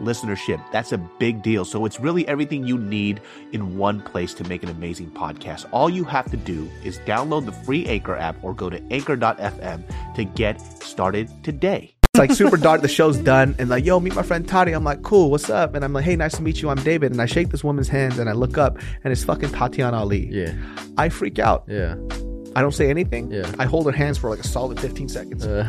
[0.00, 0.60] listenership.
[0.72, 1.64] That's a big deal.
[1.64, 3.20] So it's really everything you need
[3.52, 5.66] in one place to make an amazing podcast.
[5.72, 10.14] All you have to do is download the free Anchor app or go to anchor.fm
[10.14, 11.94] to get started today.
[12.14, 12.82] It's like super dark.
[12.82, 14.72] The show's done, and like, yo, meet my friend Tati.
[14.72, 15.74] I'm like, cool, what's up?
[15.74, 16.68] And I'm like, hey, nice to meet you.
[16.68, 17.10] I'm David.
[17.10, 20.28] And I shake this woman's hands, and I look up, and it's fucking Tatiana Ali.
[20.30, 20.52] Yeah,
[20.98, 21.64] I freak out.
[21.66, 21.94] yeah.
[22.54, 23.30] I don't say anything.
[23.30, 23.50] Yeah.
[23.58, 25.46] I hold her hands for like a solid 15 seconds.
[25.46, 25.66] Uh,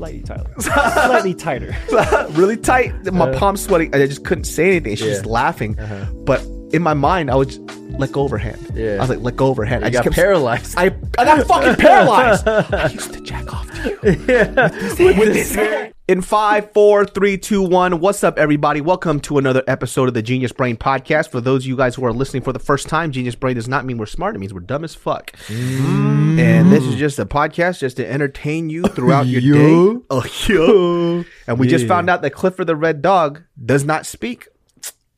[0.00, 0.54] Slightly tighter.
[0.60, 1.76] Slightly tighter.
[2.30, 3.12] really tight.
[3.12, 3.94] My palms sweating.
[3.94, 4.96] I just couldn't say anything.
[4.96, 5.12] She's Yeah.
[5.12, 5.78] just laughing.
[5.78, 6.06] Uh-huh.
[6.24, 6.42] But
[6.72, 7.60] in my mind, I would just
[7.98, 8.72] let go of her hand.
[8.74, 8.96] Yeah.
[8.96, 9.84] I was like, let go of her hand.
[9.84, 10.74] I I got kept paralyzed.
[10.76, 12.46] I, I got fucking paralyzed.
[12.48, 13.98] I used to jack off to you.
[15.18, 15.94] With this hand.
[16.08, 18.00] In five, four, three, two, one.
[18.00, 18.80] What's up, everybody?
[18.80, 21.30] Welcome to another episode of the Genius Brain Podcast.
[21.30, 23.68] For those of you guys who are listening for the first time, Genius Brain does
[23.68, 24.34] not mean we're smart.
[24.34, 25.30] It means we're dumb as fuck.
[25.46, 26.40] Mm.
[26.40, 29.94] And this is just a podcast just to entertain you throughout your Yo.
[29.98, 30.04] day.
[30.10, 31.24] Oh, yo.
[31.46, 34.48] And we just found out that Clifford the Red Dog does not speak.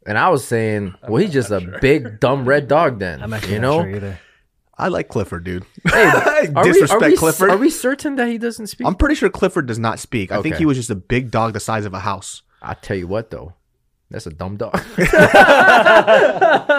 [0.07, 2.99] And I was saying, well, he's just a big dumb red dog.
[2.99, 3.83] Then I'm actually you not know.
[3.83, 4.21] sure either.
[4.77, 5.65] I like Clifford, dude.
[5.93, 7.51] Are we- Disrespect are we, Clifford.
[7.51, 8.87] Are we certain that he doesn't speak?
[8.87, 10.33] I'm pretty sure Clifford does not speak.
[10.33, 12.43] I think he was just a big dog the size of a house.
[12.61, 13.55] I tell you what, though,
[14.13, 14.75] that's a dumb dog.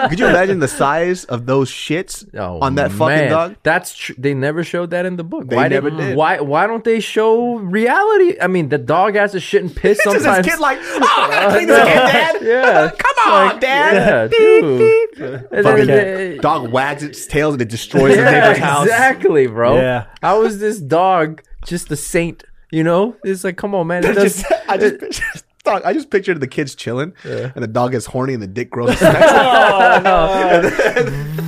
[0.08, 3.30] Could you imagine the size of those shits Oh, on that fucking man.
[3.30, 3.56] dog?
[3.62, 5.48] That's tr- they never showed that in the book.
[5.48, 6.16] They why never did.
[6.16, 8.36] Why why don't they show reality?
[8.40, 10.46] I mean, the dog has to shit and piss It's just sometimes.
[10.46, 12.42] this kid like, oh, I gotta clean this again, Dad.
[12.42, 12.90] Yeah.
[12.96, 13.94] Come on, Dad.
[13.94, 15.20] yeah, dude.
[15.20, 18.84] And then Fucking they- dog wags its tail and it destroys the neighbor's yeah, house.
[18.86, 19.76] exactly, bro.
[19.76, 20.06] Yeah.
[20.22, 22.44] How is this dog just a saint?
[22.70, 24.04] You know, it's like, come on, man.
[24.04, 27.66] It does, just, I just, pictured, dog, I just pictured the kids chilling, and the
[27.66, 28.90] dog gets horny, and the dick grows.
[28.92, 29.12] its neck.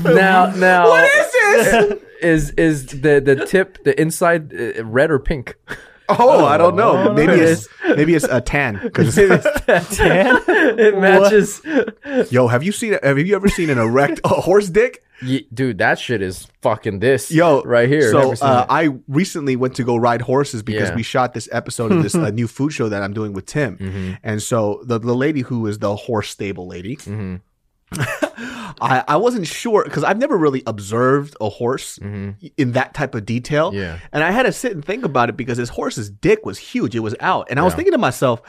[0.05, 2.03] now, now, what is this?
[2.23, 5.57] is is the the tip the inside uh, red or pink?
[6.09, 7.09] Oh, I don't know.
[7.09, 7.43] Oh, maybe no.
[7.43, 8.91] it's maybe it's a tan.
[8.91, 11.61] 'cause- it matches.
[12.31, 12.97] yo, have you seen?
[13.03, 15.03] Have you ever seen an erect a horse dick?
[15.23, 17.31] Ye- dude, that shit is fucking this.
[17.31, 18.11] Yo, right here.
[18.11, 18.67] So uh.
[18.69, 20.95] I recently went to go ride horses because Yeah.
[20.95, 23.79] we shot this episode of this uh, new food show that I'm doing with Tim,
[23.79, 24.13] Mm-hmm.
[24.23, 26.97] and so the the lady who is the horse stable lady.
[26.97, 27.41] Mhm.
[28.79, 33.25] I, I wasn't sure because I've never really observed a horse in that type of
[33.25, 33.71] detail.
[33.71, 33.79] Mm-hmm.
[33.79, 33.99] Yeah.
[34.13, 36.95] And I had to sit and think about it because his horse's dick was huge.
[36.97, 37.47] It was out.
[37.49, 38.43] And I was thinking to myself,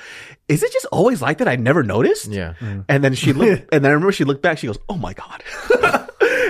[0.47, 1.47] is it just always like that?
[1.47, 2.27] I never noticed.
[2.31, 2.55] yeah.
[2.89, 4.57] And then she looked, and then I remember she looked back.
[4.57, 5.43] She goes, "Oh my god!"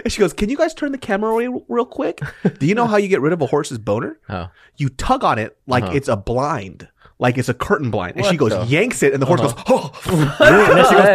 [0.07, 2.21] And she goes, "Can you guys turn the camera away real quick?
[2.59, 4.17] Do you know how you get rid of a horse's boner?
[4.29, 4.47] Oh.
[4.77, 5.93] You tug on it like Uh-huh.
[5.95, 6.87] it's a blind,
[7.19, 8.67] like it's a curtain blind." And she goes, the- Uh-huh.
[8.69, 11.05] yanks it, and the horse goes, "Oh!" and she goes,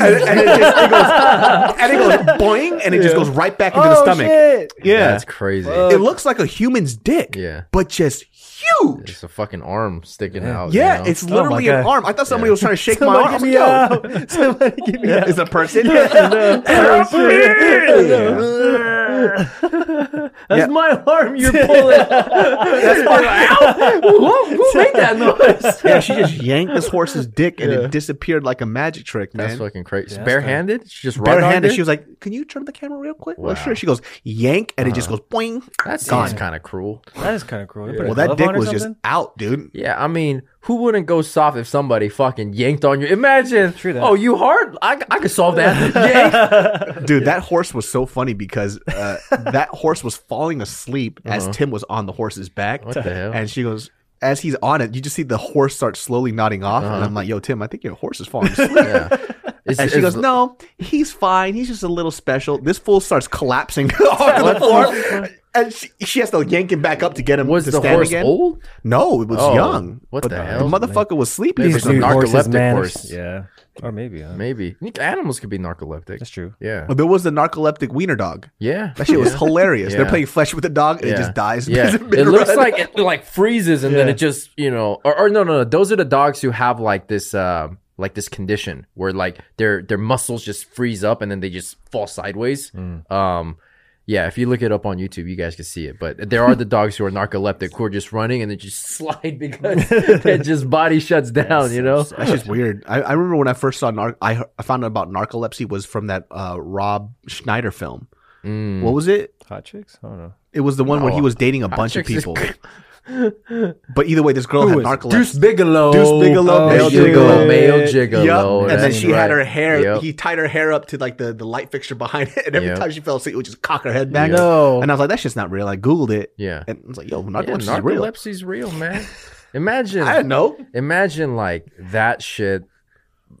[0.00, 3.56] and, and it just it goes, and it goes boing, and it just goes right
[3.58, 4.26] back into the Oh, stomach.
[4.26, 4.72] shit.
[4.82, 5.68] Yeah, That's crazy.
[5.68, 7.36] it looks like a human's dick.
[7.36, 7.62] Yeah.
[7.70, 8.24] but just
[8.62, 9.10] huge.
[9.10, 10.72] It's a fucking arm sticking out.
[10.72, 11.04] you Yeah, know?
[11.04, 11.90] it's oh literally an God.
[11.90, 12.06] arm.
[12.06, 12.52] I thought somebody Yeah.
[12.52, 13.28] was trying to shake my arm.
[13.28, 14.30] I get me like, Yo, out.
[14.30, 15.28] Somebody get me out.
[15.28, 15.86] Is a person?
[20.48, 21.98] That's my arm you're pulling.
[22.08, 24.02] That's my arm.
[24.02, 25.84] who, who made that noise?
[25.84, 27.78] yeah, she just yanked this horse's dick and Yeah.
[27.80, 29.48] it disappeared like a magic trick, man.
[29.48, 30.16] That's fucking crazy.
[30.16, 30.90] Yeah, Barehanded?
[30.90, 31.70] She just Barehanded.
[31.70, 33.74] right She was like, "Can you turn the camera real quick?" Well, sure.
[33.74, 35.18] She goes, "Yank," and it just uh-huh.
[35.18, 35.68] goes boing.
[35.84, 36.36] That seems Gone.
[36.36, 37.04] kind of cruel.
[37.16, 37.92] That is kind of cruel.
[37.92, 39.70] You Well, that dick was just out, dude.
[39.72, 43.06] Yeah, I mean, who wouldn't go soft if somebody fucking yanked on you?
[43.08, 43.72] Imagine.
[43.74, 44.02] True that.
[44.02, 44.76] Oh, you hard?
[44.80, 45.74] I, I could solve that.
[46.96, 47.06] Yank.
[47.06, 49.18] Dude, that horse was so funny because uh,
[49.52, 51.52] that horse was falling asleep as Uh-huh.
[51.52, 52.84] Tim was on the horse's back.
[52.84, 53.32] What the hell?
[53.32, 56.62] And she goes, as he's on it, you just see the horse start slowly nodding
[56.62, 56.84] off.
[56.84, 57.04] And Uh-huh.
[57.06, 58.70] I'm like, yo, Tim, I think your horse is falling asleep.
[58.74, 59.16] yeah.
[59.64, 61.54] Is, And she is- goes, no, he's fine.
[61.54, 62.58] He's just a little special.
[62.58, 65.28] This fool starts collapsing onto the floor.
[65.54, 67.78] And she, she has to yank him back up to get him Was to the
[67.78, 68.24] stand horse again.
[68.24, 68.62] old?
[68.84, 70.00] No, it was Oh, young.
[70.08, 70.66] what the hell?
[70.68, 71.66] The motherfucker was sleeping.
[71.66, 71.92] Maybe it's a.
[71.92, 72.74] Dude, narcoleptic man.
[72.76, 73.10] horse.
[73.12, 73.44] Yeah.
[73.82, 74.22] Or maybe.
[74.22, 74.32] Huh?
[74.34, 74.76] Maybe.
[74.98, 76.20] Animals could be narcoleptic.
[76.20, 76.54] That's true.
[76.58, 76.86] Yeah.
[76.86, 78.48] Well, there was the narcoleptic wiener dog.
[78.60, 78.94] Yeah.
[78.96, 79.38] That shit was Yeah.
[79.40, 79.92] hilarious.
[79.94, 81.68] They're playing flesh with the dog and it just dies.
[81.72, 82.56] Yeah, mid- it looks mid-run.
[82.56, 85.64] like it like freezes and then it just you know, or, or no, no, no.
[85.64, 87.68] Those are the dogs who have like this, uh,
[87.98, 91.76] like this condition where like their their muscles just freeze up and then they just
[91.90, 92.70] fall sideways.
[92.70, 93.00] Hmm.
[93.12, 93.56] Um,
[94.04, 96.00] Yeah, if you look it up on YouTube, you guys can see it.
[96.00, 98.84] But there are the dogs who are narcoleptic who are just running and they just
[98.98, 99.88] slide because
[100.24, 101.72] their just body shuts down.
[101.72, 102.02] You know.
[102.02, 102.82] That's just weird.
[102.88, 105.86] I, I remember when I first saw nar- I, I found out about narcolepsy was
[105.86, 108.08] from that uh, Rob Schneider film.
[108.42, 108.82] Mm.
[108.82, 109.34] What was it?
[109.48, 109.98] Hot chicks?
[110.02, 110.34] I don't know.
[110.52, 112.36] It was the one where he was dating a bunch of Chicks is people.
[113.06, 115.10] but either way, this girl had narcolepsy.
[115.10, 115.92] Deuce Bigalow.
[115.92, 117.48] Deuce oh, Bigalow, Oh, male Gigolo, gigolo.
[117.48, 118.24] male gigolo.
[118.62, 118.62] Yep.
[118.62, 119.80] And then that's she had her hair.
[119.80, 120.02] Yep.
[120.02, 122.68] He tied her hair up to like the, the light fixture behind it, and every
[122.68, 122.78] Yep.
[122.78, 124.30] time she fell asleep, it would just cock her head back.
[124.30, 124.80] No.
[124.80, 126.62] And I was like, "That's just not real." I googled it, Yeah.
[126.68, 129.04] and I was like, "Yo, Yeah, narcolepsy is real." real, man.
[129.54, 130.02] Imagine.
[130.02, 130.56] I didn't know.
[130.72, 132.64] Imagine like that shit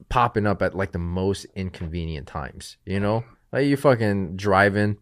[0.08, 2.76] popping up at like the most inconvenient times.
[2.84, 4.98] You know, like you fucking driving.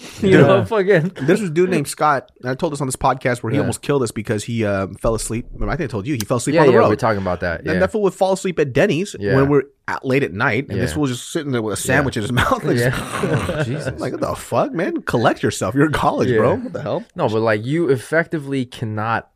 [0.22, 1.08] You know, fucking.
[1.22, 2.30] There's this dude named Scott.
[2.40, 3.62] And I told this on this podcast where he Yeah.
[3.62, 5.46] almost killed us because he um, fell asleep.
[5.56, 6.88] I think I told you he fell asleep Yeah, on the yeah, road.
[6.88, 7.66] we're talking about that.
[7.66, 9.34] And that fool would fall asleep at Denny's Yeah.
[9.36, 10.94] when we're at, late at night, and this Yeah.
[10.94, 12.62] fool was just sitting there with a sandwich in his mouth.
[12.64, 12.90] Like, Yeah.
[12.94, 15.02] oh, Jesus, like what the fuck, man?
[15.02, 15.74] Collect yourself.
[15.74, 16.38] You're in college, Yeah.
[16.38, 16.54] bro.
[16.56, 17.04] What the hell?
[17.16, 19.30] No, but like you effectively cannot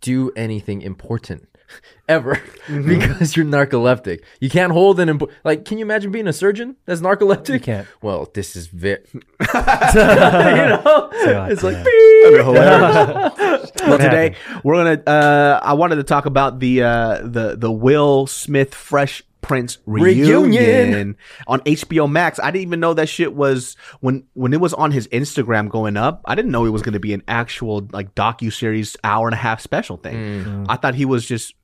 [0.00, 1.48] do anything important
[2.08, 2.36] ever
[2.66, 2.88] Mm-hmm.
[2.88, 4.20] because you're narcoleptic.
[4.40, 5.64] You can't hold an impo- like.
[5.66, 7.52] Can you imagine being a surgeon that's narcoleptic?
[7.54, 7.86] You can't.
[8.02, 9.02] Well, this is very.
[9.12, 9.18] you
[9.54, 11.84] know, God it's like damn.
[11.84, 12.44] beep.
[12.44, 13.70] hilarious.
[13.86, 15.02] well, today we're gonna.
[15.06, 20.42] Uh, I wanted to talk about the uh, the the Will Smith Fresh Prince reunion,
[20.50, 21.16] Reunion.
[21.46, 22.40] on HBO Max.
[22.42, 25.98] I didn't even know that shit was when when it was on his Instagram going
[25.98, 26.22] up.
[26.24, 29.34] I didn't know it was going to be an actual like docu series hour and
[29.34, 30.64] a half special thing.
[30.68, 31.54] I thought he was just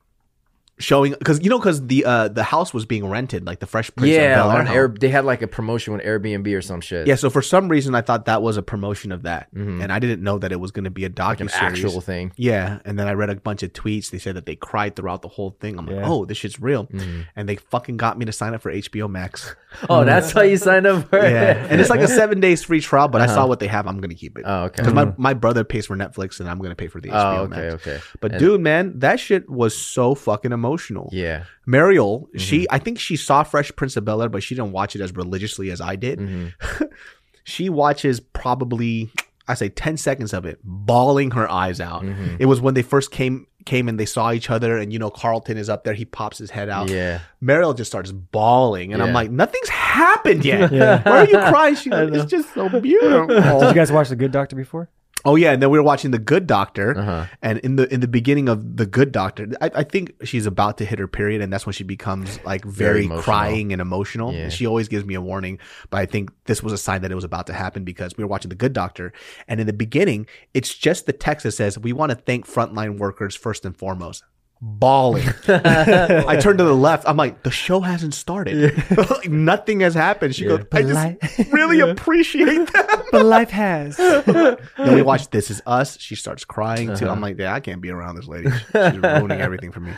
[0.81, 3.91] showing because you know because the uh the house was being rented like the Fresh
[3.95, 4.67] Prince of yeah, on.
[4.67, 7.07] Air, they had like a promotion with Airbnb or some shit.
[7.07, 9.99] Yeah, so for some reason I thought that was a promotion of that, and I
[9.99, 11.53] didn't know that it was going to be a docu series.
[11.85, 12.33] actual thing.
[12.35, 14.09] Yeah, and then I read a bunch of tweets.
[14.09, 15.77] They said that they cried throughout the whole thing.
[15.79, 16.09] I'm like, Yeah.
[16.09, 17.21] oh, this shit's real, Mm-hmm.
[17.35, 19.55] and they fucking got me to sign up for HBO Max.
[19.89, 21.31] Oh, that's how you signed up for it.
[21.31, 23.87] Yeah, and it's like a seven days free trial, but I saw what they have.
[23.87, 24.43] I'm gonna keep it.
[24.45, 24.63] Uh-huh.
[24.63, 24.75] Oh, okay.
[24.83, 27.41] Because my, my brother pays for Netflix, and I'm gonna pay for the HBO Oh,
[27.43, 27.73] okay, Max.
[27.75, 27.99] okay.
[28.19, 30.70] But And- dude, man, that shit was so fucking emotional.
[31.11, 31.45] Yeah.
[31.65, 32.75] Mariel, she Mm-hmm.
[32.75, 35.13] I think she saw Fresh Prince of Bel Air, but she didn't watch it as
[35.15, 36.19] religiously as I did.
[36.19, 36.83] Mm-hmm.
[37.43, 39.11] she watches probably
[39.47, 42.03] I say ten seconds of it, bawling her eyes out.
[42.03, 42.37] Mm-hmm.
[42.39, 45.09] It was when they first came came and they saw each other, and you know
[45.09, 45.93] Carlton is up there.
[45.93, 46.89] He pops his head out.
[46.89, 47.19] Yeah.
[47.41, 50.71] Mariel just starts bawling, and I'm like, nothing's happened yet.
[51.05, 51.75] Why are you crying?
[51.75, 53.27] She's like, it's just so beautiful.
[53.27, 54.89] Did you guys watch The Good Doctor before?
[55.23, 57.25] Oh yeah, and then we were watching The Good Doctor, Uh-huh.
[57.41, 60.77] and in the in the beginning of The Good Doctor, I, I think she's about
[60.79, 64.33] to hit her period, and that's when she becomes like very, Very crying and emotional.
[64.33, 64.43] Yeah.
[64.45, 65.59] And she always gives me a warning,
[65.89, 68.23] but I think this was a sign that it was about to happen because we
[68.23, 69.13] were watching The Good Doctor,
[69.47, 72.97] and in the beginning, it's just the text that says, "We want to thank frontline
[72.97, 74.23] workers first and foremost."
[74.63, 75.27] Bawling.
[75.47, 77.05] I turned to the left.
[77.07, 78.77] I'm like, the show hasn't started.
[78.95, 80.35] Like, Nothing has happened.
[80.35, 83.05] She goes, I just really appreciate that.
[83.11, 83.97] But life has.
[83.97, 84.57] Then
[84.93, 85.99] we watch This Is Us.
[85.99, 87.09] She starts crying too.
[87.09, 88.51] I'm like, yeah, I can't be around this lady.
[88.51, 89.93] She's ruining everything for me.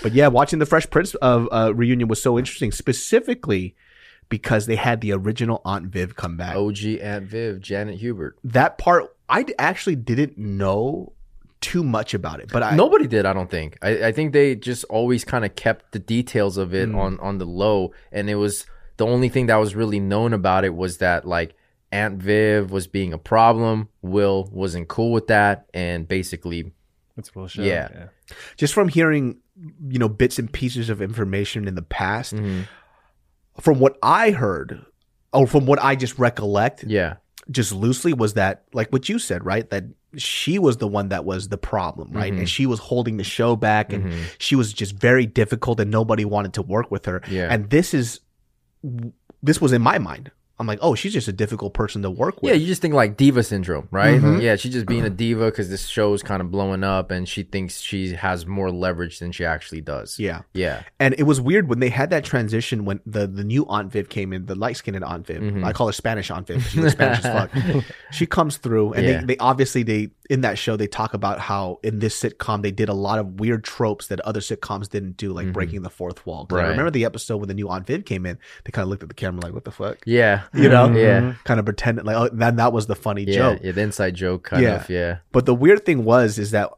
[0.00, 3.74] But yeah, watching the Fresh Prince of uh, reunion was so interesting, specifically
[4.28, 6.54] because they had the original Aunt Viv come back.
[6.54, 8.38] OG Aunt Viv, Janet Hubert.
[8.44, 11.14] That part, I actually didn't know
[11.70, 13.76] too much about it, but I Nobody did, I don't think.
[13.82, 17.38] I, I think they just always kind of kept the details of it on on
[17.38, 18.66] the low, and it was
[18.98, 21.54] the only thing that was really known about it was that like
[21.90, 23.88] Aunt Viv was being a problem.
[24.02, 26.72] Will wasn't cool with that, and basically,
[27.16, 27.64] That's bullshit.
[27.66, 28.08] Yeah.
[28.56, 29.38] just from hearing,
[29.88, 32.66] you know, bits and pieces of information in the past, Mhm.
[33.60, 34.84] from what I heard,
[35.32, 37.14] or from what I just recollect, yeah,
[37.50, 39.84] just loosely was that like what you said right that
[40.16, 42.40] she was the one that was the problem right Mm-hmm.
[42.40, 46.24] and she was holding the show back and she was just very difficult and nobody
[46.24, 47.48] wanted to work with her Yeah.
[47.50, 48.20] and this is
[49.42, 52.40] this was in my mind i'm like oh she's just a difficult person to work
[52.42, 52.56] with yeah.
[52.56, 54.20] You just think like diva syndrome, right?
[54.20, 54.40] Mm-hmm.
[54.40, 57.42] Yeah, she's just being a diva because this show's kind of blowing up, and she
[57.42, 60.18] thinks she has more leverage than she actually does.
[60.18, 63.66] yeah yeah, and it was weird when they had that transition when the the new
[63.66, 65.42] Aunt Viv came in, the light skinned Aunt Viv.
[65.42, 65.64] Mm-hmm.
[65.64, 66.64] I call her Spanish Aunt Viv.
[66.66, 67.84] She looks Spanish as fuck.
[68.12, 69.20] She comes through, and Yeah.
[69.20, 72.70] they, they obviously they in that show they talk about how in this sitcom they
[72.70, 76.24] did a lot of weird tropes that other sitcoms didn't do, like breaking the fourth
[76.24, 76.46] wall.
[76.46, 76.70] 'Cause I Mm-hmm.
[76.70, 78.38] Remember the episode when the new Aunt Viv came in.
[78.64, 80.90] They kind of looked at the camera like, "What the fuck," yeah, you know?
[80.94, 83.72] yeah, Kind of pretended like, "Oh, then that was the funny yeah, joke." yeah.
[83.72, 84.76] The inside joke, kind Yeah.
[84.82, 84.88] of.
[84.90, 86.70] Yeah, But the weird thing was is that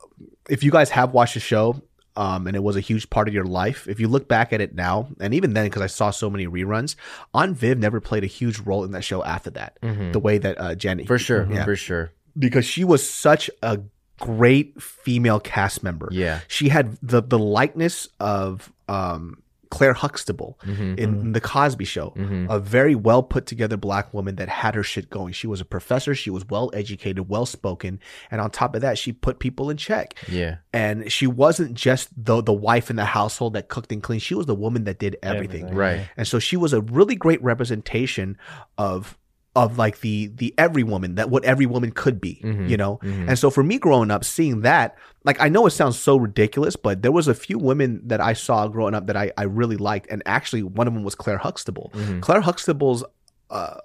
[0.48, 1.80] if you guys have watched the show,
[2.16, 4.60] um, and it was a huge part of your life, if you look back at
[4.60, 6.96] it now, and even then, because I saw so many reruns,
[7.34, 9.78] Aunt Viv never played a huge role in that show after that.
[9.82, 11.08] The way that uh, Janet, Mm-hmm.
[11.14, 12.10] for sure, yeah, for sure.
[12.38, 13.80] Because she was such a
[14.20, 16.08] great female cast member.
[16.10, 16.40] Yeah.
[16.48, 20.96] she had the the likeness of um Claire Huxtable Mhm.
[20.96, 22.48] in the Cosby Show, Mhm.
[22.48, 25.32] a very well put together black woman that had her shit going.
[25.34, 27.98] She was a professor, she was well educated, well spoken,
[28.30, 30.14] and on top of that, she put people in check.
[30.28, 30.58] Yeah.
[30.72, 34.22] And she wasn't just the the wife in the household that cooked and cleaned.
[34.22, 35.62] She was the woman that did everything.
[35.64, 35.74] Everything.
[35.76, 36.08] Right.
[36.16, 38.38] And so she was a really great representation
[38.78, 39.18] of
[39.56, 42.68] of like the the every woman that what every woman could be, Mhm.
[42.68, 42.98] you know.
[43.02, 43.28] Mhm.
[43.30, 46.76] And so for me growing up, seeing that, like I know it sounds so ridiculous,
[46.76, 49.76] but there was a few women that I saw growing up that I I really
[49.78, 51.90] liked, and actually one of them was Claire Huxtable.
[51.94, 52.20] Mhm.
[52.20, 53.02] Claire Huxtable's
[53.50, 53.78] uh,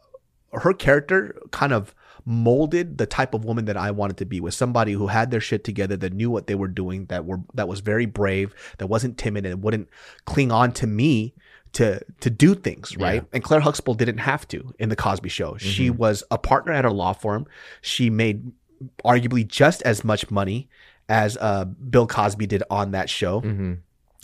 [0.54, 4.54] her character kind of molded the type of woman that I wanted to be with
[4.54, 7.68] somebody who had their shit together that knew what they were doing that were that
[7.68, 9.88] was very brave that wasn't timid and wouldn't
[10.26, 11.34] cling on to me
[11.74, 15.58] to to do things right and Claire Huxtable didn't have to in the Cosby show
[15.58, 17.46] she was a partner at a law firm
[17.82, 18.52] she made
[19.06, 20.68] arguably just as much money
[21.10, 23.80] as uh, Bill Cosby did on that show Mhm.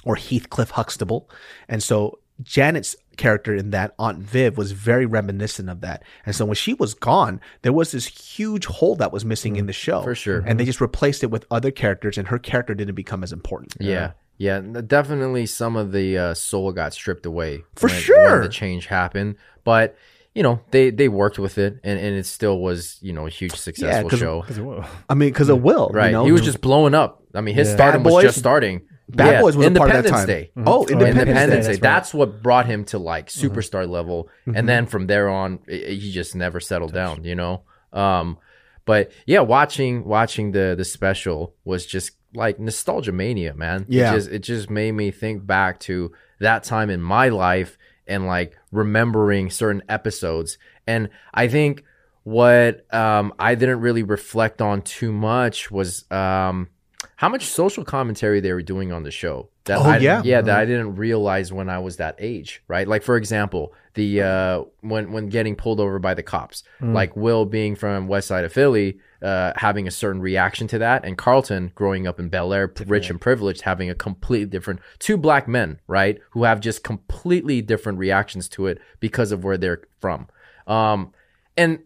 [0.05, 1.29] or Heathcliff Huxtable.
[1.67, 6.03] And so Janet's character in that Aunt Viv was very reminiscent of that.
[6.25, 9.65] And so when she was gone, there was this huge hole that was missing in
[9.65, 10.01] the show.
[10.03, 10.43] For sure.
[10.45, 13.75] And they just replaced it with other characters and her character didn't become as important.
[13.79, 14.11] Yeah.
[14.37, 18.31] Yeah, definitely some of the uh, soul got stripped away For when, sure.
[18.33, 19.35] when the change happened.
[19.63, 19.95] But
[20.35, 23.29] you know, they they worked with it, and, and it still was you know a
[23.29, 24.41] huge successful 'cause- show.
[24.43, 24.85] 'Cause it will.
[25.09, 25.89] I mean, because it Will.
[25.91, 26.25] Right, You know?
[26.25, 27.23] he was just blowing up.
[27.33, 27.75] I mean, his Yeah.
[27.75, 28.81] stardom Bad was just starting.
[29.09, 30.27] Bad Yeah, Boys was a part of that Independence time.
[30.27, 30.51] Day.
[30.57, 31.73] Oh, Oh, Independence, Independence Day.
[31.75, 31.79] Day.
[31.79, 35.93] That's, what brought him to like superstar level, and then from there on, i- i-
[35.93, 37.23] he just never settled down.
[37.23, 37.61] You know.
[37.93, 38.37] Um,
[38.85, 43.85] but yeah, watching watching the the special was just like nostalgia mania, man.
[43.89, 44.11] Yeah.
[44.11, 47.77] it just, it just made me think back to that time in my life
[48.07, 50.57] and like remembering certain episodes.
[50.85, 51.83] And I think
[52.23, 56.69] what um, I didn't really reflect on too much was um,
[57.15, 59.49] how much social commentary they were doing on the show.
[59.67, 60.21] That Oh, I, yeah.
[60.23, 62.87] yeah, that I didn't realize when I was that age, right?
[62.87, 67.45] Like for example, the uh, when when getting pulled over by the cops, like Will
[67.45, 71.71] being from West Side of Philly, uh, having a certain reaction to that, and Carlton
[71.75, 75.79] growing up in Bel Air, rich and privileged, having a completely different two black men,
[75.87, 80.27] right, who have just completely different reactions to it because of where they're from,
[80.67, 81.11] um,
[81.55, 81.79] and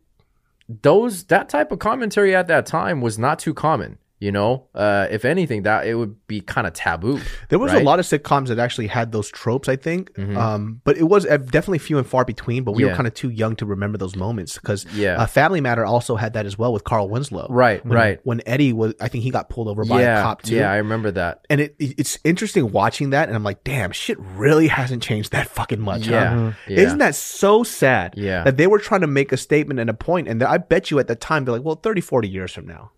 [0.68, 3.98] those that type of commentary at that time was not too common.
[4.22, 7.20] You know, uh, if anything, that it would be kind of taboo.
[7.50, 10.14] There was a lot of sitcoms that actually had those tropes, I think.
[10.14, 10.38] Mhm.
[10.38, 12.64] Um, but it was uh, definitely few and far between.
[12.64, 15.20] But we were kind of too young to remember those moments because Yeah.
[15.20, 17.48] uh, Family Matter also had that as well with Carl Winslow.
[17.50, 18.20] Right, When, right.
[18.24, 20.56] When Eddie was, I think he got pulled over by yeah, a cop too.
[20.56, 21.46] yeah, I remember that.
[21.50, 25.32] and it, it- it's interesting watching that, and I'm like, damn, shit really hasn't changed
[25.32, 26.06] that fucking much.
[26.06, 26.12] huh?
[26.12, 26.80] Yeah, yeah.
[26.80, 28.14] Isn't that so sad?
[28.16, 28.44] Yeah.
[28.44, 31.00] That they were trying to make a statement and a point, and I bet you
[31.00, 32.92] at the time they're like, well, 30, 40 years from now,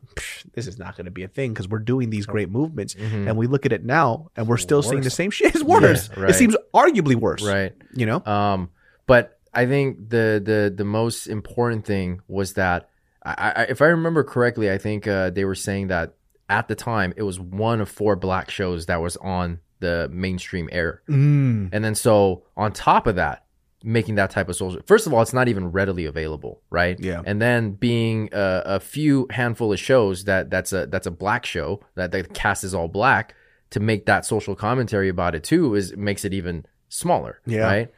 [0.53, 3.27] this is not going to be a thing because we're doing these great movements, Mhm.
[3.27, 5.53] and we look at it now, and we're still seeing the same shit.
[5.55, 6.09] It's worse.
[6.15, 6.29] right.
[6.29, 7.43] It seems arguably worse.
[7.43, 7.73] right?
[7.93, 8.23] You know.
[8.25, 8.69] Um,
[9.07, 12.89] but I think the the the most important thing was that
[13.23, 16.15] I, I if I remember correctly, I think uh, they were saying that
[16.49, 20.69] at the time it was one of four black shows that was on the mainstream
[20.71, 21.69] air, Mm.
[21.71, 23.42] and then so on top of that,
[23.83, 24.81] making that type of social.
[24.85, 26.97] First of all, it's not even readily available, right?
[26.99, 27.21] Yeah.
[27.25, 31.45] And then being a, a few handful of shows that that's a that's a black
[31.45, 33.35] show that the cast is all black
[33.71, 37.61] to make that social commentary about it too is makes it even smaller, Yeah.
[37.63, 37.91] right?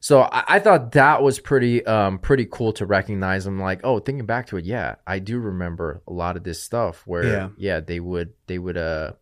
[0.00, 3.44] So I, I thought that was pretty um pretty cool to recognize.
[3.46, 6.62] I'm like, oh, thinking back to it, yeah, I do remember a lot of this
[6.62, 7.48] stuff where Yeah.
[7.58, 9.12] yeah, they would they would uh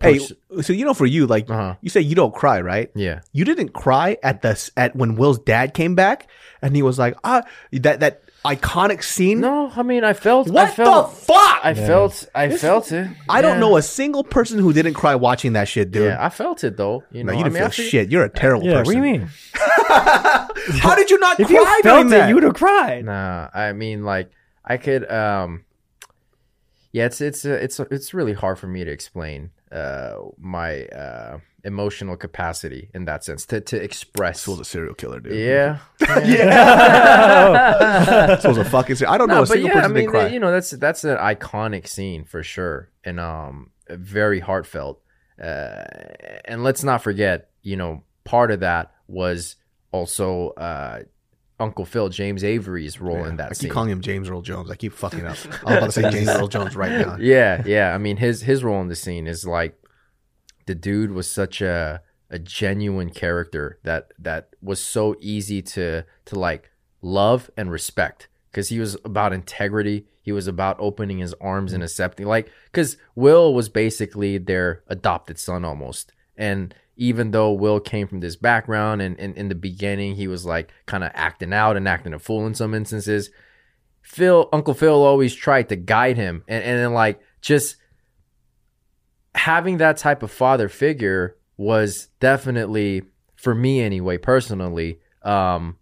[0.00, 1.76] Hey, so you know, for you, like uh-huh.
[1.80, 2.90] you say, you don't cry, right?
[2.94, 3.20] yeah.
[3.32, 6.28] You didn't cry at the at when Will's dad came back,
[6.62, 7.42] and he was like, ah,
[7.72, 9.40] that that iconic scene.
[9.40, 11.60] No, I mean I felt What I What felt the fuck?
[11.64, 13.08] I felt I felt it.
[13.28, 16.04] I don't know a single person who didn't cry watching that shit, dude.
[16.04, 17.04] Yeah, I felt it though.
[17.10, 18.10] You no, know, you I didn't mean, feel feel- shit.
[18.10, 18.86] You're a terrible Yeah, person.
[18.86, 19.28] what do you mean?
[20.80, 22.26] How did you not If cry you during felt that?
[22.26, 23.04] it, you would have cried.
[23.04, 24.30] Nah, I mean like
[24.64, 25.64] I could um
[26.92, 31.38] yeah, it's it's uh, it's it's really hard for me to explain uh my uh
[31.64, 35.34] emotional capacity in that sense to to express This was a serial killer, dude.
[35.34, 35.78] Yeah.
[38.28, 38.96] This was a fucking.
[38.96, 40.28] ser- I don't know a but single yeah, person I mean, that cried.
[40.28, 45.00] they- you know, that's that's an iconic scene for sure, and um, very heartfelt.
[45.40, 45.84] Uh,
[46.44, 49.56] and let's not forget, you know, part of that was
[49.92, 51.00] also uh,
[51.60, 53.46] Uncle Phil, James Avery's role in that.
[53.46, 53.70] I keep scene.
[53.70, 54.70] calling him James Earl Jones.
[54.70, 55.36] I keep fucking up.
[55.66, 57.16] I was about to say James Earl Jones right now.
[57.20, 57.94] yeah, yeah.
[57.94, 59.80] I mean, his his role in the scene is like
[60.66, 66.38] the dude was such a a genuine character that that was so easy to to
[66.38, 66.70] like
[67.02, 70.06] love and respect because he was about integrity.
[70.22, 75.38] He was about opening his arms and accepting, like, because Will was basically their adopted
[75.38, 80.16] son almost, and even though Will came from this background and, and in the beginning
[80.16, 83.30] he was like kind of acting out and acting a fool in some instances,
[84.02, 87.76] Phil, Uncle Phil always tried to guide him and, and then like just
[89.34, 93.02] having that type of father figure was definitely
[93.36, 95.76] for me anyway personally um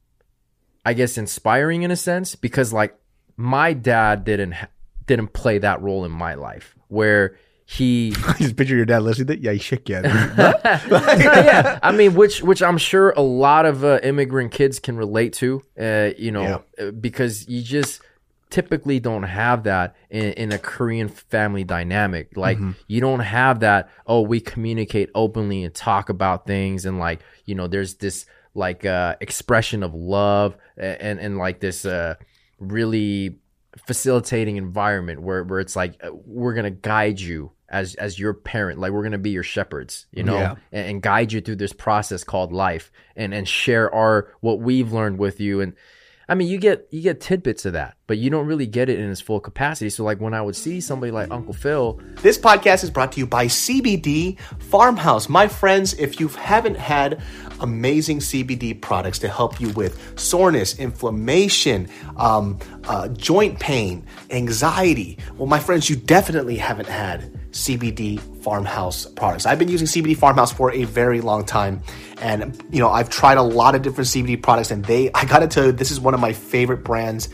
[0.84, 2.98] i guess inspiring in a sense because like
[3.36, 4.54] my dad didn't
[5.06, 7.36] didn't play that role in my life where
[7.68, 9.40] he I just picture your dad listening to it.
[9.40, 10.02] Yeah, you shit, yeah.
[10.36, 15.32] yeah, I mean, which which I'm sure a lot of uh, immigrant kids can relate
[15.34, 15.62] to.
[15.78, 18.00] Uh, you know, uh, because you just
[18.50, 22.36] typically don't have that in, in a Korean family dynamic.
[22.36, 23.90] Like you don't have that.
[24.06, 28.86] Oh, we communicate openly and talk about things, and like you know, there's this like
[28.86, 32.14] uh, expression of love and and, and like this uh,
[32.60, 33.40] really
[33.86, 38.78] facilitating environment where where it's like uh, we're gonna guide you as as your parent
[38.78, 40.54] like we're gonna be your shepherds you know Yeah.
[40.72, 44.92] and, and guide you through this process called life and and share our what we've
[44.92, 45.74] learned with you and
[46.28, 48.98] I mean, you get you get tidbits of that, but you don't really get it
[48.98, 49.90] in its full capacity.
[49.90, 53.20] So, like when I would see somebody like Uncle Phil, This podcast is brought to
[53.20, 55.28] you by CBD Farmhouse.
[55.28, 57.22] My friends, if you haven't had
[57.60, 62.58] amazing CBD products to help you with soreness, inflammation, um,
[62.88, 69.46] uh, joint pain, anxiety, well, my friends, you definitely haven't had CBD Farmhouse products.
[69.46, 71.82] I've been using CBD Farmhouse for a very long time,
[72.20, 75.48] and you know I've tried a lot of different CBD products, and they I gotta
[75.48, 77.28] tell you, this is one of my favorite brands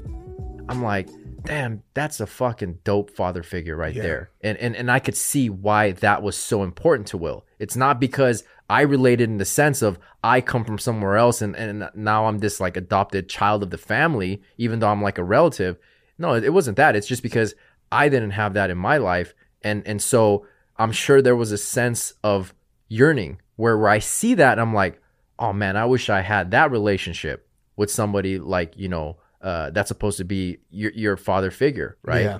[0.69, 1.09] I'm like,
[1.45, 4.31] damn, that's a fucking dope father figure right there.
[4.41, 7.45] And, and and I could see why that was so important to Will.
[7.59, 11.55] It's not because I related in the sense of I come from somewhere else and,
[11.55, 15.23] and now I'm this like adopted child of the family, even though I'm like a
[15.23, 15.77] relative.
[16.17, 16.95] No, it wasn't that.
[16.95, 17.55] It's just because
[17.91, 19.33] I didn't have that in my life.
[19.61, 20.45] And and so
[20.77, 22.53] I'm sure there was a sense of
[22.87, 25.01] yearning where where I see that and I'm like,
[25.39, 29.89] oh man, I wish I had that relationship with somebody like, you know, uh, that's
[29.89, 32.23] supposed to be your, your father figure, right?
[32.23, 32.39] Yeah.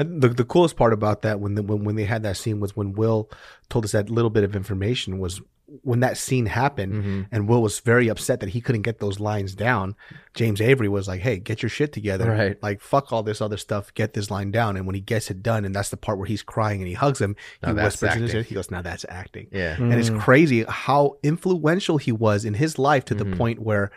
[0.00, 2.58] And the the coolest part about that when the, when when they had that scene
[2.58, 3.30] was when Will
[3.68, 5.40] told us that little bit of information was
[5.82, 7.22] when that scene happened Mm-hmm.
[7.30, 9.94] and Will was very upset that he couldn't get those lines down.
[10.34, 12.28] James Avery was like, "Hey, get your shit together.
[12.28, 12.60] Right.
[12.60, 13.94] Like fuck all this other stuff.
[13.94, 16.26] Get this line down." And when he gets it done, and that's the part where
[16.26, 18.38] he's crying and he hugs him, Now he that's whispers in his acting.
[18.38, 18.42] ear.
[18.42, 19.76] He goes, "Now that's acting." Yeah.
[19.78, 23.92] And it's crazy how influential he was in his life to the point where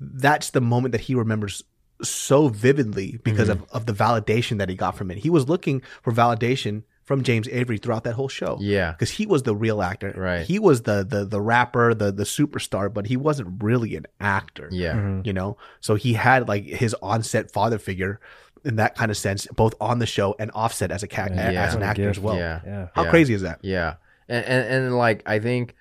[0.00, 1.62] that's the moment that he remembers
[2.02, 3.62] so vividly because mm-hmm.
[3.64, 5.18] of, of the validation that he got from it.
[5.18, 8.58] He was looking for validation from James Avery throughout that whole show.
[8.60, 8.92] Yeah.
[8.92, 10.12] Because he was the real actor.
[10.14, 10.46] Right.
[10.46, 14.68] He was the the the rapper, the the superstar, but he wasn't really an actor.
[14.70, 14.92] Yeah.
[14.92, 15.22] Mm-hmm.
[15.24, 15.56] You know?
[15.80, 18.20] So he had like his on-set father figure
[18.64, 21.64] in that kind of sense, both on the show and offset as a cat Yeah.
[21.64, 22.36] as an actor as well.
[22.36, 22.60] Yeah.
[22.64, 22.88] Yeah.
[22.94, 23.10] How Yeah.
[23.10, 23.60] crazy is that?
[23.62, 23.94] Yeah.
[24.28, 25.74] And, and and like I think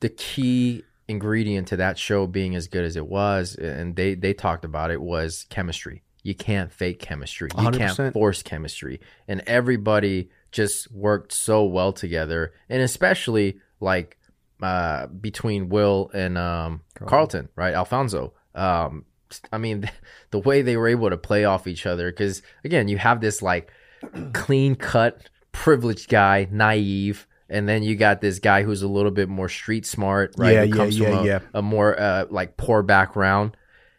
[0.00, 4.32] the key ingredient to that show being as good as it was, and they they
[4.32, 6.02] talked about it was chemistry.
[6.24, 7.50] You can't fake chemistry.
[7.56, 7.98] You can 100%.
[7.98, 9.00] not force chemistry.
[9.28, 12.54] And everybody just worked so well together.
[12.68, 14.18] And especially like
[14.62, 17.74] uh between Will and um Carlton, right?
[17.74, 18.32] Alfonso.
[18.54, 19.04] Um
[19.52, 19.90] I mean
[20.30, 23.42] the way they were able to play off each other cuz again, you have this
[23.42, 23.70] like
[24.32, 29.28] clean cut privileged guy, naive, and then you got this guy who's a little bit
[29.28, 30.54] more street smart, right?
[30.54, 31.38] Yeah, Who yeah, comes yeah, from a, yeah.
[31.52, 33.56] a more uh, like poor background.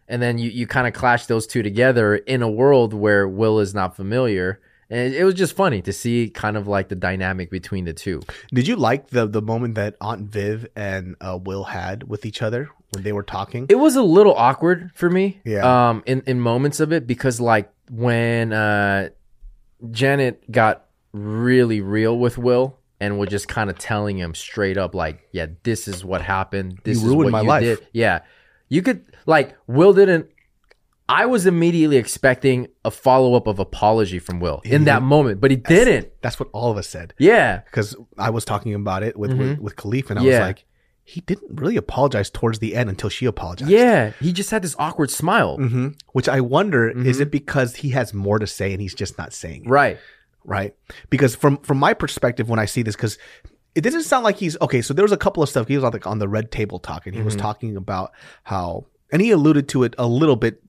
[0.08, 3.60] And then you, you kind of clash those two together in a world where Will
[3.60, 4.62] is not familiar.
[4.90, 7.94] And it, it was just funny to see kind of like the dynamic between the
[7.94, 8.22] two.
[8.54, 12.44] Did you like the the moment that Aunt Viv and uh, Will had with each
[12.44, 13.66] other when they were talking?
[13.70, 15.42] It was a little awkward for me.
[15.44, 15.90] Yeah.
[15.90, 19.10] Um, in, in moments of it because like when uh
[19.90, 24.96] Janet got really real with Will and was just kind of telling him straight up
[24.96, 26.80] like, yeah, this is what happened.
[26.84, 27.88] This is ruined what my you life." did.
[27.94, 28.20] Yeah.
[28.70, 30.28] You could like Will didn't.
[31.08, 35.52] I was immediately expecting a follow up of apology from Will in that moment, but
[35.52, 36.10] he didn't.
[36.24, 37.14] That's what all of us said.
[37.20, 40.32] Yeah, Because I was talking about it with, with, with Khalif, and I Mm-hmm.
[40.32, 40.40] Yeah.
[40.40, 40.66] was like,
[41.04, 43.70] he didn't really apologize towards the end until she apologized.
[43.70, 44.14] yeah.
[44.20, 45.58] He just had this awkward smile.
[45.58, 47.06] hmm Which I wonder, Mm-hmm.
[47.06, 49.70] is it because he has more to say and he's just not saying it?
[49.70, 50.00] Right.
[50.46, 50.76] Right?
[51.10, 53.18] Because from from my perspective, when I see this, because
[53.76, 54.82] it doesn't sound like he's okay.
[54.82, 56.80] So there was a couple of stuff he was on the on the red table
[56.80, 57.26] talk, and he Mm-hmm.
[57.26, 58.12] was talking about
[58.44, 60.62] how, and he alluded to it a little bit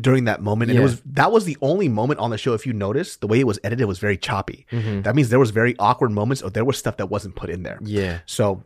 [0.00, 0.80] during that moment, and Yeah.
[0.80, 2.54] it was that was the only moment on the show.
[2.54, 4.66] If you notice, the way it was edited was very choppy.
[4.72, 5.02] Mm-hmm.
[5.02, 7.64] That means there was very awkward moments, or there was stuff that wasn't put in
[7.64, 7.78] there.
[7.82, 8.20] Yeah.
[8.24, 8.64] So,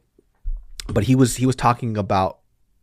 [0.87, 2.39] but he was he was talking about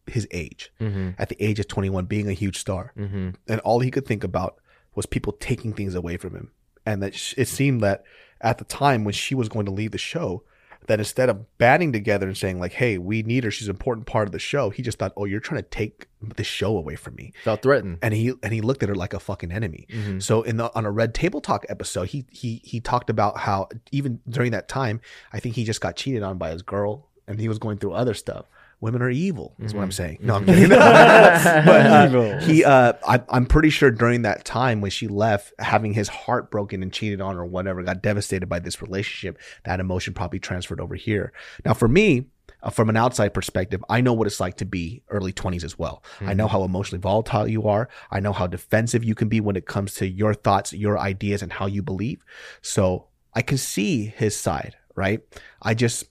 [0.07, 1.11] his age Mm-hmm.
[1.17, 3.29] at the age of 21 being a huge star Mm-hmm.
[3.47, 4.59] and all he could think about
[4.93, 6.51] was people taking things away from him
[6.85, 8.03] and that sh- it seemed that
[8.41, 10.43] at the time when she was going to leave the show
[10.87, 14.05] that instead of banding together and saying like hey we need her she's an important
[14.05, 16.95] part of the show he just thought oh you're trying to take the show away
[16.95, 17.97] from me Felt threatened.
[18.03, 19.87] and he and he looked at her like a fucking enemy.
[19.91, 20.19] Mm-hmm.
[20.19, 23.67] So in the on a Red Table Talk episode, he he he talked about how
[23.91, 25.01] even during that time,
[25.33, 27.93] I think he just got cheated on by his girl, and he was going through
[27.93, 28.45] other stuff.
[28.81, 30.19] Women are evil, is what I'm saying.
[30.21, 30.69] No, I'm kidding.
[30.69, 35.93] but uh, he, uh, I, I'm pretty sure during that time when she left, having
[35.93, 40.13] his heart broken and cheated on or whatever, got devastated by this relationship, that emotion
[40.13, 41.31] probably transferred over here.
[41.63, 42.27] Now, for me,
[42.61, 45.77] uh, from an outside perspective, I know what it's like to be early 20s as
[45.79, 46.03] well.
[46.21, 47.87] I know how emotionally volatile you are.
[48.11, 51.41] I know how defensive you can be when it comes to your thoughts, your ideas,
[51.41, 52.23] and how you believe.
[52.61, 55.21] So I can see his side, right?
[55.61, 56.05] I just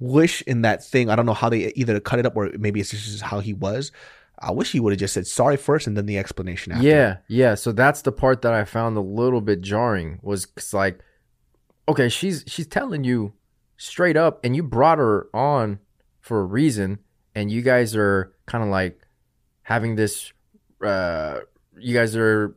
[0.00, 2.80] wish in that thing, I don't know how they either cut it up or maybe
[2.80, 3.92] it's just how he was.
[4.42, 6.86] I wish he would have just said sorry first and then the explanation after.
[6.86, 7.54] Yeah, yeah.
[7.54, 10.18] So that's the part that I found a little bit jarring.
[10.22, 11.00] was like,
[11.86, 13.34] okay, she's she's telling you
[13.76, 15.78] straight up, and you brought her on
[16.20, 17.00] for a reason,
[17.34, 19.00] and you guys are kind of like
[19.62, 20.32] having this.
[20.82, 21.40] Uh,
[21.78, 22.56] you guys are,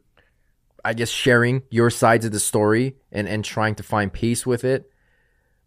[0.86, 4.64] I guess, sharing your sides of the story and and trying to find peace with
[4.64, 4.90] it.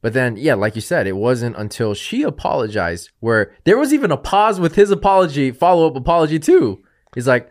[0.07, 4.13] But then, yeah, like you said, it wasn't until she apologized where there was even
[4.13, 6.81] a pause with his apology, follow up apology too.
[7.17, 7.51] He's like,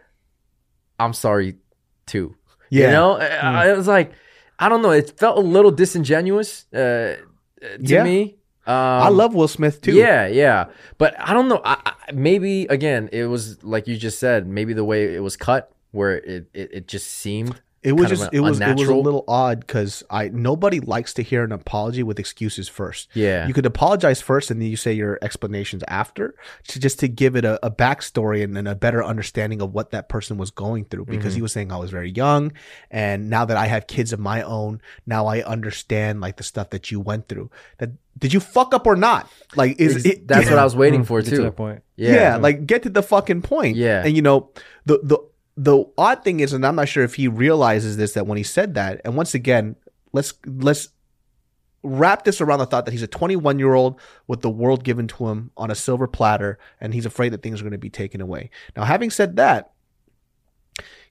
[0.97, 1.57] I'm sorry
[2.05, 2.37] too.
[2.69, 2.85] Yeah.
[2.85, 4.13] You know, I, I was like,
[4.57, 4.91] I don't know.
[4.91, 8.03] It felt a little disingenuous uh, to Yeah.
[8.05, 8.37] me.
[8.65, 9.91] Um, I love Will Smith too.
[9.91, 10.67] Yeah, yeah.
[10.97, 11.59] But I don't know.
[11.65, 15.35] I, I, maybe, again, it was like you just said, maybe the way it was
[15.35, 17.61] cut where it, it, it just seemed.
[17.85, 20.79] It was kind of just it was it was a little odd because I nobody
[20.79, 23.07] likes to hear an apology with excuses first.
[23.13, 23.47] Yeah.
[23.47, 26.35] You could apologize first and then you say your explanations after
[26.69, 29.91] to just to give it a, a backstory and, and a better understanding of what
[29.91, 31.35] that person was going through because Mm-hmm.
[31.35, 32.51] he was saying I was very young
[32.91, 36.71] and now that I have kids of my own, now I understand like the stuff
[36.71, 37.49] that you went through.
[37.77, 39.29] That did you fuck up or not?
[39.55, 41.43] Like is Is- it that's what I was waiting for Get to too.
[41.43, 41.83] that point.
[41.95, 42.37] yeah.
[42.37, 43.75] like get to the fucking point.
[43.77, 44.03] Yeah.
[44.05, 44.49] And you know,
[44.85, 45.19] the the
[45.57, 48.43] the odd thing is, and I'm not sure if he realizes this that when he
[48.43, 49.75] said that, and once again,
[50.11, 50.89] let's let's
[51.83, 55.07] wrap this around the thought that he's a 21 year old with the world given
[55.07, 57.89] to him on a silver platter, and he's afraid that things are going to be
[57.89, 58.49] taken away.
[58.75, 59.71] Now, having said that,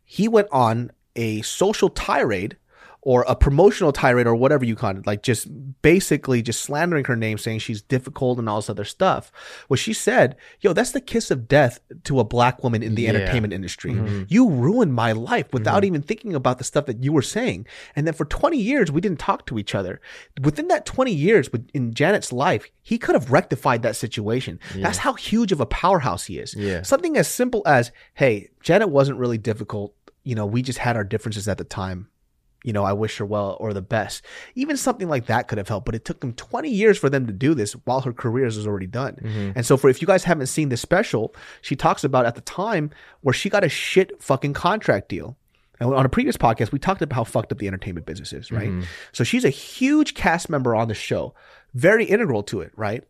[0.04, 2.56] he went on a social tirade
[3.04, 5.46] or a promotional tirade or whatever you call it, like just
[5.82, 9.30] basically just slandering her name, saying she's difficult and all this other stuff.
[9.68, 13.02] Well, she said, yo, that's the kiss of death to a black woman in the
[13.02, 13.10] Yeah.
[13.10, 13.92] entertainment industry.
[13.92, 14.22] Mm-hmm.
[14.28, 15.84] You ruined my life without mm-hmm.
[15.84, 17.66] even thinking about the stuff that you were saying.
[17.94, 20.00] And then for 20 years, we didn't talk to each other.
[20.40, 24.58] Within that 20 years in Janet's life, he could have rectified that situation.
[24.74, 26.54] That's how huge of a powerhouse he is.
[26.54, 26.80] Yeah.
[26.80, 29.94] Something as simple as, hey, Janet wasn't really difficult.
[30.22, 32.08] You know, we just had our differences at the time.
[32.64, 34.24] You know, I wish her well or the best.
[34.56, 37.26] Even something like that could have helped, but it took them 20 years for them
[37.26, 39.16] to do this while her career is already done.
[39.22, 39.52] Mm-hmm.
[39.54, 42.40] And so, for if you guys haven't seen this special, she talks about at the
[42.40, 45.36] time where she got a shit fucking contract deal.
[45.80, 48.50] And on a previous podcast, we talked about how fucked up the entertainment business is,
[48.50, 48.70] right?
[48.70, 48.82] Mm-hmm.
[49.12, 51.34] So she's a huge cast member on the show,
[51.74, 53.04] very integral to it, right?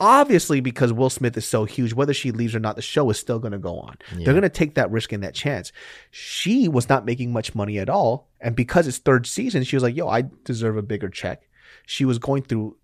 [0.00, 3.18] Obviously, because Will Smith is so huge, whether she leaves or not, the show is
[3.18, 3.98] still going to go on.
[4.14, 5.72] They're going to take that risk and that chance.
[6.10, 8.28] She was not making much money at all.
[8.40, 11.42] And because it's third season, she was like, yo, I deserve a bigger check.
[11.86, 12.76] She was going through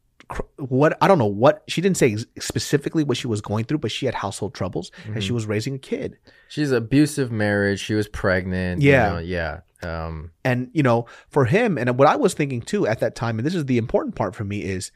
[0.59, 3.93] what I don't know what she didn't say specifically what she was going through, but
[3.93, 6.19] she had household troubles and she was raising a kid.
[6.49, 7.79] She's abusive marriage.
[7.79, 8.83] She was pregnant.
[8.83, 9.07] Yeah.
[9.07, 9.61] You know, yeah.
[9.83, 13.39] Um, And you know, for him, and what I was thinking too at that time,
[13.39, 14.91] and this is the important part for me is,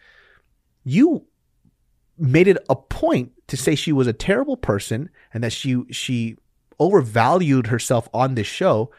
[0.83, 1.26] you
[2.20, 6.37] made it a point to say she was a terrible person and that she she
[6.78, 8.90] overvalued herself on this show,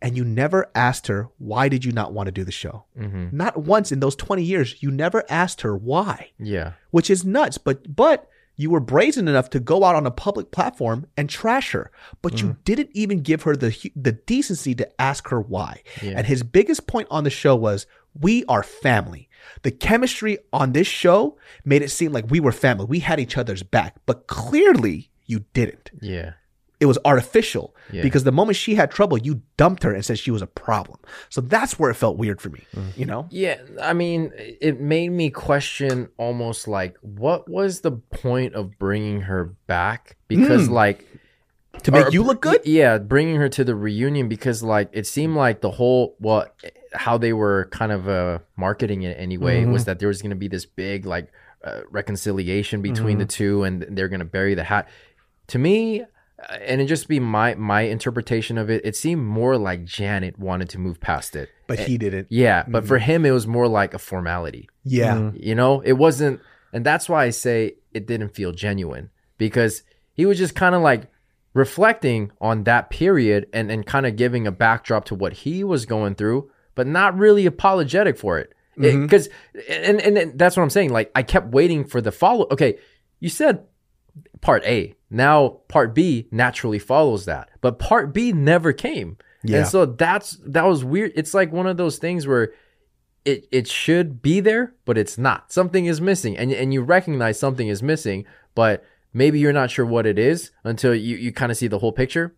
[0.00, 2.84] and you never asked her why did you not want to do the show.
[2.98, 3.32] mhm.
[3.32, 6.72] Not once in those twenty years, you never asked her why, Yeah.
[6.90, 7.58] which is nuts.
[7.58, 11.72] But but you were brazen enough to go out on a public platform and trash
[11.72, 11.90] her,
[12.22, 15.82] but you didn't even give her the the decency to ask her why.
[16.02, 17.86] And his biggest point on the show was,
[18.18, 19.28] "We are family."
[19.62, 22.86] The chemistry on this show made it seem like we were family.
[22.86, 25.90] We had each other's back, but clearly you didn't.
[26.00, 26.32] Yeah.
[26.80, 28.02] It was artificial Yeah.
[28.02, 30.98] because the moment she had trouble, you dumped her and said she was a problem.
[31.30, 32.60] So that's where it felt weird for me.
[32.76, 32.98] Mm.
[32.98, 33.26] You know?
[33.30, 39.22] Yeah, I mean, it made me question almost like what was the point of bringing
[39.22, 40.16] her back?
[40.28, 40.74] Because hmm.
[40.74, 41.06] like
[41.84, 42.60] To make or- you look good.
[42.64, 46.46] Yeah, bringing her to the reunion because like it seemed like the whole well
[46.94, 50.36] how they were kind of uh marketing it anyway was that there was going to
[50.36, 51.32] be this big like
[51.64, 54.88] uh, reconciliation between the two and they're going to bury the hat.
[55.48, 56.06] To me, uh,
[56.60, 60.68] and it just be my my interpretation of it, it seemed more like Janet wanted
[60.70, 61.48] to move past it.
[61.66, 62.26] But he didn't.
[62.30, 64.68] Yeah, but for him it was more like a formality.
[64.84, 65.30] Yeah.
[65.34, 66.40] You know, it wasn't,
[66.72, 70.82] and that's why I say it didn't feel genuine because he was just kind of
[70.82, 71.08] like
[71.54, 75.86] reflecting on that period and, and kind of giving a backdrop to what he was
[75.86, 78.54] going through, but not really apologetic for it.
[78.76, 79.72] Because, mm-hmm.
[79.84, 80.90] and, and, and that's what I'm saying.
[80.90, 82.46] Like, I kept waiting for the follow.
[82.50, 82.78] Okay,
[83.20, 83.64] you said
[84.40, 84.94] part A.
[85.10, 89.16] Now, part B naturally follows that, but part B never came.
[89.44, 89.58] Yeah.
[89.58, 91.12] And so that's, that was weird.
[91.14, 92.52] It's like one of those things where
[93.24, 95.52] it it should be there, but it's not.
[95.52, 99.86] Something is missing, and and you recognize something is missing, but maybe you're not sure
[99.86, 102.34] what it is until you you kind of see the whole picture,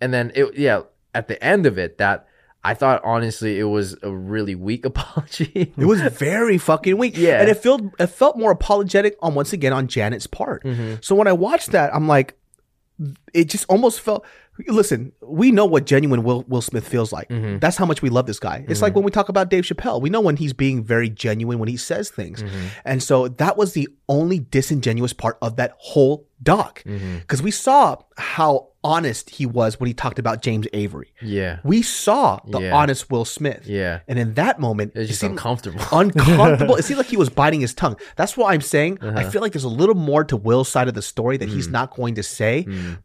[0.00, 0.82] and then it yeah
[1.14, 2.26] at the end of it that
[2.68, 5.72] I thought honestly it was a really weak apology.
[5.76, 7.16] It was very fucking weak.
[7.16, 7.40] Yeah.
[7.40, 10.64] And it felt it felt more apologetic on once again on Janet's part.
[10.64, 10.96] Mm-hmm.
[11.00, 12.38] So when I watched that, I'm like,
[13.32, 14.26] it just almost felt
[14.66, 17.28] listen, we know what genuine Will, Will Smith feels like.
[17.28, 17.58] Mm-hmm.
[17.58, 18.64] That's how much we love this guy.
[18.68, 18.96] It's like mm-hmm.
[18.98, 20.00] when we talk about Dave Chappelle.
[20.00, 22.42] We know when he's being very genuine when he says things.
[22.42, 22.66] Mm-hmm.
[22.84, 26.82] And so that was the only disingenuous part of that whole doc.
[26.84, 31.12] Because we saw how honest he was when he talked about James Avery.
[31.20, 32.74] yeah, We saw the Yeah.
[32.76, 33.66] honest Will Smith.
[33.66, 35.80] yeah, And in that moment, it's it just seemed uncomfortable.
[35.92, 36.76] uncomfortable.
[36.76, 37.96] it seemed like he was biting his tongue.
[38.16, 38.98] That's what I'm saying.
[39.02, 39.18] Uh-huh.
[39.18, 41.52] I feel like there's a little more to Will's side of the story that Mm.
[41.54, 42.64] he's not going to say.
[42.68, 42.98] Mm.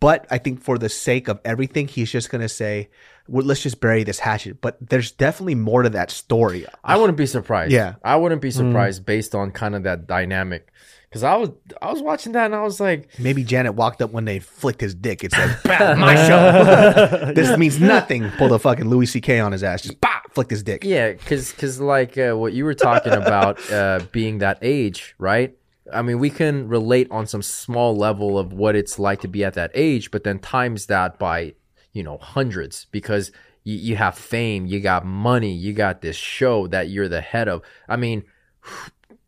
[0.00, 2.88] But I think for the sake of everything, he's just going to say,
[3.28, 4.60] well, let's just bury this hatchet.
[4.60, 6.66] But there's definitely more to that story.
[6.82, 7.72] I wouldn't be surprised.
[7.72, 7.96] Yeah.
[8.02, 10.72] I wouldn't be surprised based on kind of that dynamic.
[11.10, 11.50] Because I was
[11.82, 14.80] I was watching that and I was like, Maybe Janet walked up when they flicked
[14.80, 17.32] his dick It's like, "Bah, my show.
[17.34, 18.30] this means nothing.
[18.38, 19.40] Pulled a fucking Louis C.K.
[19.40, 19.82] on his ass.
[19.82, 20.84] Just bah, flicked his dick.
[20.84, 25.56] Yeah, because because like uh, what you were talking about uh, being that age, right?
[25.92, 29.44] I mean, we can relate on some small level of what it's like to be
[29.44, 31.54] at that age, but then times that by
[31.92, 33.32] you know hundreds because
[33.64, 37.48] you, you have fame, you got money, you got this show that you're the head
[37.48, 37.62] of.
[37.88, 38.24] I mean,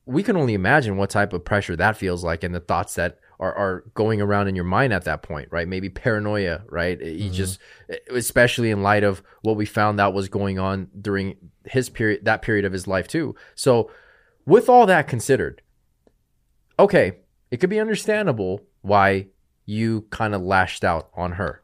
[0.07, 3.18] we can only imagine what type of pressure that feels like and the thoughts that
[3.38, 5.66] are, are going around in your mind at that point, right?
[5.66, 7.01] Maybe paranoia, right?
[7.01, 7.33] You mm-hmm.
[7.33, 7.59] just,
[8.11, 12.42] especially in light of what we found out was going on during his period, that
[12.42, 13.35] period of his life too.
[13.55, 13.90] So,
[14.44, 15.62] with all that considered,
[16.78, 17.18] okay,
[17.50, 19.26] it could be understandable why
[19.66, 21.62] you kind of lashed out on her.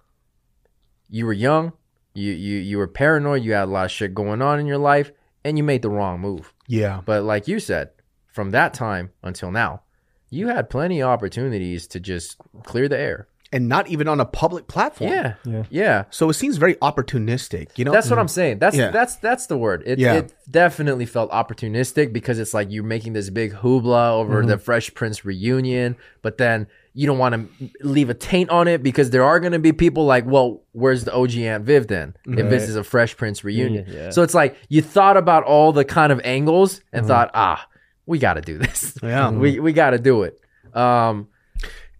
[1.08, 1.72] You were young,
[2.14, 4.78] you you you were paranoid, you had a lot of shit going on in your
[4.78, 5.12] life,
[5.44, 6.52] and you made the wrong move.
[6.66, 7.00] Yeah.
[7.04, 7.90] But like you said,
[8.26, 9.82] from that time until now,
[10.30, 13.28] you had plenty of opportunities to just clear the air.
[13.50, 15.10] And not even on a public platform.
[15.10, 15.34] Yeah.
[15.44, 15.62] Yeah.
[15.70, 16.04] Yeah.
[16.10, 17.68] So it seems very opportunistic.
[17.76, 18.58] You know, That's what I'm saying.
[18.58, 18.90] That's Yeah.
[18.90, 19.82] that's that's the word.
[19.86, 20.14] It, Yeah.
[20.16, 24.48] it definitely felt opportunistic because it's like you're making this big hoopla over Mm-hmm.
[24.48, 28.82] the Fresh Prince reunion, but then you don't want to leave a taint on it
[28.82, 32.14] because there are going to be people like, well, where's the OG Aunt Viv then?
[32.26, 34.10] If this is a Fresh Prince reunion, Yeah.
[34.10, 37.66] so it's like you thought about all the kind of angles and thought, ah,
[38.04, 38.92] we got to do this.
[38.94, 39.06] Mm-hmm.
[39.06, 39.30] Yeah.
[39.42, 40.38] we we got to do it.
[40.74, 41.28] Um,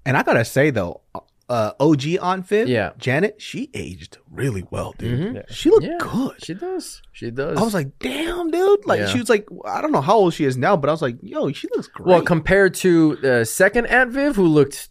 [0.05, 1.03] And I gotta say though,
[1.49, 2.91] uh, OG Aunt Viv, Yeah.
[2.99, 5.19] Janet, she aged really well, dude.
[5.21, 5.35] Mhm.
[5.37, 5.43] Yeah.
[5.51, 5.97] She looked Yeah.
[5.99, 6.45] good.
[6.45, 7.01] she does.
[7.13, 7.57] She does.
[7.59, 8.85] I was like, damn, dude.
[8.87, 9.07] Like Yeah.
[9.07, 11.17] she was like, I don't know how old she is now, but I was like,
[11.23, 12.07] yo, she looks great.
[12.07, 14.91] Well, compared to the second Aunt Viv, who looked,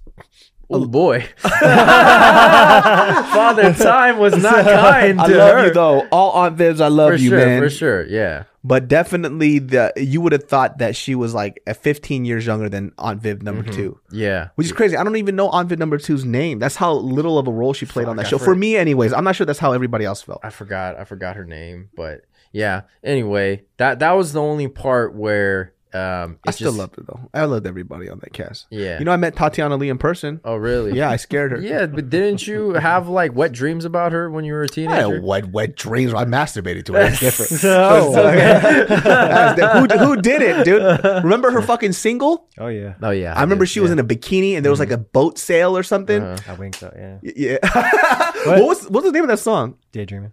[0.69, 1.25] oh boy,
[3.33, 5.67] Father Time was not kind to I love her.
[5.67, 6.07] you though.
[6.11, 7.61] All Aunt Vivs, I love for you, sure, man.
[7.61, 8.43] for sure, yeah.
[8.63, 12.67] But definitely, the you would have thought that she was like a 15 years younger
[12.69, 13.71] than Aunt Viv number Mm-hmm.
[13.71, 14.97] two, Yeah, which is crazy.
[14.97, 16.59] I don't even know Aunt Viv number two's name.
[16.59, 18.37] That's how little of a role she played on that show.
[18.37, 18.59] For forgot.
[18.59, 19.13] me, anyways.
[19.13, 20.41] I'm not sure that's how everybody else felt.
[20.43, 22.81] I forgot, I forgot her name, but yeah.
[23.03, 27.29] Anyway, that that was the only part where um, I still just- loved it though.
[27.33, 28.67] I loved everybody on that cast.
[28.69, 28.99] Yeah.
[28.99, 30.39] You know, I met Tatiana Ali in person.
[30.45, 30.95] Oh, really?
[30.97, 31.59] Yeah, I scared her.
[31.61, 35.15] Yeah, but didn't you have like wet dreams about her when you were a teenager?
[35.15, 36.13] had wet, wet dreams.
[36.13, 36.99] I masturbated to her.
[37.09, 37.61] That's different.
[37.61, 38.09] That's
[39.99, 41.03] who, who did it, dude?
[41.23, 42.47] Remember her fucking single?
[42.59, 42.95] oh yeah.
[43.01, 44.97] Oh yeah, I remember did, she was in a bikini and there was like a
[44.97, 46.21] boat sail or something.
[46.21, 46.51] Uh-huh.
[46.51, 46.93] I winked out.
[46.97, 47.17] Yeah.
[47.23, 47.57] Y- Yeah.
[48.45, 49.75] what was what's the name of that song?
[49.91, 50.31] Daydreaming.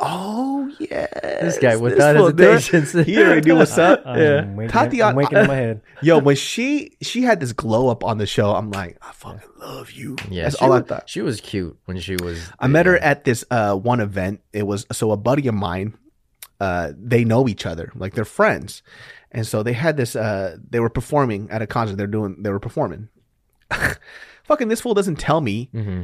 [0.00, 1.06] Oh yeah.
[1.42, 2.38] This guy without dude.
[2.40, 3.04] hesitation.
[3.04, 4.02] He already knew what's up.
[4.06, 4.44] I'm Yeah.
[4.44, 5.82] Winking, Tatiana- I'm winking in my head.
[6.02, 9.40] Yo, when she she had this glow up on the show, I'm like, I fucking
[9.58, 10.16] love you.
[10.30, 11.08] Yeah, That's all I thought.
[11.08, 12.48] She was cute when she was.
[12.60, 14.40] I met her at this uh, one event.
[14.52, 15.98] It was so a buddy of mine.
[16.60, 18.82] Uh, they know each other, like they're friends,
[19.32, 20.14] and so they had this.
[20.16, 21.96] Uh, they were performing at a concert.
[21.96, 22.36] They're doing.
[22.42, 23.08] They were performing.
[24.44, 25.68] Fucking this fool doesn't tell me.
[25.72, 26.02] hmm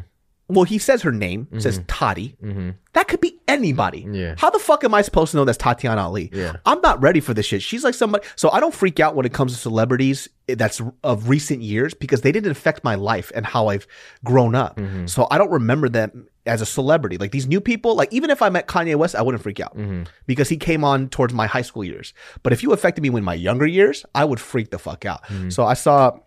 [0.48, 1.48] Well, he says her name.
[1.58, 2.36] Says Tati.
[2.40, 4.06] hmm That could be anybody.
[4.10, 4.34] Yeah.
[4.36, 6.28] How the fuck am I supposed to know that's Tatiana Ali?
[6.34, 6.56] Yeah.
[6.66, 7.62] I'm not ready for this shit.
[7.62, 8.26] She's like somebody.
[8.36, 12.20] So I don't freak out when it comes to celebrities that's of recent years because
[12.20, 13.86] they didn't affect my life and how I've
[14.22, 14.76] grown up.
[14.76, 15.06] Mm-hmm.
[15.06, 17.16] So I don't remember them as a celebrity.
[17.16, 19.74] Like these new people, like even if I met Kanye West, I wouldn't freak out
[19.74, 20.02] Mm-hmm.
[20.26, 22.12] because he came on towards my high school years.
[22.42, 25.24] But if you affected me in my younger years, I would freak the fuck out.
[25.24, 25.48] Mm-hmm.
[25.48, 26.18] So I saw,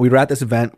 [0.00, 0.76] we were at this event.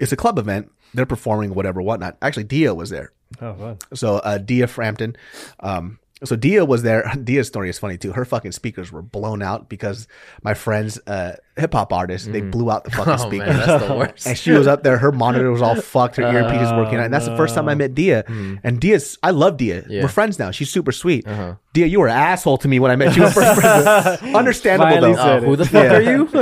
[0.00, 0.70] It's a club event.
[0.94, 2.16] They're performing whatever, whatnot.
[2.22, 3.12] Actually, Dia was there.
[3.40, 3.78] Oh, fun.
[3.94, 5.16] So uh, Dia Frampton.
[5.60, 7.08] Um, so Dia was there.
[7.24, 8.10] Dia's story is funny too.
[8.12, 10.08] Her fucking speakers were blown out because
[10.42, 13.48] my friends, uh, hip hop artists, they blew out the fucking Oh speakers.
[13.48, 14.26] man, that's the worst.
[14.26, 14.98] And she was up there.
[14.98, 16.16] Her monitor was all fucked.
[16.16, 16.98] Her earpiece was working.
[16.98, 18.24] And that's the first time I met Dia.
[18.64, 19.84] And Dia's, I love Dia.
[19.88, 20.02] Yeah.
[20.02, 20.50] We're friends now.
[20.50, 21.24] She's super sweet.
[21.28, 21.54] Uh-huh.
[21.78, 24.34] Dia, you were an asshole to me when I met you in first person.
[24.34, 25.22] Understandable Finally though.
[25.22, 25.94] said Oh, who the fuck Yeah.
[25.94, 26.26] are you?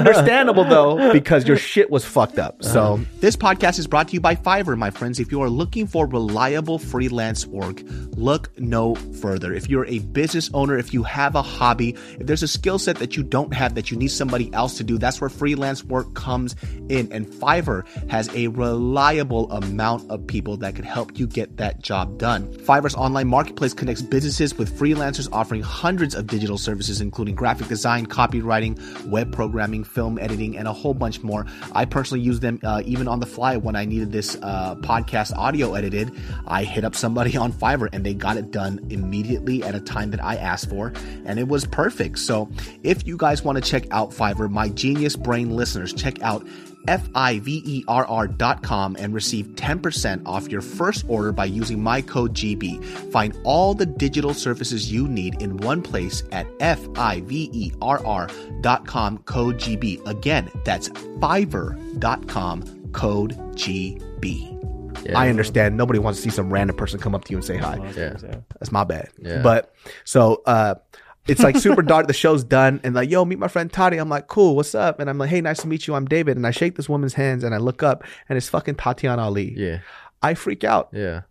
[0.00, 2.64] Understandable though, because your shit was fucked up.
[2.64, 3.04] So uh-huh.
[3.18, 5.20] this podcast is brought to you by Fiverr, my friends.
[5.20, 7.82] If you are looking for reliable freelance work,
[8.16, 9.52] look no further.
[9.52, 12.96] If you're a business owner, if you have a hobby, if there's a skill set
[13.00, 16.14] that you don't have that you need somebody else to do, that's where freelance work
[16.14, 16.56] comes
[16.88, 17.12] in.
[17.12, 22.16] And Fiverr has a reliable amount of people that could help you get that job
[22.16, 22.46] done.
[22.54, 28.06] Fiverr's online marketplace connects businesses with freelancers offering hundreds of digital services, including graphic design,
[28.06, 31.46] copywriting, web programming, film editing, and a whole bunch more.
[31.72, 35.36] I personally use them uh, even on the fly when I needed this uh, podcast
[35.36, 36.12] audio edited.
[36.46, 40.10] I hit up somebody on Fiverr and they got it done immediately at a time
[40.10, 40.92] that I asked for,
[41.24, 42.18] and it was perfect.
[42.18, 42.50] So
[42.82, 46.46] if you guys want to check out Fiverr, my genius brain listeners, check out
[46.88, 52.82] F-I-V-E-R-R dot com and receive 10% off your first order by using my code GB.
[53.12, 58.28] Find all the digital services you need in one place at F-I-V-E-R-R
[58.60, 60.06] dot com code GB.
[60.06, 62.62] Again, that's Fiverr dot com
[62.92, 64.56] code GB.
[65.04, 65.18] Yeah.
[65.18, 67.56] I understand nobody wants to see some random person come up to you and say
[67.56, 67.76] hi.
[67.96, 68.16] Yeah.
[68.58, 69.08] That's my bad.
[69.18, 69.42] Yeah.
[69.42, 70.74] But so uh
[71.26, 72.06] it's like super dark.
[72.06, 73.96] The show's done, and like, yo, meet my friend Tati.
[73.98, 75.00] I'm like, cool, what's up?
[75.00, 75.94] And I'm like, hey, nice to meet you.
[75.94, 76.36] I'm David.
[76.36, 79.52] And I shake this woman's hands, and I look up, and it's fucking Tatiana Ali.
[79.56, 79.78] Yeah.
[80.22, 80.88] I freak out.
[80.92, 81.22] Yeah.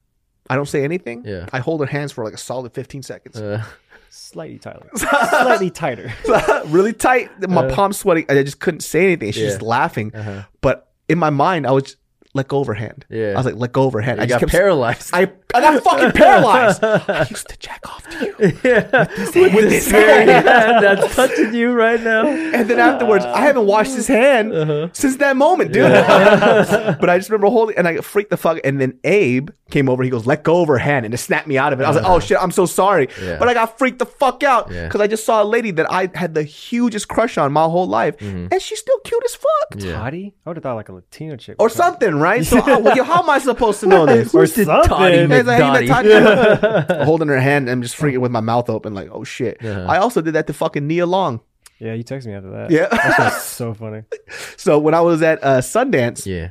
[0.50, 1.24] I don't say anything.
[1.26, 1.46] Yeah.
[1.54, 3.38] I hold her hands for like a solid 15 seconds.
[3.40, 3.64] Uh,
[4.12, 4.90] Slightly tighter.
[4.96, 6.12] Slightly tighter.
[6.66, 7.30] really tight.
[7.48, 8.26] My palms sweating.
[8.30, 9.32] I just couldn't say anything.
[9.32, 9.50] She's Yeah.
[9.50, 10.14] just laughing.
[10.16, 10.44] Uh-huh.
[10.62, 11.98] But in my mind, I was just,
[12.36, 13.06] let go of her hand.
[13.10, 13.32] Yeah.
[13.34, 14.18] I was like, let go of her hand.
[14.20, 15.10] you I just got kept paralyzed.
[15.14, 16.84] I, I got fucking paralyzed.
[16.84, 18.60] I used to jack off to you.
[18.64, 19.08] yeah.
[19.56, 20.30] With this hand.
[20.30, 22.28] hand that's touching you right now.
[22.28, 24.90] And then afterwards, I haven't washed his hand Uh-huh.
[24.94, 25.92] since that moment, dude.
[25.92, 28.60] but I just remember holding, and I freaked the fuck.
[28.64, 30.04] And then Abe came over.
[30.04, 31.84] He goes, "Let go of her hand," and it snapped me out of it.
[31.84, 33.38] I was like, "Oh shit, I'm so sorry." Yeah.
[33.40, 34.86] But I got freaked the fuck out Yeah.
[34.88, 37.88] because I just saw a lady that I had the hugest crush on my whole
[37.88, 39.50] life, and she's still cute as fuck.
[39.78, 39.94] Yeah.
[39.94, 40.36] Toddy?
[40.46, 41.56] I would have thought like a Latino chick.
[41.60, 42.46] Or something, right?
[42.46, 44.34] So, I- well, yo, how am I supposed to know this?
[44.34, 44.90] Or Who's the something.
[44.90, 46.88] Toddy It's like, hey, McDotty?
[46.88, 49.64] Tati- holding her hand and just freaking with my mouth open, like, oh shit.
[49.64, 49.86] Uh-huh.
[49.90, 51.42] I also did that to fucking Nia Long.
[51.80, 52.72] Yeah, you texted me after that.
[52.72, 52.88] Yeah.
[53.18, 54.04] That's so funny.
[54.58, 56.50] so when I was at uh, Sundance, Yeah.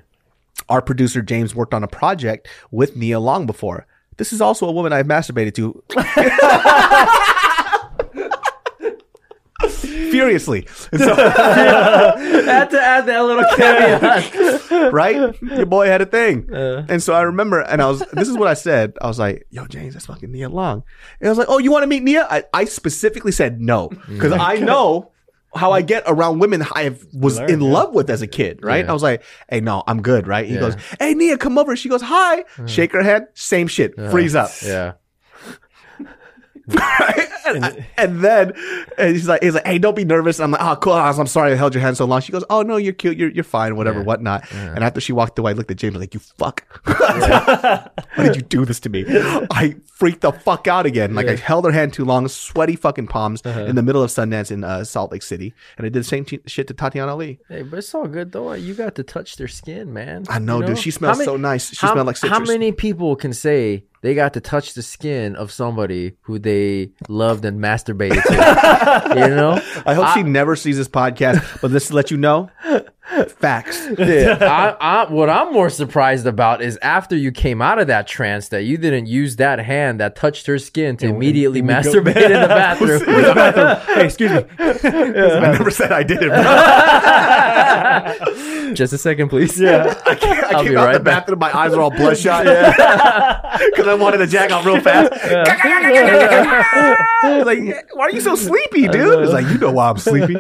[0.71, 3.87] our producer James worked on a project with Nia Long before.
[4.17, 5.83] This is also a woman I've masturbated to.
[9.67, 10.67] Furiously.
[10.93, 14.93] And so, had to add that little caveat.
[14.93, 15.43] right?
[15.43, 16.53] Your boy had a thing.
[16.53, 16.87] Uh.
[16.89, 18.95] and so I remember, and I was, this is what I said.
[19.03, 20.85] I was like, yo, James, that's fucking Nia Long.
[21.21, 22.27] And I was like, oh, you want to meet Nia?
[22.31, 25.11] I, I specifically said no, because I know
[25.55, 27.73] how I get around women I was Learn, in yeah.
[27.73, 28.85] love with as a kid, right?
[28.85, 28.91] Yeah.
[28.91, 30.47] I was like, hey, no, I'm good, right?
[30.47, 30.61] He Yeah.
[30.61, 31.75] goes, hey, Nia, come over.
[31.75, 32.45] She goes, hi.
[32.67, 33.95] Shake her head, Same shit.
[34.11, 34.51] Freeze up.
[34.65, 34.93] Yeah.
[37.47, 38.53] And, and then
[38.99, 40.39] and he's like, he's like, hey, don't be nervous.
[40.41, 40.93] I'm like, oh, cool.
[40.93, 42.21] I'm sorry I held your hand so long.
[42.21, 43.17] She goes, oh no, you're cute.
[43.17, 43.77] You're you're fine.
[43.77, 44.05] Whatever, Yeah.
[44.05, 44.53] whatnot.
[44.53, 46.65] And after she walked away, I looked at James like, you fuck.
[46.85, 49.05] Why did you do this to me?
[49.09, 51.15] I freaked the fuck out again.
[51.15, 53.61] Like I held her hand too long, sweaty fucking palms Uh-huh.
[53.65, 56.25] in the middle of Sundance in uh, Salt Lake City, and I did the same
[56.25, 57.39] t- shit to Tatiana Ali.
[57.49, 58.53] Hey, but it's all good though.
[58.53, 60.25] You got to touch their skin, man.
[60.29, 60.79] I know, You dude.
[60.79, 61.71] She smells How so nice.
[61.71, 62.39] She how, smelled like citrus.
[62.39, 66.91] How many people can say they got to touch the skin of somebody who they
[67.09, 69.15] loved and masturbated to?
[69.21, 72.51] you know, I hope she never sees this podcast, but this to let you know,
[73.29, 73.87] facts.
[73.99, 78.07] Yeah, I, I, what I'm more surprised about is after you came out of that
[78.07, 81.75] trance that you didn't use that hand that touched her skin to immediately we go-
[81.75, 83.03] masturbate in the bathroom.
[83.97, 84.45] hey, excuse me.
[84.59, 86.31] I never said I did it.
[88.69, 88.75] Bro.
[88.75, 89.59] Just a second, please.
[89.61, 90.01] Yeah.
[90.07, 91.21] I came, I I'll came be out right the back.
[91.27, 95.13] bathroom, my eyes are all bloodshot because I wanted to jack off real fast.
[97.23, 97.59] Like,
[97.93, 99.23] why are you so sleepy, dude?
[99.25, 100.35] It's like, you know why I'm sleepy.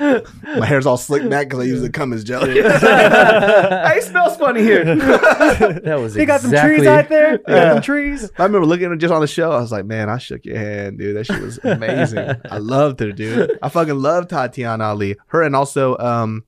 [0.00, 2.54] My hair's all slicked back because I usually come as jelly.
[2.62, 4.84] hey, it smells funny here.
[4.84, 6.76] That was You got some exactly.
[6.76, 7.32] trees out there?
[7.32, 7.72] You got Yeah.
[7.74, 8.30] some trees?
[8.38, 9.50] I remember looking at her just on the show.
[9.52, 11.16] I was like, man, I shook your hand, dude.
[11.16, 12.30] That shit was amazing.
[12.50, 13.58] I loved her, dude.
[13.62, 15.16] I fucking love Tatiana Ali.
[15.28, 16.44] Her and also um,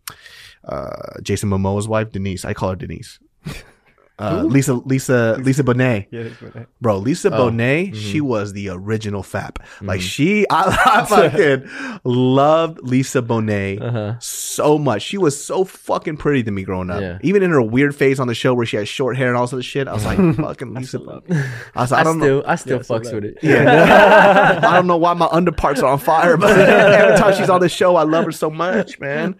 [0.66, 2.44] uh, Jason Momoa's wife, Denise.
[2.44, 3.18] I call her Denise.
[4.18, 6.22] Uh, Lisa, Lisa, Lisa Bonet, Yeah.
[6.22, 6.96] that's what I- bro.
[6.96, 9.58] Lisa Oh, Bonet, she was the original FAP.
[9.82, 11.68] Like she, I, I fucking
[12.02, 14.14] loved Lisa Bonet Uh-huh.
[14.20, 15.02] so much.
[15.02, 17.02] She was so fucking pretty to me growing up.
[17.02, 17.18] Yeah.
[17.20, 19.46] Even in her weird phase on the show where she had short hair and all
[19.48, 20.98] sort of shit, I was like, fucking Lisa.
[21.74, 22.40] I was like, I I don't know.
[22.40, 23.36] still, I still fucks with it.
[23.42, 24.60] Yeah.
[24.62, 27.68] I don't know why my underparts are on fire, but every time she's on the
[27.68, 29.36] show, I love her so much, man.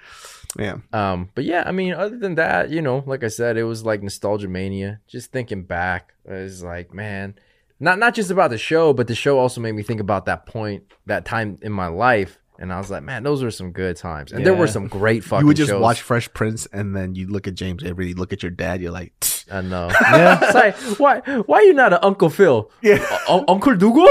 [0.59, 0.79] Yeah.
[0.93, 3.85] Um, but yeah, I mean, other than that, you know, like I said, it was
[3.85, 5.01] like nostalgia mania.
[5.07, 7.35] Just thinking back, it's like, man,
[7.79, 10.47] not not just about the show, but the show also made me think about that
[10.47, 13.97] point, that time in my life, and I was like, man, those were some good
[13.97, 15.43] times, and there were some great fucking.
[15.43, 15.83] You would just shows.
[15.83, 18.81] watch Fresh Prince and then you look at James Avery, you look at your dad,
[18.81, 19.89] you're like, "Tch." I know.
[19.91, 22.71] Yeah, it's like, why why you not an Uncle Phil?
[22.83, 22.99] Yeah.
[23.29, 24.07] U- Uncle Dougal?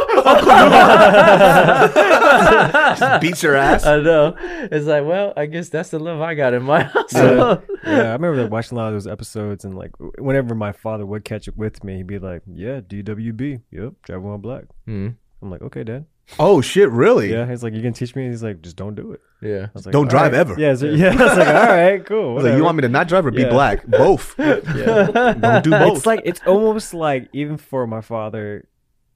[2.97, 3.85] just beats your ass.
[3.85, 4.35] I know.
[4.71, 7.13] It's like, well, I guess that's the love I got in my house.
[7.15, 7.57] Yeah.
[7.85, 11.05] yeah, I remember like, watching a lot of those episodes, and like whenever my father
[11.05, 15.09] would catch up with me, he'd be like, "Yeah, DWB, yep, driving while black." Hmm.
[15.41, 16.05] I'm like, "Okay, Dad."
[16.39, 17.31] Oh, shit, really?
[17.31, 19.67] Yeah, he's like, "You can teach me." He's like, "Just don't do it." Yeah.
[19.67, 20.55] I was like, Don't "All drive right." ever.
[20.59, 21.09] Yeah, so, yeah.
[21.09, 23.07] I was like, "All right, cool." I was like, whatever." you want me to not
[23.07, 23.49] drive or be Yeah.
[23.49, 23.85] black?
[23.85, 24.35] Both.
[24.39, 25.33] Yeah.
[25.39, 25.97] Don't do both.
[25.97, 28.67] It's like it's almost like even for my father,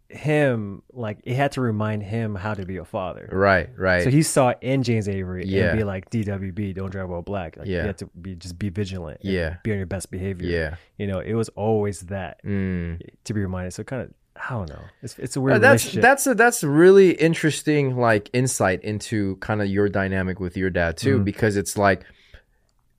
[0.10, 3.30] him like it had to remind him how to be a father.
[3.32, 4.03] Right, right.
[4.03, 5.70] So he saw it in James Avery Yeah.
[5.70, 7.57] and be like DWB, don't drive while black.
[7.57, 7.82] Like Yeah.
[7.82, 9.20] you have to be just be vigilant.
[9.24, 9.57] and Yeah.
[9.64, 10.47] Be on your best behavior.
[10.49, 10.76] yeah.
[10.97, 13.01] You know, it was always that Mm.
[13.26, 13.74] to be reminded.
[13.74, 14.12] So kind of
[14.47, 14.81] I don't know.
[15.01, 19.61] It's it's a weird Uh, that's that's a that's really interesting like insight into kind
[19.61, 21.23] of your dynamic with your dad too Mhm.
[21.25, 22.03] because it's like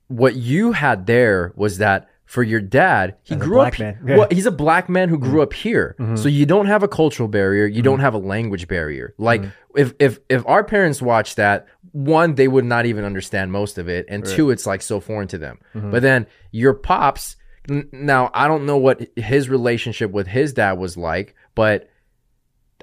[0.09, 3.77] what you had there was that for your dad he As grew up.
[3.79, 3.95] Yeah.
[4.05, 6.19] well he's a black man who grew up here Mhm.
[6.19, 9.43] so you don't have a cultural barrier you don't have a language barrier like
[9.75, 13.89] if if if our parents watched that one they would not even understand most of
[13.89, 15.91] it and two it's like so foreign to them Mhm.
[15.91, 17.35] but then your pops
[17.69, 21.89] now I don't know what his relationship with his dad was like but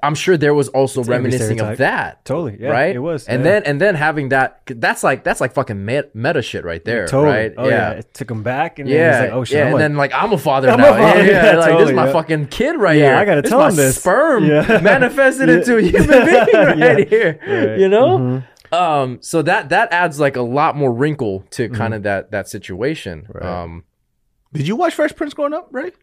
[0.00, 2.94] I'm sure there was also It's reminiscing of that totally yeah, right?
[2.94, 3.26] It was.
[3.26, 3.50] and yeah.
[3.50, 7.36] then and then having that that's like that's like fucking meta, shit right there, totally.
[7.36, 7.54] right?
[7.58, 7.90] Oh yeah.
[7.94, 9.56] It took him back and then yeah, he's like, oh shit.
[9.56, 10.92] yeah, I'm and like, then like I'm a father I'm a now.
[10.96, 12.12] father, yeah, yeah, yeah, like this is my yeah.
[12.12, 13.14] fucking kid right Yeah, here.
[13.16, 13.98] I gotta This tell him this.
[14.00, 14.80] Sperm Yeah.
[14.82, 15.54] manifested Yeah.
[15.56, 17.04] into a human being right Yeah.
[17.04, 17.40] here.
[17.44, 17.78] Right.
[17.80, 18.18] You know,
[18.70, 18.72] Mhm.
[18.72, 22.48] um, so that that adds like a lot more wrinkle to kind of that that
[22.48, 23.26] situation.
[23.34, 23.44] Right.
[23.44, 23.82] Um,
[24.52, 25.94] Did you watch Fresh Prince growing up, right?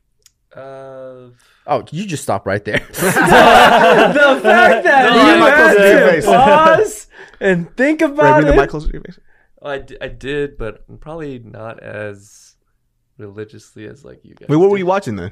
[0.56, 1.32] Uh,
[1.68, 2.80] oh, you just stop right there.
[2.90, 6.10] the fact that No, you I- had to yeah.
[6.12, 6.26] face.
[6.26, 7.08] pause
[7.42, 8.58] and think Right, about bring the it.
[8.58, 9.20] mic closer to your face.
[9.62, 12.56] I, d- I did, but probably not as
[13.18, 14.48] religiously as like you guys.
[14.48, 15.32] Wait, what were you watching then?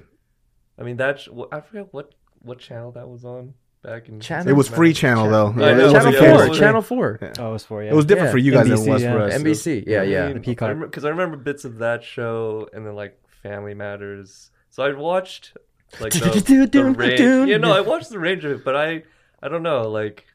[0.77, 3.53] I mean, that sh- I forget what what channel that was on
[3.83, 4.19] back in.
[4.19, 5.53] Channel- It was free channel though.
[5.63, 6.37] I it wasn't yeah, cable.
[6.37, 6.55] Channel four.
[6.55, 7.19] Channel four.
[7.39, 7.91] Oh, it was for yeah.
[7.91, 8.31] It was different Yeah.
[8.31, 9.11] for you guys than it NBC, was yeah.
[9.13, 9.33] for us.
[9.33, 9.83] NBC.
[9.85, 10.33] Yeah, yeah.
[10.33, 10.79] The Peacock.
[10.79, 14.49] Because I, remember bits of that show and then like Family Matters.
[14.69, 15.55] So I watched
[15.99, 17.19] like the, the range.
[17.19, 19.03] You know, I watched the range of it, but I
[19.41, 20.25] I don't know, like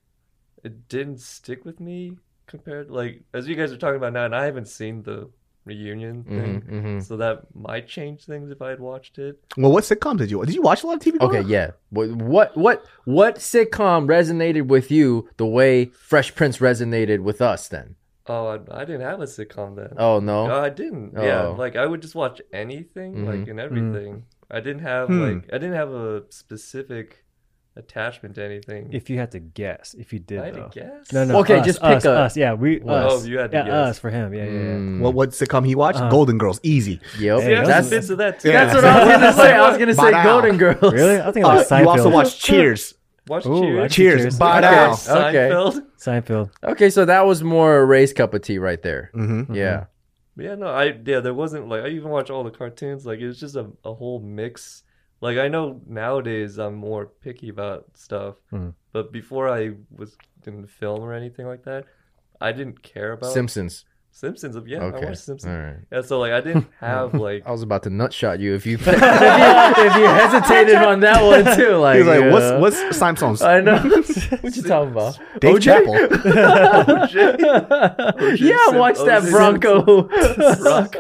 [0.63, 4.37] it didn't stick with me compared like as you guys are talking about now, and
[4.37, 5.31] I haven't seen the
[5.69, 6.63] reunion thing.
[6.63, 7.03] Mhm, mhm.
[7.03, 9.39] So that might change things if I had watched it.
[9.57, 10.47] Well, what sitcoms did you watch?
[10.49, 11.19] Did you watch a lot of TV?
[11.19, 11.49] growing Okay, up?
[11.49, 11.71] yeah.
[11.91, 17.69] What what what what sitcom resonated with you the way Fresh Prince resonated with us
[17.69, 17.95] then?
[18.31, 19.95] Oh, I, I didn't have a sitcom then.
[19.97, 20.47] Oh no.
[20.49, 21.13] No, I didn't.
[21.15, 21.55] Yeah, Oh.
[21.57, 23.27] like I would just watch anything, Mhm.
[23.27, 24.25] like and everything.
[24.51, 25.23] I didn't have Hmm.
[25.23, 27.25] like I didn't have a specific
[27.79, 28.91] attachment to anything.
[28.93, 30.69] If you had to guess, if you did I had though.
[30.69, 31.13] to guess.
[31.13, 31.39] No, no.
[31.41, 32.37] Okay, us, just pick us, a- us.
[32.37, 33.23] Yeah, we Well, us.
[33.23, 33.73] oh, you had to yeah, guess.
[33.91, 34.35] us for him.
[34.35, 34.59] Yeah, yeah, yeah.
[34.77, 35.99] Mm, What what sitcom he watched?
[36.01, 36.11] Uh-huh.
[36.11, 37.01] Golden Girls, easy.
[37.19, 37.41] Yep.
[37.41, 38.49] See, I that's was bits of that too.
[38.51, 38.65] Yeah.
[38.67, 39.53] that's what I was gonna say.
[39.55, 40.25] I was gonna say Bada.
[40.25, 40.93] Golden Girls.
[40.93, 41.21] Really?
[41.21, 41.81] I think Uh, like Seinfeld.
[41.83, 42.95] you also watched Cheers.
[43.29, 43.79] Watch Ooh, I Cheers.
[43.79, 44.21] can- Cheers.
[44.23, 44.39] Cheers.
[44.39, 45.29] Bada.
[45.29, 45.49] Okay.
[45.51, 45.83] Seinfeld.
[45.99, 46.51] Seinfeld.
[46.65, 49.11] Okay, so that was more a Ray's cup of tea right there.
[49.15, 49.55] Mm-hmm.
[49.55, 49.85] Yeah.
[50.37, 53.05] Yeah, no, I yeah, there wasn't like I even watch all the cartoons.
[53.05, 54.83] Like it was just a, a whole mix.
[55.21, 58.75] Like I know nowadays I'm more picky about stuff, Mhm.
[58.93, 60.17] but before I was
[60.47, 61.85] in film or anything like that,
[62.41, 63.85] I didn't care about Simpsons.
[64.11, 64.57] Simpsons.
[64.67, 65.03] Yeah, okay.
[65.05, 65.53] I watched Simpsons.
[65.53, 65.77] All right.
[65.93, 68.75] Yeah, so like I didn't have like I was about to nutshot you if you
[68.81, 71.77] if you, if you hesitated on that one too.
[71.77, 73.77] Like, He was like, uh, "What's what's Simpsons?" I know.
[73.79, 75.19] what you talking about?
[75.41, 75.85] Dave OJ?
[75.85, 77.09] Chappelle.
[78.41, 80.09] yeah, watch that OJ Bronco.
[80.65, 80.97] Rock.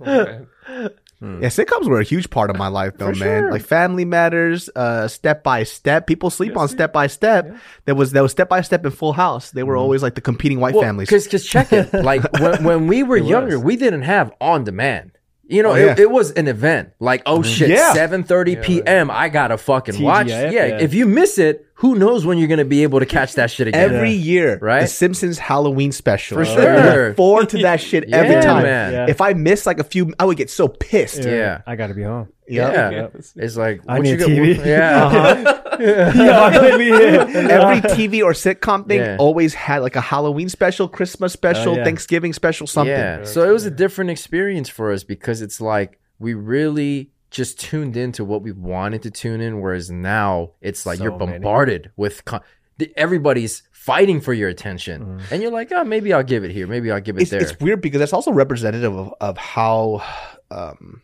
[0.00, 0.88] Oh,
[1.22, 1.42] man.
[1.42, 3.42] Yeah, sitcoms were a huge part of my life, though, For man.
[3.44, 3.52] sure.
[3.52, 6.06] Like Family Matters, uh, Step by Step.
[6.06, 6.68] People sleep Yes, on.
[6.68, 7.56] Step by Step.
[7.86, 9.50] There was there was Step by Step in Full House.
[9.52, 11.08] They were always like the competing white families.
[11.08, 11.92] Because because check it.
[11.94, 13.64] Like when when we were younger, was.
[13.64, 15.12] we didn't have on demand.
[15.52, 15.94] You know, Oh, it, yeah.
[16.04, 16.90] it was an event.
[16.98, 17.50] Like, oh mm-hmm.
[17.50, 17.92] shit, Yeah.
[17.92, 19.10] seven thirty Yeah, p.m.
[19.10, 20.26] I gotta fucking watch.
[20.28, 20.78] TGIF, Yeah, yeah.
[20.80, 23.68] if you miss it, who knows when you're gonna be able to catch that shit
[23.68, 23.92] again?
[23.94, 24.80] Every year, Right?
[24.82, 26.36] The Simpsons Halloween special.
[26.36, 27.06] For I sure.
[27.08, 28.62] look forward to that shit every time.
[28.62, 28.92] man.
[28.92, 29.06] Yeah.
[29.08, 31.24] If I miss like a few, I would get so pissed.
[31.24, 31.60] Yeah.
[31.66, 32.28] I gotta be home.
[32.54, 32.90] Yeah.
[32.90, 33.06] Yeah.
[33.36, 34.56] It's like I what need you a TV.
[34.56, 35.04] got- Yeah.
[35.06, 35.58] Uh-huh.
[35.80, 37.50] yeah, let me in.
[37.50, 39.16] Every TV or sitcom thing Yeah.
[39.18, 41.84] always had like a Halloween special, Christmas special, yeah.
[41.84, 42.92] Thanksgiving special, something.
[42.92, 43.24] Yeah.
[43.24, 47.96] So it was a different experience for us because it's like we really just tuned
[47.96, 51.32] into what we wanted to tune in, whereas now it's like So you're many.
[51.38, 52.24] bombarded with.
[52.26, 52.42] Con-
[52.78, 55.34] the- everybody's fighting for your attention, Mm-hmm.
[55.34, 57.40] and you're like, oh, maybe I'll give it here, maybe I'll give it it's, there.
[57.40, 60.02] it's weird because that's also representative of, of how
[60.50, 61.02] um,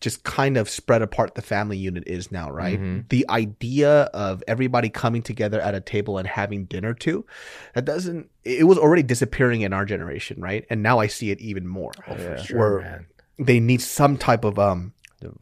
[0.00, 2.80] just kind of spread apart the family unit is now, right?
[2.80, 3.08] Mhm.
[3.10, 7.26] The idea of everybody coming together at a table and having dinner too,
[7.74, 10.64] that doesn't, it was already disappearing in our generation, right?
[10.70, 11.92] And now I see it even more.
[12.08, 12.42] oh, for Yeah.
[12.42, 13.06] sure, Where man.
[13.38, 14.92] they need some type of um,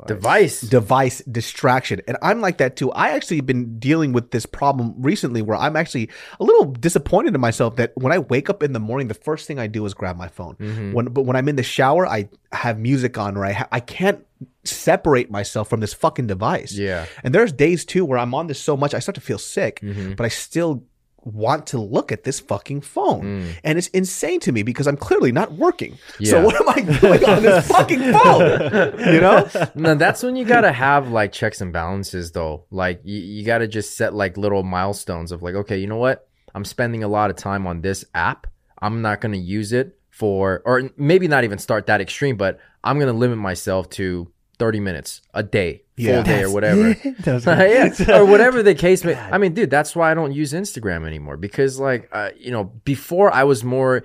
[0.07, 0.61] Device.
[0.63, 2.01] device distraction.
[2.09, 2.91] And I'm like that too.
[2.93, 6.11] I actually been dealing with this problem recently where I'm actually
[6.41, 9.47] a little disappointed in myself that when I wake up in the morning, the first
[9.47, 10.57] thing I do is grab my phone.
[10.57, 10.93] Mhm.
[10.93, 13.81] When but when I'm in the shower, I have music on or I ha- I
[13.81, 14.25] can't
[14.65, 16.73] separate myself from this fucking device.
[16.73, 17.07] Yeah.
[17.25, 19.81] And there's days too where I'm on this so much I start to feel sick,
[19.83, 20.17] Mhm.
[20.17, 20.83] but I still
[21.23, 23.23] want to look at this fucking phone.
[23.23, 23.47] Mm.
[23.65, 25.99] And it's insane to me because I'm clearly not working.
[26.19, 26.31] Yeah.
[26.31, 28.99] So what am I doing on this fucking phone?
[28.99, 29.49] You know?
[29.75, 32.65] no, that's when you gotta have like checks and balances, though.
[32.71, 36.29] Like you, you gotta just set like little milestones of like, okay, you know what?
[36.55, 38.47] I'm spending a lot of time on this app.
[38.81, 42.99] I'm not gonna use it for, or maybe not even start that extreme, but I'm
[42.99, 46.23] gonna limit myself to 30 minutes a day, full Yeah.
[46.23, 46.95] day or whatever.
[47.27, 49.15] Yeah, or whatever the case may.
[49.17, 52.65] I mean, dude, that's why I don't use Instagram anymore because, like, uh, you know,
[52.85, 54.05] before I was more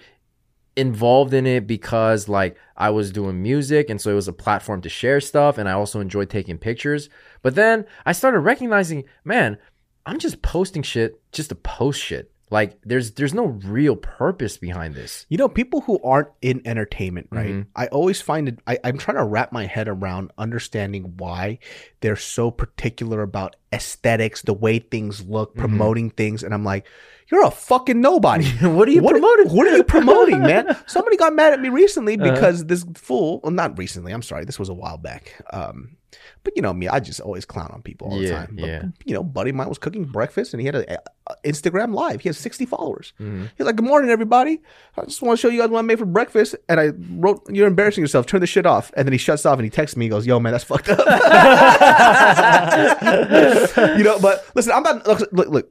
[0.76, 4.82] involved in it because, like, I was doing music, and so it was a platform
[4.82, 7.10] to share stuff, and I also enjoyed taking pictures.
[7.44, 9.58] But then I started recognizing, man,
[10.06, 12.32] I'm just posting shit just to post shit.
[12.54, 15.26] Like, there's there's no real purpose behind this.
[15.28, 17.50] You know, people who aren't in entertainment, right?
[17.50, 17.66] Mhm.
[17.76, 21.58] I always find it, I, I'm trying to wrap my head around understanding why
[22.02, 25.60] they're so particular about aesthetics, the way things look, Mhm.
[25.60, 26.44] promoting things.
[26.44, 26.86] And I'm like,
[27.32, 28.46] you're a fucking nobody.
[28.78, 29.50] what are you what, promoting?
[29.56, 30.78] What are you promoting, man?
[30.86, 32.34] Somebody got mad at me recently Uh-huh.
[32.34, 35.42] because this fool, well, not recently, I'm sorry, this was a while back.
[35.52, 35.98] Um,
[36.44, 38.56] but you know me, I just always clown on people all the Yeah, time.
[38.60, 38.84] But, yeah.
[39.06, 42.22] You know, buddy of mine was cooking breakfast and he had a, a Instagram live.
[42.22, 43.14] He has 60 followers.
[43.20, 43.50] Mhm.
[43.58, 44.62] He's like, "Good morning, everybody.
[44.98, 47.44] I just want to show you guys what I made for breakfast." And I wrote,
[47.50, 48.26] "You're embarrassing yourself.
[48.26, 50.06] Turn the shit off." And then he shuts off and he texts me.
[50.06, 51.00] He goes, "Yo, man, that's fucked up."
[53.98, 55.70] you know, but listen, I'm not look, look, look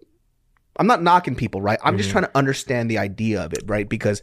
[0.77, 1.79] I'm not knocking people, right?
[1.85, 3.89] I'm just trying to understand the idea of it, right?
[3.89, 4.23] Because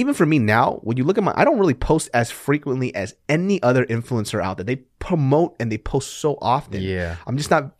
[0.00, 2.94] even for me now, when you look at my, I don't really post as frequently
[2.94, 4.64] as any other influencer out there.
[4.64, 6.80] They promote and they post so often.
[6.80, 7.16] Yeah.
[7.26, 7.76] I'm just not.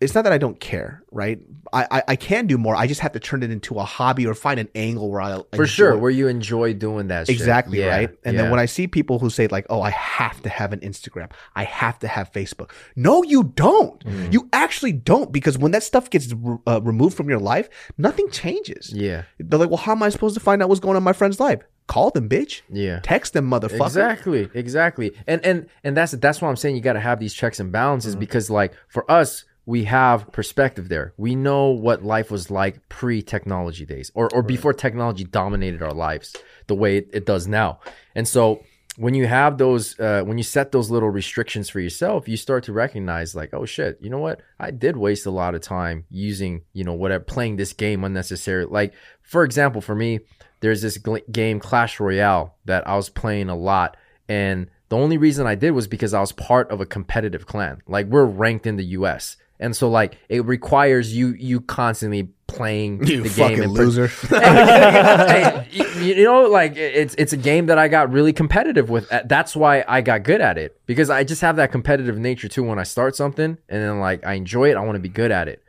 [0.00, 1.38] It's not that I don't care, right?
[1.72, 2.74] I, I I can do more.
[2.74, 5.40] I just have to turn it into a hobby or find an angle where I
[5.54, 7.36] For sure, where you enjoy doing that shit.
[7.36, 8.10] Exactly Yeah, right.
[8.24, 8.42] And yeah.
[8.42, 11.30] then when I see people who say like, "Oh, I have to have an Instagram.
[11.54, 14.02] I have to have Facebook." No, you don't.
[14.04, 14.32] Mm.
[14.32, 16.32] You actually don't because when that stuff gets
[16.66, 18.92] uh, removed from your life, nothing changes.
[18.94, 19.24] Yeah.
[19.38, 21.12] They're like, "Well, how am I supposed to find out what's going on in my
[21.12, 22.62] friend's life?" Call them, bitch.
[22.70, 23.00] Yeah.
[23.02, 23.84] Text them, motherfucker.
[23.86, 27.34] Exactly, exactly, and and and that's that's why I'm saying you got to have these
[27.34, 28.20] checks and balances Mm-hmm.
[28.20, 31.12] because like for us, we have perspective there.
[31.16, 36.36] We know what life was like pre-technology days, or or before technology dominated our lives
[36.66, 37.80] the way it, it does now.
[38.14, 38.62] And so
[38.96, 42.64] when you have those uh, when you set those little restrictions for yourself you start
[42.64, 46.04] to recognize like oh shit you know what i did waste a lot of time
[46.10, 48.92] using you know whatever playing this game unnecessarily like
[49.22, 50.20] for example for me
[50.60, 53.96] there's this gl- game clash royale that i was playing a lot
[54.28, 57.80] and the only reason i did was because i was part of a competitive clan
[57.86, 63.04] like we're ranked in the us and so like it requires you you constantly playing
[63.06, 64.08] You the fucking game and loser.
[64.30, 69.08] Hey, you you know, like it's it's a game that I got really competitive with.
[69.26, 72.64] That's why I got good at it because I just have that competitive nature too.
[72.64, 75.30] When I start something and then like I enjoy it, I want to be good
[75.30, 75.62] at it.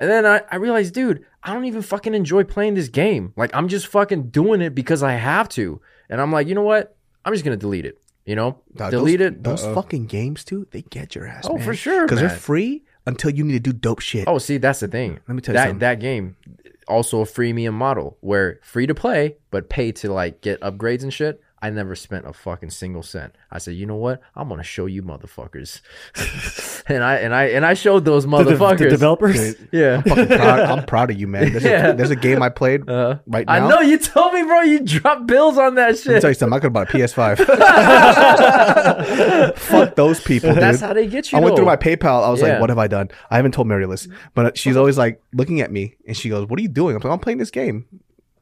[0.00, 3.32] And then I, I realized, dude, I don't even fucking enjoy playing this game.
[3.36, 5.80] Like I'm just fucking doing it because I have to.
[6.10, 6.96] And I'm like, you know what?
[7.24, 7.98] I'm just gonna delete it.
[8.24, 9.42] You know, Dog, delete those, it.
[9.42, 11.46] Those fucking games, too, they get your ass.
[11.48, 11.64] Oh, man.
[11.64, 14.24] for sure, Because they're free until you need to do dope shit.
[14.28, 15.18] Oh, see, that's the thing.
[15.26, 15.78] Let me tell you that something.
[15.80, 16.36] that game
[16.86, 21.12] also a freemium model where free to play but pay to like get upgrades and
[21.12, 21.40] shit.
[21.60, 23.34] I never spent a fucking single cent.
[23.50, 24.20] I said, you know what?
[24.36, 25.80] I'm gonna show you motherfuckers,
[26.86, 28.78] and I and I and I showed those motherfuckers.
[28.78, 29.56] the developers.
[29.72, 31.50] yeah, Fucking proud, I'm proud of you, man.
[31.50, 31.88] There's, Yeah.
[31.88, 33.52] a, there's a game I played Uh, right now.
[33.52, 34.60] I know you told me, bro.
[34.60, 36.20] You dropped bills on that Let me shit.
[36.20, 36.56] tell you something.
[36.56, 37.38] I could have bought a PS5.
[39.58, 40.62] Fuck those people, dude.
[40.62, 41.38] That's how they get you.
[41.38, 42.24] I went through my PayPal.
[42.24, 42.52] I was Yeah.
[42.52, 45.60] like, "What have I done?" I haven't told Mary Liz, but she's always like looking
[45.60, 47.86] at me, and she goes, "What are you doing?" I'm like, "I'm playing this game."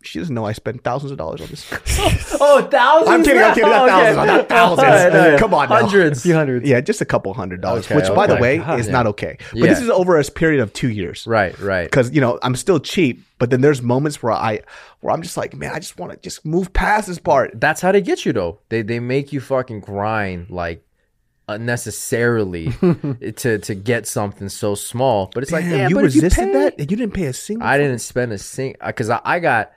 [0.02, 1.66] She doesn't know I spent thousands of dollars on this.
[2.38, 3.10] Oh, thousands.
[3.10, 3.42] I'm kidding.
[3.42, 3.68] I'm kidding.
[3.70, 4.14] Not Okay.
[4.14, 4.26] thousands.
[4.26, 4.78] Not thousands.
[4.78, 5.38] All right, all right.
[5.38, 5.76] Come on, now.
[5.76, 6.18] hundreds.
[6.18, 6.68] A few hundreds.
[6.68, 8.78] Yeah, just a couple hundred dollars, Okay, which, by the way, God.
[8.78, 8.92] is Yeah.
[8.92, 9.38] not okay.
[9.52, 9.66] But Yeah.
[9.66, 11.26] this is over a period of two years.
[11.26, 11.84] Right, right.
[11.90, 14.60] Because you know I'm still cheap, but then there's moments where I,
[15.00, 17.58] where I'm just like, man, I just want to just move past this part.
[17.58, 18.60] That's how they get you though.
[18.68, 20.82] They they make you fucking grind like
[21.48, 22.72] unnecessarily
[23.36, 25.30] to to get something so small.
[25.34, 27.26] But it's like, yeah, you but if you resisted pay- that, and you didn't pay
[27.26, 27.66] a single.
[27.66, 29.72] I didn't spend a single because uh, I, I got.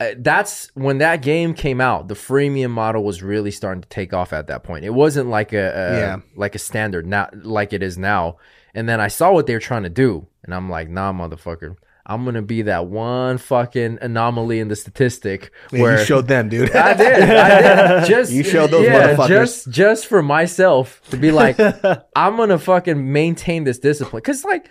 [0.00, 2.08] Uh, that's when that game came out.
[2.08, 4.84] The freemium model was really starting to take off at that point.
[4.84, 6.16] It wasn't like a, a Yeah.
[6.34, 8.38] like a standard now, like it is now.
[8.74, 11.76] And then I saw what they were trying to do, and I'm like, nah, motherfucker.
[12.06, 16.48] I'm gonna be that one fucking anomaly in the statistic Yeah, where you showed them,
[16.48, 16.74] dude.
[16.74, 17.22] I did.
[17.22, 18.08] I did.
[18.08, 19.28] Just You showed those motherfuckers.
[19.28, 21.56] Just just for myself to be like,
[22.16, 24.22] I'm gonna fucking maintain this discipline.
[24.22, 24.70] Cause like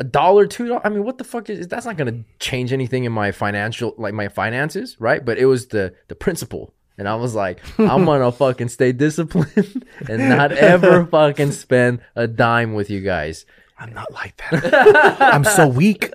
[0.00, 0.82] a dollar, two dollars.
[0.84, 4.14] I mean, what the fuck is that's not gonna change anything in my financial like
[4.14, 5.24] my finances, right?
[5.24, 6.74] But it was the the principle.
[6.98, 12.26] And I was like, I'm gonna fucking stay disciplined and not ever fucking spend a
[12.26, 13.46] dime with you guys.
[13.80, 15.16] I'm not like that.
[15.20, 16.12] I'm so weak.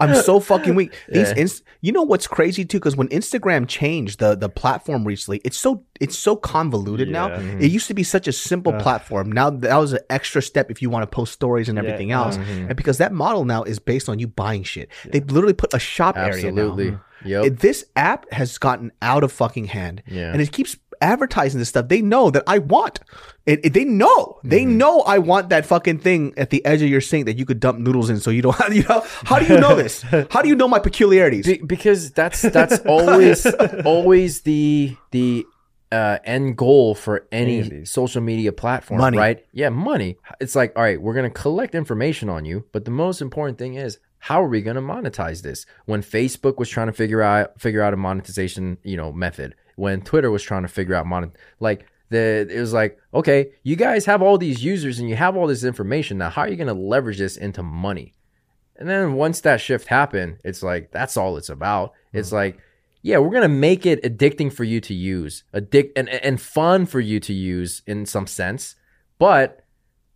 [0.00, 0.94] I'm so fucking weak.
[1.08, 1.34] These, Yeah.
[1.42, 2.78] inst- you know what's crazy too?
[2.78, 7.28] Because when Instagram changed the the platform recently, it's so it's so convoluted now.
[7.28, 7.58] Yeah.
[7.60, 8.80] It used to be such a simple uh.
[8.82, 9.30] platform.
[9.30, 12.38] Now that was an extra step if you want to post stories and everything else.
[12.38, 12.66] Mm-hmm.
[12.68, 15.78] And because that model now is based on you buying shit, they literally put a
[15.78, 16.62] shop area now.
[16.62, 16.98] Absolutely.
[17.24, 17.44] Yep.
[17.44, 20.02] It- this app has gotten out of fucking hand.
[20.06, 20.32] Yeah.
[20.32, 21.88] And it keeps advertising this stuff.
[21.88, 23.00] They know that I want.
[23.44, 24.38] It, it- they know.
[24.44, 24.78] They Mm-hmm.
[24.78, 27.60] know I want that fucking thing at the edge of your sink that you could
[27.60, 30.02] dump noodles in so you don't you know how do you know this?
[30.30, 31.46] How do you know my peculiarities?
[31.46, 33.44] Be- because that's that's always
[33.84, 35.44] always the the
[35.90, 39.18] uh, end goal for Any social media platform, Money.
[39.18, 39.44] right?
[39.52, 40.16] Yeah, money.
[40.40, 43.74] It's like, all right, we're gonna collect information on you, but the most important thing
[43.74, 45.66] is how are we gonna monetize this?
[45.86, 50.02] When Facebook was trying to figure out figure out a monetization, you know, method, when
[50.02, 54.04] Twitter was trying to figure out mon like the it was like, okay, you guys
[54.04, 56.18] have all these users and you have all this information.
[56.18, 58.14] Now, how are you gonna leverage this into money?
[58.76, 61.92] And then once that shift happened, it's like that's all it's about.
[62.12, 62.34] It's mm.
[62.34, 62.58] like,
[63.02, 67.00] yeah, we're gonna make it addicting for you to use, addict and and fun for
[67.00, 68.76] you to use in some sense,
[69.18, 69.64] but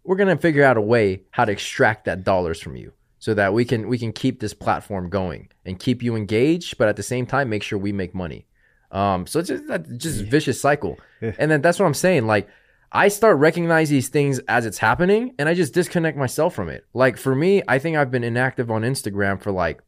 [0.04, 3.52] we're gonna figure out a way how to extract that dollars from you so that
[3.52, 7.02] we can we can keep this platform going and keep you engaged, but at the
[7.02, 8.46] same time make sure we make money.
[8.90, 12.26] Um, so it's just that just vicious cycle, and then that's what I'm saying.
[12.26, 12.48] Like
[12.92, 16.86] I start recognize these things as it's happening and I just disconnect myself from it.
[16.94, 19.82] Like for me, I think I've been inactive on Instagram for like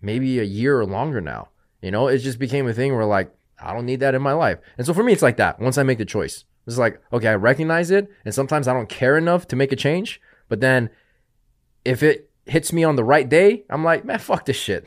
[0.00, 1.48] maybe a year or longer now.
[1.80, 4.32] You know, it just became a thing where like I don't need that in my
[4.32, 4.58] life.
[4.76, 5.60] And so for me it's like that.
[5.60, 6.44] Once I make the choice.
[6.66, 9.76] It's like, okay, I recognize it and sometimes I don't care enough to make a
[9.76, 10.90] change, but then
[11.84, 14.84] if it hits me on the right day, I'm like, man, fuck this shit.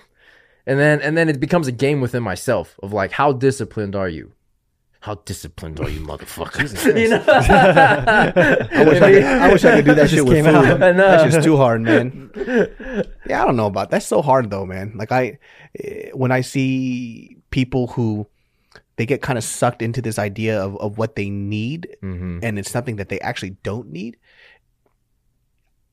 [0.68, 4.10] And then and then it becomes a game within myself of like how disciplined are
[4.10, 4.34] you?
[5.02, 6.62] How disciplined are you, motherfucker?
[7.02, 7.24] you know?
[7.28, 10.54] I wish I, could, I wish I could do that shit with food.
[10.56, 10.84] out.
[10.84, 10.98] I know.
[10.98, 12.30] That's just too hard, man.
[13.28, 14.94] Yeah, I don't know about that's so hard though, man.
[14.96, 15.40] Like I,
[15.80, 18.28] eh, when I see people who
[18.98, 22.40] they get kind of sucked into this idea of, of what they need, Mhm.
[22.44, 24.18] and it's something that they actually don't need.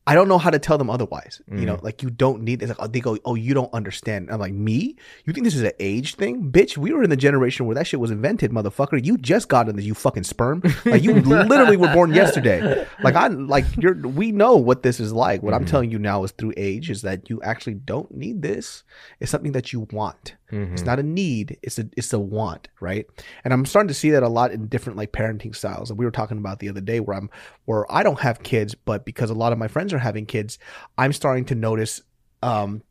[0.09, 1.40] I don't know how to tell them otherwise.
[1.48, 1.64] You Mm.
[1.66, 2.76] know, like you don't need this.
[2.78, 4.30] Like, they go, oh, you don't understand.
[4.30, 4.96] I'm like, me?
[5.24, 6.76] You think this is an age thing, bitch?
[6.78, 9.04] We were in the generation where that shit was invented, motherfucker.
[9.04, 10.62] You just got in this, you fucking sperm.
[10.86, 11.12] Like you
[11.52, 12.86] literally were born yesterday.
[13.02, 13.94] Like I, like you're.
[13.94, 15.42] We know what this is like.
[15.42, 15.70] What I'm Mm-hmm.
[15.70, 18.84] telling you now is through age is that you actually don't need this.
[19.20, 20.36] It's something that you want.
[20.53, 20.72] Mm-hmm.
[20.72, 21.59] It's not a need.
[21.62, 23.07] It's a it's a want, right?
[23.44, 25.90] And I'm starting to see that a lot in different like parenting styles.
[25.90, 27.30] And we were talking about the other day where I'm
[27.66, 30.59] where I don't have kids, but because a lot of my friends are having kids,
[30.96, 32.01] I'm starting to notice
[32.42, 32.82] um,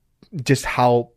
[0.43, 1.11] just how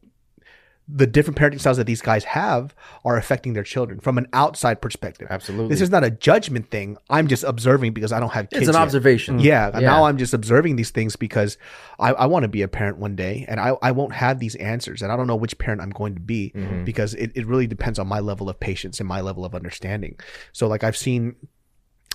[0.92, 2.74] the different parenting styles that these guys have
[3.04, 5.28] are affecting their children from an outside perspective.
[5.30, 5.68] Absolutely.
[5.68, 6.96] This is not a judgment thing.
[7.08, 8.62] I'm just observing because I don't have kids.
[8.62, 8.80] it's an yet.
[8.82, 9.38] observation.
[9.38, 9.80] Yeah, Yeah.
[9.80, 11.58] Now I'm just observing these things because
[11.98, 14.54] I, I want to be a parent one day and I, I won't have these
[14.56, 15.02] answers.
[15.02, 16.84] And I don't know which parent I'm going to be Mhm.
[16.84, 20.18] because it, it really depends on my level of patience and my level of understanding.
[20.52, 21.36] So, like, I've seen,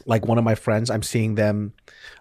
[0.06, 1.74] like, one of my friends, I'm seeing them,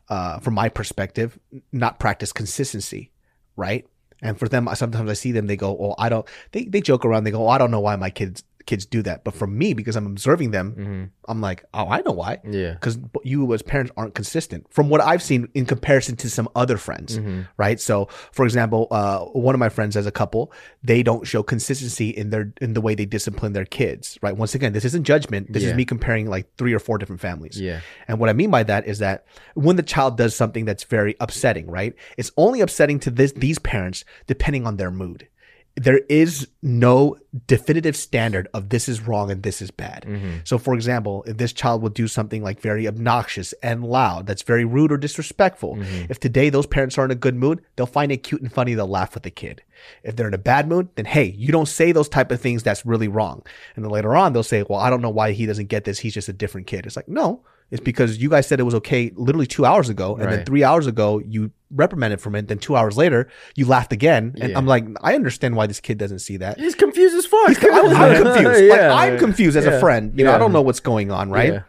[0.09, 1.39] uh, from my perspective,
[1.73, 3.11] not practice consistency,
[3.57, 3.87] right?
[4.25, 7.05] And for them, sometimes I see them, they go, Oh, I don't, they, they joke
[7.05, 9.25] around, they go, Oh, I don't know why my kids, kids do that.
[9.25, 11.11] But for me, because I'm observing them, Mhm.
[11.29, 12.73] I'm like, Oh, I know why Yeah.
[12.75, 16.77] because you as parents aren't consistent from what I've seen in comparison to some other
[16.77, 17.47] friends, Mhm.
[17.57, 17.81] right?
[17.81, 20.53] So, for example, uh, one of my friends as a couple,
[20.83, 24.37] they don't show consistency in their in the way they discipline their kids, right?
[24.37, 25.53] Once again, this isn't judgment.
[25.53, 25.71] This Yeah.
[25.71, 27.61] is me comparing like three or four different families.
[27.61, 27.81] Yeah.
[28.09, 31.17] And what I mean by that is that when the child does something that's very
[31.21, 31.95] upsetting, right?
[32.17, 35.29] It's only upsetting to this these parents depending on their mood.
[35.77, 37.17] There is no
[37.49, 40.05] definitive standard of this is wrong and this is bad.
[40.07, 40.47] Mhm.
[40.47, 44.43] So, for example, if this child will do something like very obnoxious and loud, that's
[44.43, 46.09] very rude or disrespectful, Mhm.
[46.09, 48.75] if today those parents are in a good mood, they'll find it cute and funny.
[48.75, 49.63] They'll laugh with the kid.
[50.05, 52.63] If they're in a bad mood, then hey, you don't say those type of things.
[52.63, 53.43] That's really wrong.
[53.75, 55.99] And then later on, they'll say, well, I don't know why he doesn't get this.
[55.99, 56.87] He's just a different kid.
[56.87, 57.41] It's like, no,
[57.71, 60.17] it's because you guys said it was okay literally two hours ago.
[60.17, 62.47] And then three hours ago, you reprimanded from it.
[62.49, 64.35] Then two hours later, you laughed again.
[64.41, 64.59] And Yeah.
[64.59, 66.59] I'm like, I understand why this kid doesn't see that.
[66.61, 67.49] He's confused as fuck.
[67.49, 68.71] He's- I'm, I'm confused.
[68.71, 70.13] Like, I'm confused as a friend.
[70.17, 71.53] You know, I don't know what's going on, right?
[71.55, 71.63] Yeah.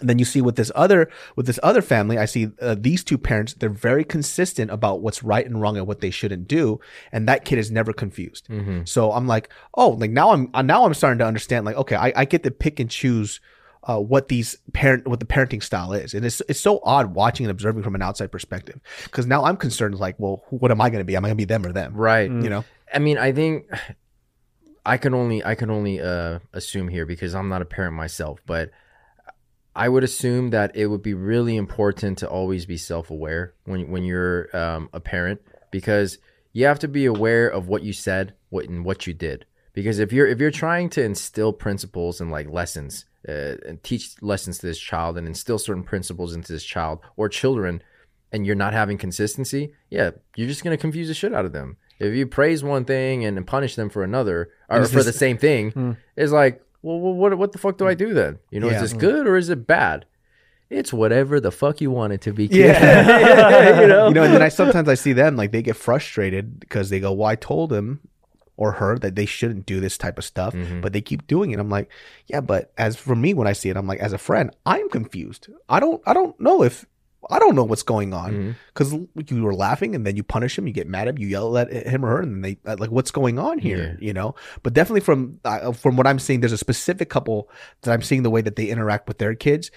[0.00, 3.02] And then you see with this other with this other family, I see uh, these
[3.02, 3.54] two parents.
[3.54, 6.78] They're very consistent about what's right and wrong and what they shouldn't do,
[7.10, 8.46] and that kid is never confused.
[8.48, 8.86] Mhm.
[8.88, 11.66] So I'm like, oh, like now I'm uh, now I'm starting to understand.
[11.66, 13.40] Like, okay, I, I get to pick and choose
[13.84, 17.46] uh, what these parent what the parenting style is, and it's it's so odd watching
[17.46, 20.90] and observing from an outside perspective because now I'm concerned like, well, what am I
[20.90, 21.16] going to be?
[21.16, 21.94] Am I going to be them or them?
[21.94, 22.30] Right.
[22.30, 22.64] You know?
[22.92, 23.70] I mean, I think
[24.84, 28.40] I can only I can only uh, assume here because I'm not a parent myself,
[28.46, 28.70] but
[29.74, 33.90] I would assume that it would be really important to always be self aware when
[33.90, 36.18] when you're um, a parent because
[36.52, 39.46] you have to be aware of what you said, what and what you did.
[39.72, 44.14] Because if you're if you're trying to instill principles and like lessons uh, and teach
[44.22, 47.82] lessons to this child and instill certain principles into this child or children,
[48.32, 51.76] and you're not having consistency, yeah, you're just gonna confuse the shit out of them.
[51.98, 55.36] If you praise one thing and punish them for another or for this- the same
[55.36, 58.38] thing, it's like, well, well, what what the fuck do I do then?
[58.50, 58.76] You know, Yeah.
[58.76, 60.06] is this good or is it bad?
[60.70, 62.46] It's whatever the fuck you want it to be.
[62.50, 63.80] Yeah.
[63.82, 64.08] you know.
[64.08, 67.00] you know, and then I sometimes I see them like they get frustrated because they
[67.00, 68.00] go, "Well, I told him
[68.60, 70.80] or her that they shouldn't do this type of stuff, Mhm.
[70.82, 71.88] but they keep doing it." I'm like,
[72.28, 74.88] "Yeah, but as for me, when I see it, I'm like, as a friend, I'm
[74.90, 75.48] confused.
[75.68, 76.86] I don't, I don't know if."
[77.28, 78.92] I don't know what's going on because
[79.28, 81.56] you were laughing and then you punish him, you get mad at him, you yell
[81.58, 83.98] at him or her, and then they uh, like, what's going on here?
[84.00, 84.34] You know.
[84.62, 87.50] But definitely from uh, from what I'm seeing, there's a specific couple
[87.82, 89.70] that I'm seeing the way that they interact with their kids.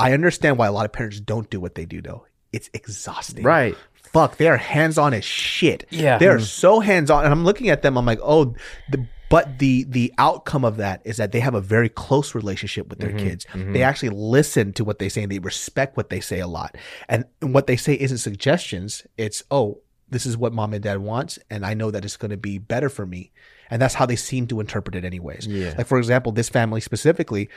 [0.00, 2.26] I understand why a lot of parents don't do what they do though.
[2.52, 3.44] It's exhausting.
[3.44, 3.76] Right.
[4.12, 5.86] Fuck, they are hands on as shit.
[5.90, 6.18] Yeah.
[6.18, 7.24] They're so hands on.
[7.24, 8.54] And I'm looking at them, I'm like, oh,
[8.90, 12.90] the, but the the outcome of that is that they have a very close relationship
[12.90, 13.46] with their Mhm, kids.
[13.52, 13.72] mhm.
[13.72, 16.76] They actually listen to what they say and they respect what they say a lot.
[17.08, 19.06] And what they say isn't suggestions.
[19.16, 19.78] It's, oh,
[20.10, 22.58] this is what mom and dad wants, and I know that it's going to be
[22.58, 23.32] better for me.
[23.70, 25.46] And that's how they seem to interpret it, anyways.
[25.46, 25.72] Yeah.
[25.78, 27.48] Like, for example, this family specifically,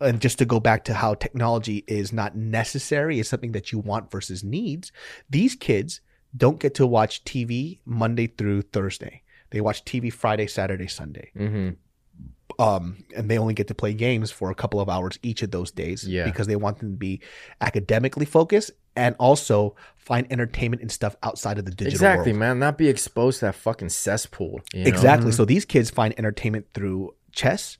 [0.00, 3.78] and just to go back to how technology is not necessary, is something that you
[3.78, 4.92] want versus needs.
[5.28, 6.00] These kids
[6.36, 9.22] don't get to watch TV Monday through Thursday.
[9.50, 11.30] They watch TV Friday, Saturday, Sunday.
[11.36, 11.70] hmm
[12.58, 15.50] Um, and they only get to play games for a couple of hours each of
[15.50, 16.24] those days Yeah.
[16.24, 17.20] because they want them to be
[17.60, 22.40] academically focused and also find entertainment and stuff outside of the digital Exactly, world.
[22.40, 22.58] man.
[22.58, 24.60] Not be exposed to that fucking cesspool.
[24.74, 24.88] you know?
[24.88, 25.32] Exactly.
[25.32, 27.78] So these kids find entertainment through chess,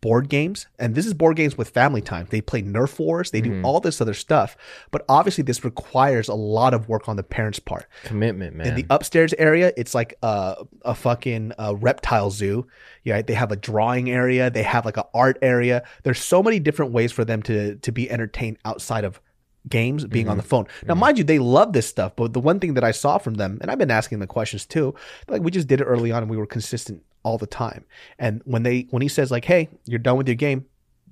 [0.00, 2.26] board games, and this is board games with family time.
[2.30, 3.64] They play Nerf Wars, they do Mhm.
[3.64, 4.56] all this other stuff.
[4.90, 7.86] But obviously, this requires a lot of work on the parents' part.
[8.04, 8.68] Commitment, man.
[8.68, 12.66] In the upstairs area, it's like a, a fucking uh, reptile zoo.
[13.04, 14.50] Yeah, they have a drawing area.
[14.50, 15.82] They have like an art area.
[16.02, 19.20] There's so many different ways for them to to be entertained outside of
[19.68, 20.66] games being on the phone.
[20.86, 23.34] Now, mind you, they love this stuff, but the one thing that I saw from
[23.34, 24.94] them, and I've been asking the questions too,
[25.28, 27.84] like we just did it early on and we were consistent all the time.
[28.18, 30.64] And when they when he says like, "Hey, you're done with your game,"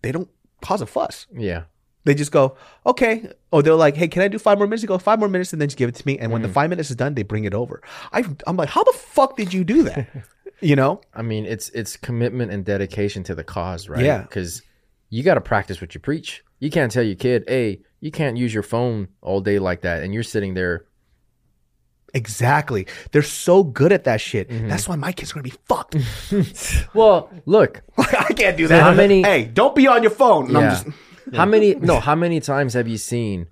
[0.03, 0.29] they don't
[0.63, 1.27] cause a fuss.
[1.35, 1.65] Yeah.
[2.05, 3.31] They just go, okay.
[3.51, 4.83] Or they're like, hey, can I do five more minutes?
[4.83, 6.19] They go, five more minutes, and then just give it to me.
[6.19, 6.53] And when the mm.
[6.53, 7.83] five minutes is done, they bring it over.
[8.13, 10.09] I, I'm like, how the fuck did you do that?
[10.61, 11.01] you know?
[11.15, 14.05] I mean, it's it's commitment and dedication to the cause, right?
[14.05, 14.21] Yeah.
[14.21, 14.61] Because
[15.09, 16.45] you got to practice what you preach.
[16.61, 20.03] You can't tell your kid, "Hey, you can't use your phone all day like that,"
[20.03, 20.87] and you're sitting there.
[22.15, 22.87] Exactly.
[23.13, 24.49] They're so good at that shit.
[24.49, 24.69] Mm-hmm.
[24.69, 25.97] That's why my kids are gonna be fucked.
[26.95, 28.83] Well, look, I can't do that.
[28.83, 30.51] How many- Hey, don't be on your phone.
[30.51, 30.71] Yeah.
[30.71, 30.87] just,
[31.35, 31.75] how many?
[31.75, 33.47] No, how many times have you seen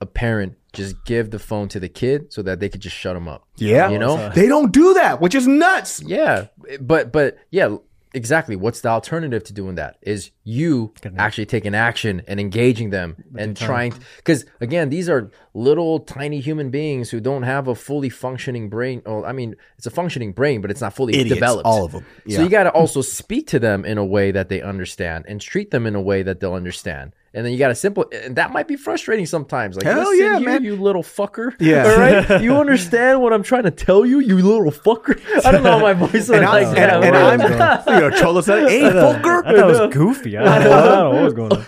[0.00, 3.14] a parent just give the phone to the kid so that they could just shut
[3.14, 3.46] them up?
[3.56, 3.90] yeah.
[3.90, 4.30] You know?
[4.30, 6.02] they don't do that, which is nuts.
[6.02, 6.46] Yeah,
[6.80, 7.76] but but yeah,
[8.14, 8.56] exactly.
[8.56, 9.96] What's the alternative to doing that?
[10.02, 16.00] Is you actually taking action and engaging them and trying because again, these are little
[16.00, 19.02] tiny human beings who don't have a fully functioning brain.
[19.06, 21.66] Oh, I mean, it's a functioning brain, but it's not fully Idiots, developed.
[21.66, 22.04] all of them.
[22.28, 25.40] So you got to also speak to them in a way that they understand and
[25.40, 27.14] treat them in a way that they'll understand.
[27.36, 29.76] And then you got to simple, and that might be frustrating sometimes.
[29.76, 30.64] Like, Hell yeah, here, man.
[30.64, 31.54] you little fucker.
[31.60, 31.84] Yeah.
[31.90, 32.40] all right.
[32.46, 35.20] You understand what I'm trying to tell you, you little fucker.
[35.44, 37.04] I don't know my voice and, like I, that.
[37.04, 37.58] and, and bro.
[37.58, 39.44] I'm, you know, Cholo said, hey, fucker.
[39.44, 40.38] That was goofy.
[40.38, 41.66] I don't, know, I don't know what was going on.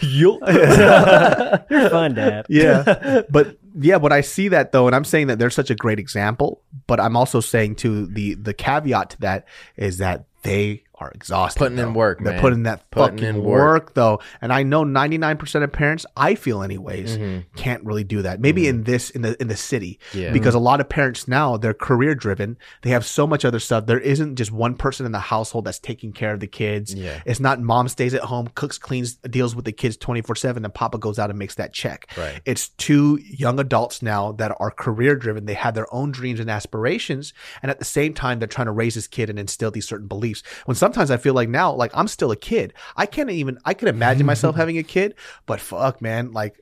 [1.70, 2.46] You're fine, Dad.
[2.48, 5.74] yeah but yeah but i see that though and i'm saying that they're such a
[5.74, 9.46] great example but i'm also saying too the the caveat to that
[9.76, 12.40] is that they are exhausted Putting in work, they're man.
[12.40, 13.84] putting that Putting fucking in work.
[13.84, 13.94] work.
[13.94, 17.40] though and i know 99% of parents i feel anyways mm-hmm.
[17.57, 18.70] can't really do that maybe mm-hmm.
[18.78, 20.32] in this in the in the city Yeah.
[20.32, 20.59] because mm-hmm.
[20.62, 24.01] a lot of parents now they're career driven they have so much other stuff there
[24.01, 27.20] isn't just one person in the household that's taking care of the kids Yeah.
[27.24, 30.99] it's not mom stays at home cooks cleans deals with the kids 24-7 and papa
[30.99, 32.40] goes out and makes that check Right.
[32.44, 35.44] it's two young adults now that are career driven.
[35.46, 37.32] They have their own dreams and aspirations.
[37.62, 40.07] And at the same time, they're trying to raise this kid and instill these certain
[40.09, 40.42] beliefs.
[40.64, 42.72] When sometimes I feel like now, like I'm still a kid.
[42.97, 45.14] I can't even, I can imagine myself having a kid,
[45.45, 46.32] but fuck, man.
[46.32, 46.59] Like,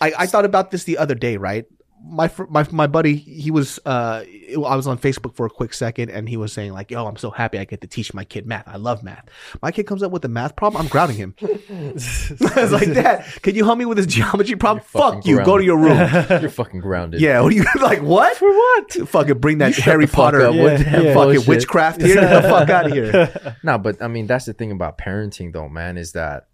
[0.00, 1.66] I, I thought about this the other day, right?
[2.04, 5.72] My, fr- my my buddy, he was uh, I was on Facebook for a quick
[5.72, 8.24] second, and he was saying like, "Yo, I'm so happy I get to teach my
[8.24, 8.66] kid math.
[8.66, 9.24] I love math.
[9.62, 11.34] My kid comes up with a math problem, I'm grounding him.
[11.42, 14.84] I was like, Dad, can you help me with this geometry problem?
[14.84, 15.44] fucking Fuck you.
[15.44, 15.96] Go to your room.
[16.40, 17.20] You're fucking grounded.
[17.20, 18.02] Yeah, what are you like?
[18.02, 18.50] What for?
[18.50, 18.92] What?
[19.08, 21.46] Fucking bring that shut Harry the fuck Potter, up yeah, that fucking bullshit.
[21.48, 22.16] witchcraft here.
[22.16, 23.56] Get the fuck out of here.
[23.62, 26.48] No, but I mean that's the thing about parenting though, man, is that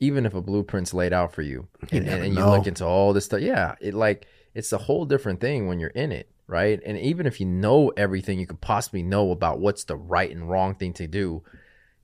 [0.00, 2.50] even if a blueprint's laid out for you and, never and, and you know.
[2.50, 5.90] look into all this stuff, yeah, it like it's a whole different thing when you're
[5.90, 6.80] in it, right?
[6.84, 10.48] And even if you know everything you could possibly know about what's the right and
[10.48, 11.42] wrong thing to do,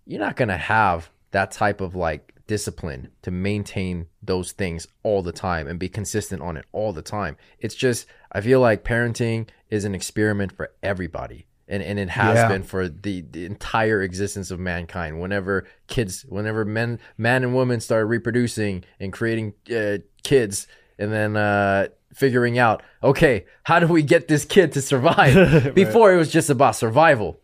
[0.07, 5.33] you're not gonna have that type of like discipline to maintain those things all the
[5.33, 7.37] time and be consistent on it all the time.
[7.59, 11.47] It's just I feel like parenting is an experiment for everybody.
[11.69, 12.47] And, and it has Yeah.
[12.49, 15.21] been for the, the entire existence of mankind.
[15.21, 20.69] Whenever kids, whenever men, man and woman started reproducing and creating uh, kids,
[20.99, 25.75] and then uh, figuring out, okay, how do we get this kid to survive?
[25.75, 27.41] Before it was just about survival,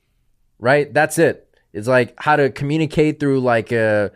[0.59, 0.93] right?
[0.93, 1.49] That's it.
[1.73, 4.11] It's like how to communicate through like uh,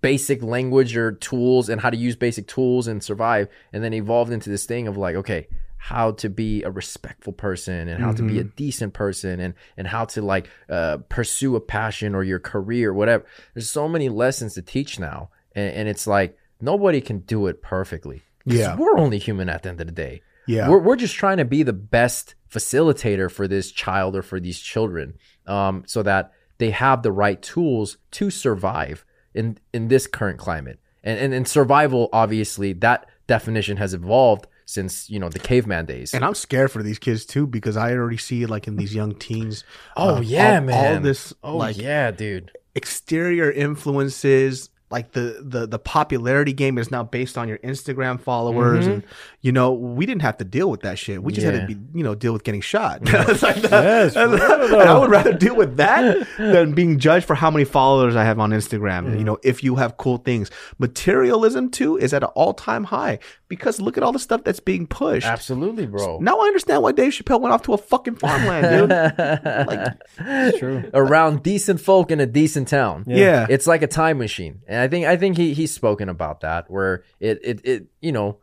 [0.00, 3.48] basic language or tools and how to use basic tools and survive.
[3.72, 5.48] And then evolved into this thing of like, okay,
[5.82, 9.88] how to be a respectful person and how to be a decent person and and
[9.88, 13.26] how to like uh, pursue a passion or your career, whatever.
[13.52, 17.62] There's so many lessons to teach now, and, and it's like nobody can do it
[17.62, 18.22] perfectly.
[18.44, 18.76] Yeah.
[18.76, 20.22] we're only human at the end of the day.
[20.46, 20.68] Yeah.
[20.68, 24.60] We're, we're just trying to be the best facilitator for this child or for these
[24.60, 25.14] children
[25.46, 30.78] um, so that they have the right tools to survive in, in this current climate.
[31.04, 36.14] And, and, and survival, obviously, that definition has evolved since, you know, the caveman days.
[36.14, 39.14] And I'm scared for these kids too because I already see like in these young
[39.14, 39.64] teens.
[39.96, 40.96] oh, uh, yeah, all, man.
[40.96, 42.52] All this oh, like yeah, dude.
[42.74, 44.70] exterior influences.
[44.92, 48.92] Like the, the the popularity game is now based on your Instagram followers, mm-hmm.
[48.92, 49.02] and
[49.40, 51.22] you know we didn't have to deal with that shit.
[51.22, 53.00] We just had to be you know deal with getting shot.
[53.32, 53.62] It's like.
[53.62, 58.24] Yes, I would rather deal with that than being judged for how many followers I
[58.24, 59.18] have on Instagram.
[59.18, 63.18] You know, if you have cool things, materialism too is at an all time high
[63.48, 65.26] because look at all the stuff that's being pushed.
[65.26, 66.18] Absolutely, bro.
[66.20, 68.90] Now I understand why Dave Chappelle went off to a fucking farmland, dude.
[69.66, 70.90] like, true.
[70.94, 73.04] Around decent folk in a decent town.
[73.06, 73.46] yeah.
[73.48, 76.70] it's like a time machine and i think i think he he's spoken about that
[76.70, 78.38] where it it, it you know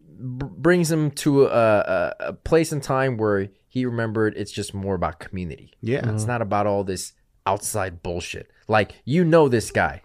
[0.00, 4.74] b- brings him to a, a, a place in time where he remembered it's just
[4.74, 6.08] more about community Yeah.
[6.12, 7.12] it's not about all this
[7.46, 10.02] outside bullshit like you know this guy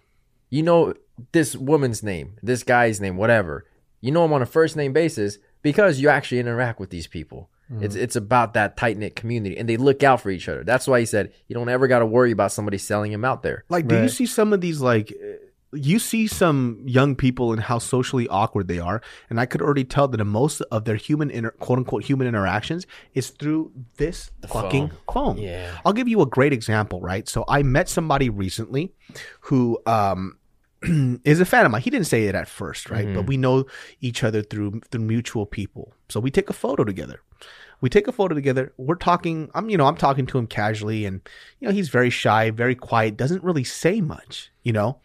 [0.50, 0.94] you know
[1.32, 3.66] this woman's name this guy's name whatever
[4.02, 7.50] You know him on a first name basis because you actually interact with these people.
[7.70, 7.84] Mm-hmm.
[7.84, 10.64] It's it's about that tight knit community, and they look out for each other.
[10.64, 13.44] That's why he said you don't ever got to worry about somebody selling him out
[13.44, 13.66] there.
[13.68, 15.12] Like, do you see some of these like?
[15.12, 19.61] Eh, You see some young people and how socially awkward they are, and I could
[19.61, 23.72] already tell that the most of their human inter- quote unquote human interactions is through
[23.97, 25.38] this fucking phone.
[25.38, 25.78] Yeah.
[25.86, 27.28] I'll give you a great example, right?
[27.30, 28.93] So I met somebody recently
[29.41, 30.38] who um
[30.82, 31.82] is a fan of mine.
[31.82, 33.13] He didn't say it at first, right?
[33.13, 33.65] But we know
[34.01, 35.93] each other through through mutual people.
[36.07, 37.22] So we take a photo together.
[37.82, 38.74] We take a photo together.
[38.78, 39.49] We're talking.
[39.53, 41.22] I'm, you know, I'm talking to him casually, and
[41.59, 44.99] you know, he's very shy, very quiet, doesn't really say much, you know.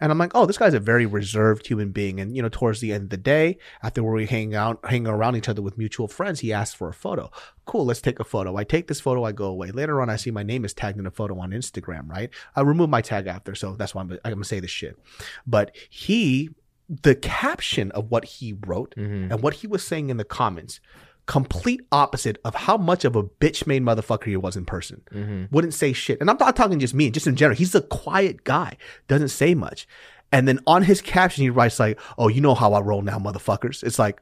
[0.00, 2.20] And I'm like, oh, this guy's a very reserved human being.
[2.20, 5.36] And you know, towards the end of the day, after we hang out, hanging around
[5.36, 7.30] each other with mutual friends, he asks for a photo.
[7.64, 8.56] Cool, let's take a photo.
[8.56, 9.70] I take this photo, I go away.
[9.70, 12.08] Later on, I see my name is tagged in a photo on Instagram.
[12.08, 12.30] Right?
[12.56, 14.98] I remove my tag after, so that's why I'm, I'm gonna say this shit.
[15.46, 16.50] But he,
[16.88, 19.32] the caption of what he wrote mm-hmm.
[19.32, 20.80] and what he was saying in the comments
[21.28, 25.02] complete opposite of how much of a bitch made motherfucker he was in person.
[25.12, 25.44] Mm-hmm.
[25.54, 26.20] Wouldn't say shit.
[26.20, 27.56] And I'm not talking just me, just in general.
[27.56, 29.86] He's a quiet guy, doesn't say much.
[30.32, 33.18] And then on his caption, he writes like, "Oh, you know how I roll now,
[33.18, 34.20] motherfuckers." It's like,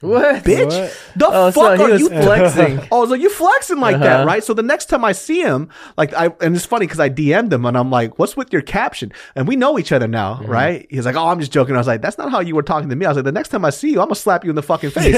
[0.00, 0.44] What?
[0.44, 0.96] bitch, What?
[1.16, 2.80] the Oh, fuck he are you flexing.
[2.92, 4.26] oh, so like, you flexing like that, Uh-huh.
[4.26, 4.44] right?
[4.44, 7.52] So the next time I see him, like I, and it's funny because I DM'd
[7.52, 9.12] him and I'm like, what's with your caption?
[9.34, 10.46] And we know each other now, Mm-hmm.
[10.50, 10.86] right?
[10.88, 11.74] He's like, oh, I'm just joking.
[11.74, 13.06] I was like, that's not how you were talking to me.
[13.06, 14.62] I was like, the next time I see you, I'm gonna slap you in the
[14.62, 15.14] fucking face.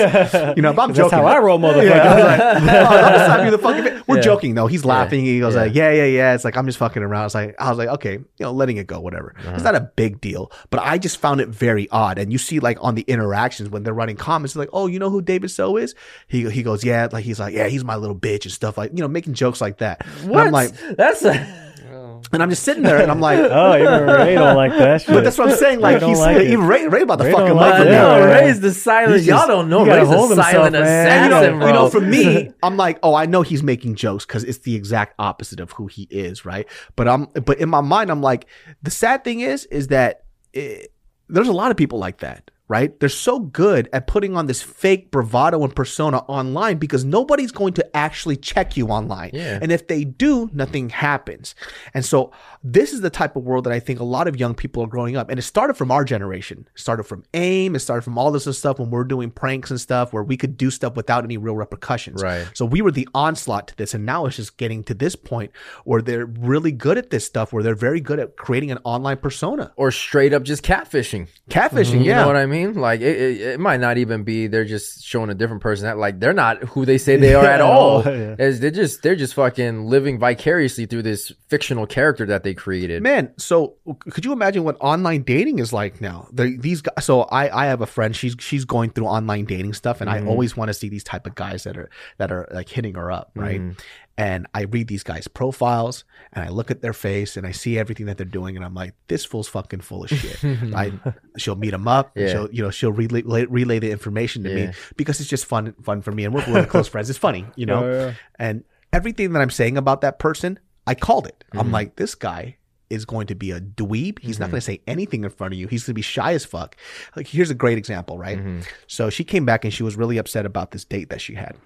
[0.57, 1.19] You know, if I'm That's joking.
[1.19, 1.85] how I roll, motherfucker.
[1.89, 4.03] Yeah, I was like, oh, I'm gonna slap you in the fucking face.
[4.07, 4.23] We're Yeah.
[4.23, 4.67] joking though.
[4.67, 5.21] He's laughing.
[5.25, 5.61] He goes Yeah.
[5.63, 6.35] like, yeah, yeah, yeah.
[6.35, 7.27] It's like I'm just fucking around.
[7.27, 9.35] It's like I was like, okay, you know, letting it go, whatever.
[9.39, 9.53] Uh-huh.
[9.55, 12.19] It's not a big deal, but I just found it very odd.
[12.19, 15.11] And you see, like on the interactions when they're running comments, like, oh, you know
[15.11, 15.95] who David So is?
[16.29, 18.93] He he goes, yeah, like he's like, yeah, he's my little bitch and stuff like,
[18.93, 20.05] you know, making jokes like that.
[20.25, 20.47] What?
[20.47, 22.21] And I'm like, That's a, oh.
[22.33, 23.39] and I'm just sitting there and I'm like.
[23.51, 25.15] Oh, even Ray don't like that shit.
[25.15, 25.81] But that's what I'm saying.
[25.81, 27.91] Like he's like even Ray, Ray about to Ray fucking don't like like it.
[27.91, 28.25] no, Yeah.
[28.25, 29.17] Ray's the silent.
[29.17, 29.81] He's Y'all don't know.
[29.81, 31.09] he gotta Ray's hold the himself, silent man.
[31.09, 31.67] And you know, bro.
[31.67, 34.75] you know, for me, I'm like, oh, I know he's making jokes because it's the
[34.77, 36.67] exact opposite of who he is, right?
[36.97, 38.47] But I'm, but in my mind, I'm like,
[38.83, 40.93] the sad thing is, is that it,
[41.29, 42.99] there's a lot of people like that, right?
[43.01, 47.73] They're so good at putting on this fake bravado and persona online because nobody's going
[47.75, 49.59] to actually check you online, Yeah.
[49.61, 51.57] and if they do, nothing happens.
[51.95, 52.31] And so,
[52.63, 54.87] this is the type of world that I think a lot of young people are
[54.87, 56.69] growing up, and it started from our generation.
[56.73, 57.75] It started from AIM.
[57.75, 60.57] It started from all this stuff when we're doing pranks and stuff where we could
[60.57, 62.23] do stuff without any real repercussions.
[62.23, 62.47] Right.
[62.55, 65.51] So we were the onslaught to this, and now it's just getting to this point
[65.85, 69.17] where they're really good at this stuff, where they're very good at creating an online
[69.17, 71.27] persona, or straight up just catfishing.
[71.51, 71.71] catfishing.
[71.95, 71.99] Mm-hmm.
[72.03, 72.60] You yeah, know what I mean?
[72.69, 75.85] Like it, it, it might not even be they're just showing a different person.
[75.85, 78.05] That like they're not who they say they are at all.
[78.05, 78.37] Yeah.
[78.39, 83.03] As they're just they're just fucking living vicariously through this fictional character that they created.
[83.03, 83.77] Man, so
[84.11, 86.29] could you imagine what online dating is like now?
[86.33, 87.05] these guys.
[87.05, 88.15] So I, I have a friend.
[88.15, 90.29] She's she's going through online dating stuff, and I mm-hmm.
[90.29, 93.11] always want to see these type of guys that are that are like hitting her
[93.11, 93.61] up, right?
[93.61, 93.79] Mm-hmm.
[94.21, 96.05] And I read these guys' profiles,
[96.35, 98.75] and I look at their face, and I see everything that they're doing, and I'm
[98.75, 100.45] like, this fool's fucking full of shit.
[100.75, 100.93] I
[101.39, 102.33] she'll meet him up, and Yeah.
[102.33, 104.67] she'll you know she'll relay, relay the information to Yeah.
[104.67, 107.09] me because it's just fun fun for me, and we're really close friends.
[107.09, 107.83] It's funny, you know.
[107.83, 108.15] Oh, yeah.
[108.39, 111.43] And everything that I'm saying about that person, I called it.
[111.53, 111.73] I'm mm-hmm.
[111.73, 112.59] like, this guy
[112.91, 114.19] is going to be a dweeb.
[114.19, 114.53] He's not mm-hmm.
[114.53, 115.69] going to say anything in front of you.
[115.69, 116.77] He's going to be shy as fuck.
[117.17, 118.37] Like, here's a great example, right?
[118.37, 118.61] Mm-hmm.
[118.89, 121.57] So she came back and she was really upset about this date that she had.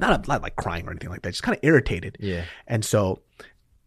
[0.00, 2.16] Not, not like crying or anything like that, just kind of irritated.
[2.20, 2.44] Yeah.
[2.66, 3.20] And so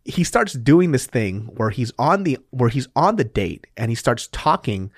[0.06, 3.89] he starts doing this thing where he's on the where he's on the date and
[3.89, 4.91] he starts talking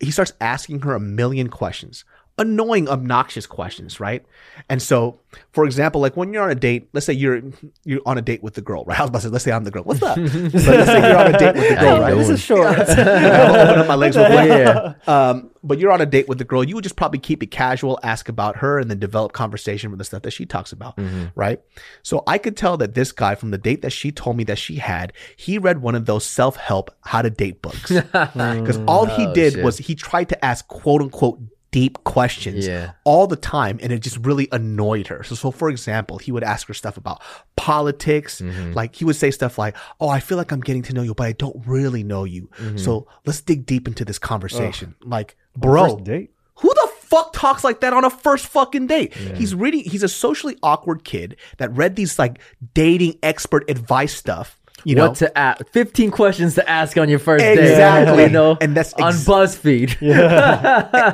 [0.00, 2.04] he starts asking her a million questions
[2.40, 4.24] annoying obnoxious questions right
[4.68, 5.20] and so
[5.52, 7.40] for example like when you're on a date let's say you're
[7.84, 9.52] you're on a date with the girl right i was about to say let's say
[9.52, 12.00] i'm the girl what's up so let's say you're on a date with the girl
[12.00, 12.18] right doing?
[12.18, 12.66] This is short.
[12.66, 14.40] I'll open up my legs real quick.
[14.50, 14.94] Yeah.
[15.06, 16.64] Um, but you're on a date with the girl.
[16.64, 19.98] You would just probably keep it casual, ask about her, and then develop conversation with
[19.98, 21.26] the stuff that she talks about, Mm-hmm.
[21.34, 21.60] right?
[22.02, 24.56] So I could tell that this guy from the date that she told me that
[24.58, 29.04] she had, he read one of those self help how to date books because all
[29.06, 29.64] he Oh, did shit.
[29.64, 31.38] was he tried to ask quote unquote
[31.72, 32.92] deep questions Yeah.
[33.04, 36.42] all the time and it just really annoyed her so, so for example he would
[36.42, 37.22] ask her stuff about
[37.56, 38.72] politics Mm-hmm.
[38.72, 41.14] like he would say stuff like oh i feel like i'm getting to know you
[41.14, 42.76] but i don't really know you Mm-hmm.
[42.78, 46.30] so let's dig deep into this conversation like bro date.
[46.56, 49.12] who the fuck talks like that on a first fucking date?
[49.14, 52.38] He's reading, he's a socially awkward kid that read these like
[52.72, 54.59] dating expert advice stuff.
[54.84, 55.66] You know, what to ask?
[55.68, 58.24] Fifteen questions to ask on your first day, Exactly.
[58.24, 59.98] You know, And that's on ex- BuzzFeed.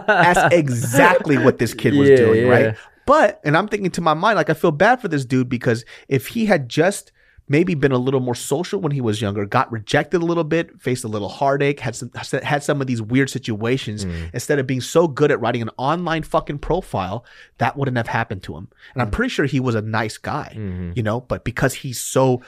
[0.07, 2.53] that's exactly what this kid was Yeah, doing, yeah.
[2.53, 2.77] right?
[3.07, 5.85] But, and I'm thinking to my mind, like, I feel bad for this dude because
[6.09, 7.13] if he had just
[7.49, 10.81] maybe been a little more social when he was younger, got rejected a little bit,
[10.81, 12.11] faced a little heartache, had some
[12.43, 14.05] had some of these weird situations.
[14.05, 14.31] Mm.
[14.35, 17.25] Instead of being so good at writing an online fucking profile,
[17.59, 18.69] that wouldn't have happened to him.
[18.95, 19.13] And I'm mm.
[19.13, 20.93] pretty sure he was a nice guy, mm-hmm.
[20.97, 22.43] you know, but because he's so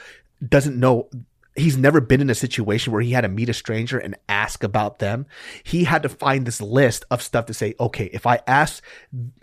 [0.47, 1.09] doesn't know
[1.55, 4.63] he's never been in a situation where he had to meet a stranger and ask
[4.63, 5.25] about them.
[5.63, 8.83] He had to find this list of stuff to say, okay, if I ask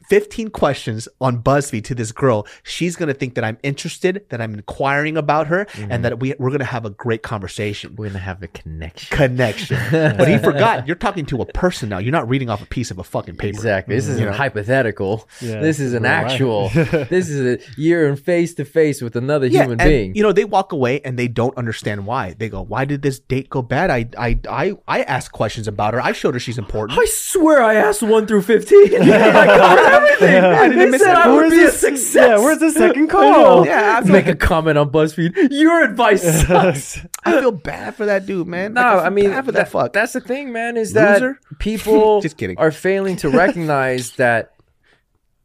[0.09, 4.41] 15 questions on BuzzFeed to this girl, she's going to think that I'm interested, that
[4.41, 6.03] I'm inquiring about her, and mm-hmm.
[6.03, 7.97] that we, we're going to have a great conversation.
[7.97, 9.17] We're gonna have a connection.
[9.17, 9.79] Connection.
[9.91, 10.87] but he forgot.
[10.87, 11.99] You're talking to a person now.
[11.99, 13.49] You're not reading off a piece of a fucking paper.
[13.49, 13.95] Exactly.
[13.95, 14.15] This mm-hmm.
[14.15, 15.29] isn't hypothetical.
[15.41, 16.33] Yeah, this is an real life.
[16.33, 16.69] actual.
[16.69, 20.15] this is a you're in face to face with another Yeah, human and, being.
[20.15, 21.57] You know, they walk away and they don't
[21.99, 22.35] understand why.
[22.39, 25.95] They go, "Why did this date go bad?" I, I, I, I asked questions about
[25.95, 26.01] her.
[26.03, 26.99] I showed her she's important.
[26.99, 28.95] I swear I asked one through fifteen.
[29.03, 30.45] I covered everything.
[30.45, 31.17] I didn't they miss said it.
[31.17, 32.15] I would Where's be a success.
[32.15, 33.67] Yeah, where's the second call?
[33.67, 35.49] Yeah, I feel, Make a comment on BuzzFeed.
[35.51, 36.99] Your advice sucks.
[37.25, 38.75] I feel bad for that dude, man.
[38.75, 39.93] No, Like, I feel mean bad for that- that fuck.
[39.93, 40.77] That's the thing, man.
[40.77, 41.41] Is that Loser.
[41.59, 42.59] people Just kidding.
[42.59, 44.53] are failing to recognize that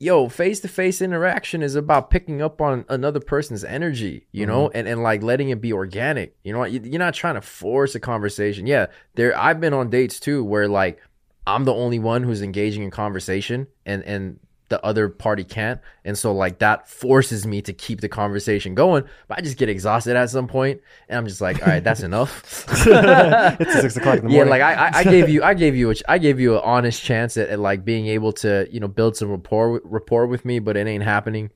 [0.01, 4.67] yo face to face interaction is about picking up on another person's energy, you know,
[4.67, 4.77] Mm-hmm.
[4.77, 6.35] and and like letting it be organic.
[6.43, 8.65] You know, you're not trying to force a conversation.
[8.65, 9.37] Yeah, there.
[9.37, 10.99] I've been on dates too where like
[11.47, 14.39] I'm the only one who's engaging in conversation, and and
[14.71, 15.79] the other party can't.
[16.03, 19.03] And so like that forces me to keep the conversation going.
[19.27, 22.01] But I just get exhausted at some point and I'm just like, all right, that's
[22.01, 22.65] enough.
[22.87, 24.49] it's six o'clock in the yeah, morning.
[24.49, 27.03] like I, I- I gave you, I gave you, a, I gave you an honest
[27.03, 30.57] chance at, at like being able to, you know, build some rapport, rapport with me,
[30.59, 31.51] but it ain't happening.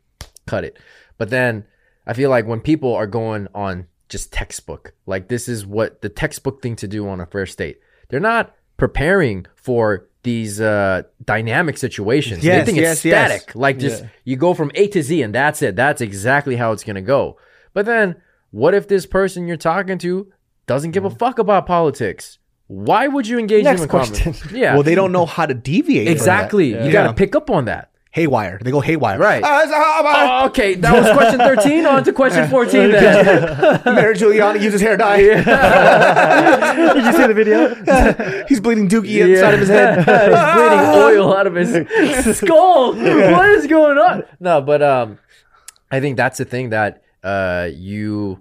[0.46, 0.78] Cut it.
[1.18, 1.66] But then
[2.06, 6.10] I feel like when people are going on just textbook, like this is what the
[6.10, 7.80] textbook thing to do on a first date.
[8.10, 12.44] They're not preparing for these uh dynamic situations.
[12.44, 13.32] Yes, they think yes, it's yes.
[13.32, 13.56] static.
[13.56, 14.10] Like just Yeah.
[14.26, 15.78] you go from A to Z and that's it.
[15.78, 17.38] That's exactly how it's gonna go.
[17.74, 18.18] But then
[18.52, 20.32] what if this person you're talking to
[20.68, 22.40] doesn't give a fuck about politics?
[22.68, 24.24] Why would you engage Next them in question.
[24.34, 24.58] conversation?
[24.58, 24.74] Yeah.
[24.74, 26.08] well, they don't know how to deviate.
[26.08, 26.20] from that.
[26.20, 26.68] exactly.
[26.84, 27.92] You gotta pick up on that.
[28.16, 28.60] Haywire.
[28.64, 29.20] They go haywire.
[29.20, 29.44] Right.
[29.44, 31.86] Uh, so how about- Oh, okay, that was question 13.
[31.86, 33.82] On to question 14 then.
[33.94, 35.18] Mary Giuliani uses hair dye.
[36.94, 37.76] Did you see the video?
[38.48, 39.98] He's bleeding dookie inside of his head.
[39.98, 42.94] He's bleeding oil out of his skull.
[42.96, 44.24] What is going on?
[44.40, 45.20] No, but um,
[45.92, 48.40] I think that's the thing that uh you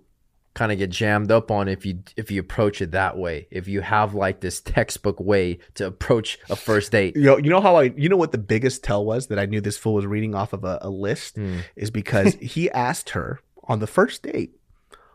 [0.54, 3.46] kind of get jammed up on if you if you approach it that way.
[3.50, 7.16] If you have like this textbook way to approach a first date.
[7.16, 9.46] You know, you know how I, you know what the biggest tell was that I
[9.46, 11.58] knew this fool was reading off of a, a list Hmm.
[11.76, 14.52] is because he asked her on the first date,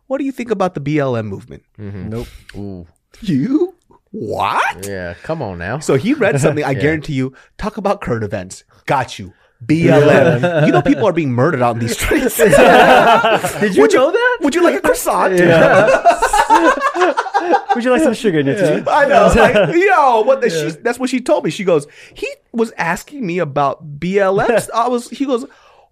[0.08, 2.28] "What do you think about the BLM movement?" nope.
[2.56, 2.88] Ooh,
[3.22, 3.76] You
[4.12, 4.86] what?
[4.88, 5.80] yeah, come on now.
[5.80, 6.64] So he read something.
[6.66, 7.34] I guarantee you.
[7.58, 8.64] Talk about current events.
[8.86, 9.34] Got you.
[9.66, 10.66] BLM.
[10.66, 12.38] you know people are being murdered out in these streets.
[12.38, 14.38] Did you Would you know that?
[14.41, 15.34] Would you like a croissant?
[17.76, 18.84] Would you like some sugar in your tea?
[18.89, 19.32] I know.
[19.36, 21.51] Like, yo, what the she, that's what she told me.
[21.51, 24.70] She goes, he was asking me about BLM.
[24.74, 25.45] I was he goes,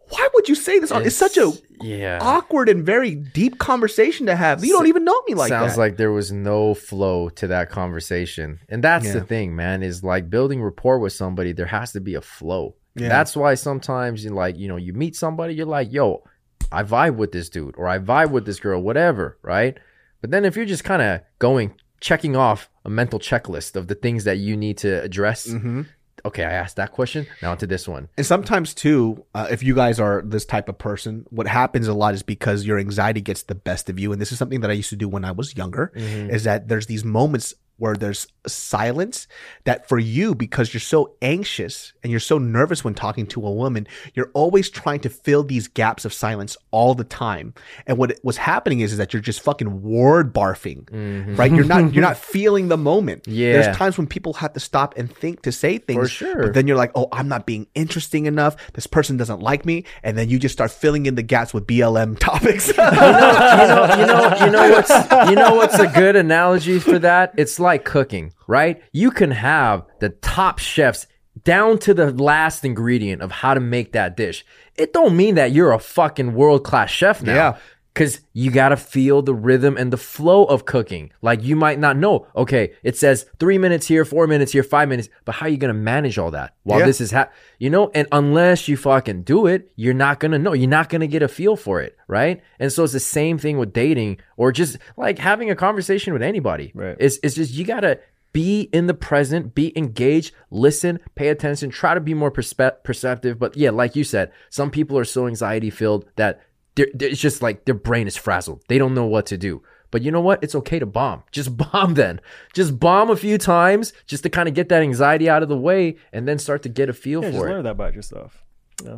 [0.09, 0.91] why would you say this?
[0.91, 1.51] It's, such a
[1.81, 2.19] yeah.
[2.21, 4.63] awkward and very deep conversation to have.
[4.63, 5.79] You don't even know me like Sounds that.
[5.79, 8.59] like there was no flow to that conversation.
[8.69, 12.15] And that's the thing, man, is like building rapport with somebody, there has to be
[12.15, 12.75] a flow.
[12.97, 13.09] Yeah.
[13.09, 16.23] That's why sometimes you like, you know, you meet somebody, you're like, yo,
[16.71, 19.77] I vibe with this dude or I vibe with this girl, whatever, right?
[20.21, 23.95] But then if you're just kind of going, checking off a mental checklist of the
[23.95, 25.83] things that you need to address, Mm-hmm.
[26.25, 28.09] okay, I asked that question, now to this one.
[28.17, 31.93] And sometimes too, uh, if you guys are this type of person, what happens a
[31.93, 34.11] lot is because your anxiety gets the best of you.
[34.11, 35.91] And this is something that I used to do when I was younger.
[35.95, 39.27] Is that there's these moments where there's silence
[39.65, 43.51] that for you because you're so anxious and you're so nervous when talking to a
[43.51, 47.53] woman you're always trying to fill these gaps of silence all the time.
[47.85, 51.35] And what was happening is, is that you're just fucking word barfing mm-hmm.
[51.35, 51.51] right?
[51.51, 53.27] You're not you're not feeling the moment.
[53.27, 53.53] Yeah.
[53.53, 56.43] there's times when people have to stop and think to say things sure.
[56.43, 58.55] but then you're like oh i'm not being interesting enough.
[58.73, 59.85] This person doesn't like me.
[60.03, 62.67] And then you just start filling in the gaps with blm topics.
[62.67, 67.33] You know, you know, you know what's you know what's a good analogy for that?
[67.37, 68.81] It's like cooking, right?
[68.93, 71.07] You can have the top chefs
[71.43, 74.45] down to the last ingredient of how to make that dish.
[74.75, 77.33] It don't mean that you're a fucking world class chef now.
[77.33, 77.57] Yeah.
[77.97, 81.11] Cause you gotta feel the rhythm and the flow of cooking.
[81.23, 82.27] Like you might not know.
[82.35, 85.09] Okay, it says three minutes here, four minutes here, five minutes.
[85.25, 86.85] But how are you gonna manage all that while Yeah.
[86.85, 87.89] this is ha- you know?
[87.95, 90.53] And unless you fucking do it, you're not gonna know.
[90.53, 92.39] You're not gonna get a feel for it, right?
[92.59, 96.21] And so it's the same thing with dating or just like having a conversation with
[96.21, 96.71] anybody.
[96.75, 96.95] Right.
[96.99, 97.99] It's it's just you gotta
[98.33, 103.39] be in the present, be engaged, listen, pay attention, try to be more perspe- perceptive.
[103.39, 106.39] But yeah, like you said, some people are so anxiety filled that
[106.77, 108.63] they're, they're- it's just like their brain is frazzled.
[108.69, 109.61] They don't know what to do.
[109.91, 110.41] But you know what?
[110.43, 111.23] It's okay to bomb.
[111.31, 112.19] Just bomb then.
[112.53, 115.57] Just bomb a few times just to kind of get that anxiety out of the
[115.57, 117.51] way and then start to get a feel Yeah, just for it.
[117.53, 118.43] learn that about yourself.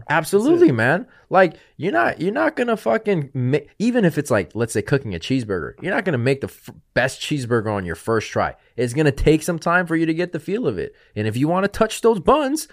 [0.10, 1.07] Absolutely, man.
[1.30, 5.15] Like you're not you're not gonna fucking ma- even if it's like let's say cooking
[5.15, 8.56] a cheeseburger, you're not gonna make the f- best cheeseburger on your first try.
[8.76, 10.93] It's gonna take some time for you to get the feel of it.
[11.15, 12.68] And if you want to touch those buns,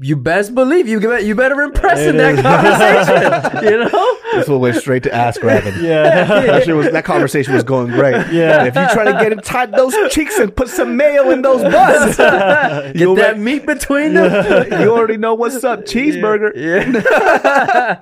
[0.00, 3.64] you best believe you you better impress in that conversation.
[3.72, 4.18] you know.
[4.34, 5.82] This one went straight to ask Raven.
[5.82, 6.24] Yeah.
[6.24, 8.14] That, was, that conversation was going great.
[8.32, 8.58] Yeah.
[8.58, 11.62] And if you try to get inside those cheeks and put some mayo in those
[11.62, 14.80] buns, Get you, that already, meat between them.
[14.80, 15.80] you already know what's up.
[15.80, 16.52] Cheeseburger.
[16.54, 18.00] Yeah.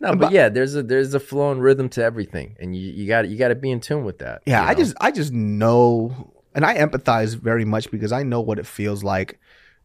[0.00, 3.06] no, but yeah, there's a there's a flow and rhythm to everything, and you you
[3.06, 4.42] got you got to be in tune with that.
[4.46, 8.40] Yeah, you I just I just know and I empathize very much because I know
[8.40, 9.38] what it feels like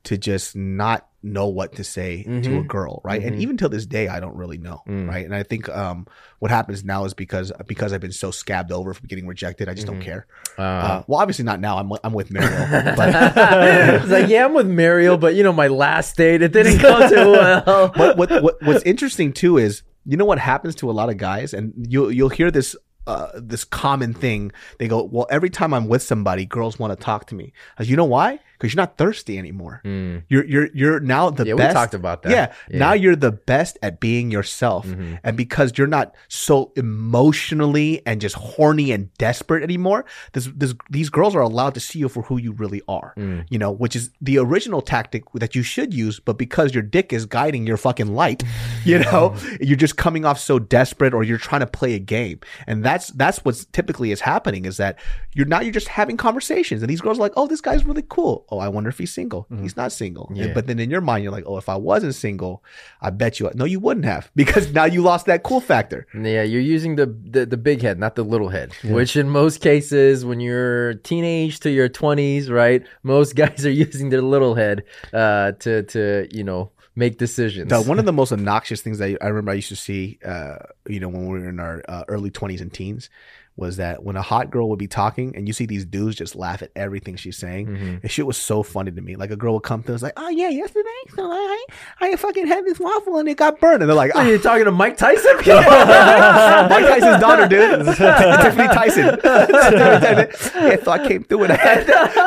[0.05, 2.67] to just not know what to say to a Mhm.
[2.67, 3.21] girl, right?
[3.23, 3.39] And Mhm.
[3.39, 5.07] even till this day I don't really know, Mm.
[5.09, 5.25] right?
[5.25, 6.05] And I think um
[6.39, 9.73] what happens now is because because I've been so scabbed over from getting rejected, I
[9.73, 10.01] just don't Mhm.
[10.03, 10.27] care.
[10.57, 11.77] Uh, Uh, well, obviously not now.
[11.77, 12.49] I'm I'm with Mariel,
[12.95, 13.09] but
[14.03, 17.09] it's like, yeah, I'm with Mariel, but you know, my last date, it didn't go
[17.09, 17.31] too
[17.65, 17.91] well.
[17.95, 21.17] what, what what what's interesting too is you know what happens to a lot of
[21.17, 22.75] guys, and you'll you'll hear this
[23.07, 24.51] uh, this common thing.
[24.79, 27.53] They go, well, every time I'm with somebody, girls want to talk to me.
[27.77, 28.39] As you know why?
[28.57, 29.81] Because you're not thirsty anymore.
[29.85, 30.23] Mm.
[30.29, 31.73] You're you're you're now the Yeah, we best.
[31.75, 32.31] talked about that.
[32.31, 32.79] Yeah, Yeah.
[32.79, 35.19] now you're the best at being yourself, Mhm.
[35.23, 41.09] and because you're not so emotionally and just horny and desperate anymore, this this these
[41.09, 43.45] girls are allowed to see you for who you really are Mm.
[43.49, 47.13] you know, which is the original tactic that you should use, but because your dick
[47.13, 48.43] is guiding your fucking light,
[48.85, 52.39] you know, you're just coming off so desperate or you're trying to play a game.
[52.67, 54.97] And that's that's what's typically is happening is that
[55.33, 58.03] you're now you're just having conversations and these girls are like, Oh, this guy's really
[58.07, 58.44] cool.
[58.49, 59.47] Oh, I wonder if he's single.
[59.61, 60.27] He's not single.
[60.29, 60.53] And- Yeah.
[60.53, 62.63] but then in your mind you're like, Oh, if I wasn't single,
[63.01, 66.07] I bet you no, you wouldn't have because now you lost that cool factor.
[66.13, 68.73] Yeah, you're using the, the the big head, not the little head.
[68.83, 74.09] Which in most cases, when you're teenage to your 20s, right, most guys are using
[74.09, 77.69] their little head uh, to to you know make decisions.
[77.69, 80.59] The, one of the most obnoxious things that I remember I used to see, uh,
[80.87, 83.09] you know, when we were in our uh, early 20s and teens
[83.57, 86.35] was that when a hot girl would be talking and you see these dudes just
[86.35, 88.01] laugh at everything she's saying, Mhm.
[88.03, 89.15] and shit was so funny to me.
[89.15, 91.65] Like a girl would come to us like, oh yeah, yesterday, so I,
[92.01, 93.81] I fucking had this waffle and it got burned.
[93.81, 95.35] And they're like, Are oh, you talking to Mike Tyson?
[95.37, 97.85] Mike Tyson's daughter, dude.
[97.95, 99.19] Tiffany Tyson.
[99.23, 101.85] yeah, so I came through and I had,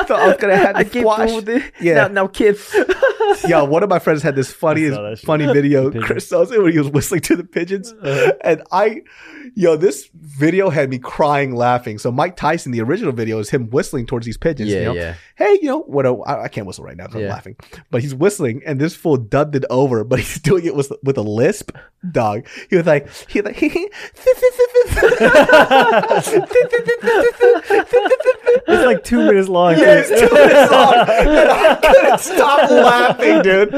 [0.09, 1.28] so I was going to have I the came squash.
[1.28, 1.72] through with it.
[1.80, 1.94] Yeah.
[1.94, 2.56] Now, now kid.
[3.46, 5.26] Yo, one of my friends had this funniest, saw that shit.
[5.26, 5.90] funny video.
[6.00, 7.92] Chris Sosa, when he was whistling to the pigeons.
[8.42, 9.02] And I,
[9.55, 11.99] yo, this video had me crying laughing.
[11.99, 14.70] So Mike Tyson, the original video is him whistling towards these pigeons.
[14.70, 14.93] Yeah, you know?
[14.95, 15.15] yeah.
[15.36, 16.07] Hey, you know, what?
[16.07, 17.57] A, I, I can't whistle right now because I'm laughing.
[17.90, 21.16] But he's whistling, and this fool dubbed it over, but he's doing it with with
[21.19, 21.77] a lisp.
[22.12, 23.57] Dog, he was like, he was like,
[28.70, 29.73] It's like two minutes long.
[29.78, 30.95] Yeah, it's two minutes long.
[30.95, 33.70] And I couldn't stop laughing, dude.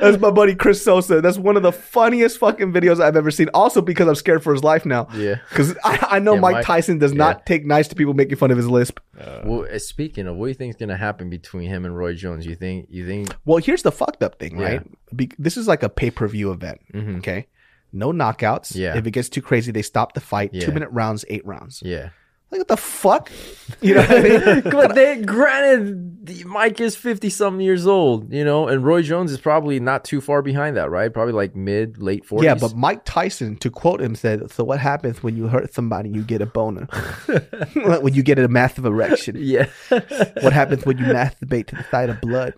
[0.00, 1.20] That's my buddy Chris Sosa.
[1.20, 3.48] That's one of the funniest fucking videos I've ever seen.
[3.54, 5.08] Also because I'm scared for his life now.
[5.14, 5.36] Yeah.
[5.48, 8.36] Because I, I know Yeah, Mike, Mike- Tyson does not take nice to people making
[8.36, 8.98] fun of his lisp.
[9.44, 12.14] Well, uh, speaking of, what do you think is gonna happen between him and Roy
[12.14, 12.46] Jones?
[12.46, 12.86] You think?
[12.90, 13.34] You think?
[13.44, 14.64] Well, here's the fucked up thing, Yeah.
[14.66, 14.82] right?
[15.16, 16.80] Be- this is like a pay per view event.
[16.92, 17.18] Mhm.
[17.18, 17.46] Okay.
[17.92, 18.74] No knockouts.
[18.74, 18.96] Yeah.
[18.96, 20.50] If it gets too crazy, they stop the fight.
[20.52, 20.64] Yeah.
[20.66, 21.82] Two minute rounds, eight rounds.
[21.84, 22.10] Yeah.
[22.50, 23.30] Like what the fuck?
[23.82, 24.60] You know what I mean?
[24.70, 29.38] but they, granted, Mike is fifty something years old, you know, and Roy Jones is
[29.38, 31.12] probably not too far behind that, right?
[31.12, 32.46] Probably like mid, late forties.
[32.46, 36.08] Yeah, but Mike Tyson, to quote him, said, "So what happens when you hurt somebody?
[36.10, 36.84] You get a boner.
[37.74, 39.36] when you get a massive erection.
[39.38, 42.54] yeah, What happens when you masturbate to the sight of blood?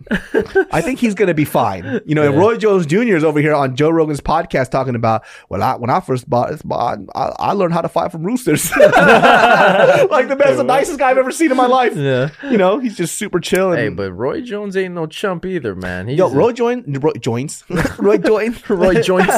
[0.70, 2.00] I think he's gonna be fine.
[2.04, 3.16] You know, and Roy Jones Jr.
[3.16, 6.50] is over here on Joe Rogan's podcast talking about, well, I, when I first bought
[6.50, 8.70] this, I, I learned how to fight from roosters.
[10.10, 11.96] like the best, the nicest guy I've ever seen in my life.
[11.96, 12.30] yeah.
[12.44, 13.72] You know, he's just super chill.
[13.72, 16.08] And, Hey, but Roy Jones ain't no chump either, man.
[16.08, 17.64] He's Yo, a- Roy join Roy joins.
[17.98, 18.54] Roy join.
[18.68, 19.28] Roy joins.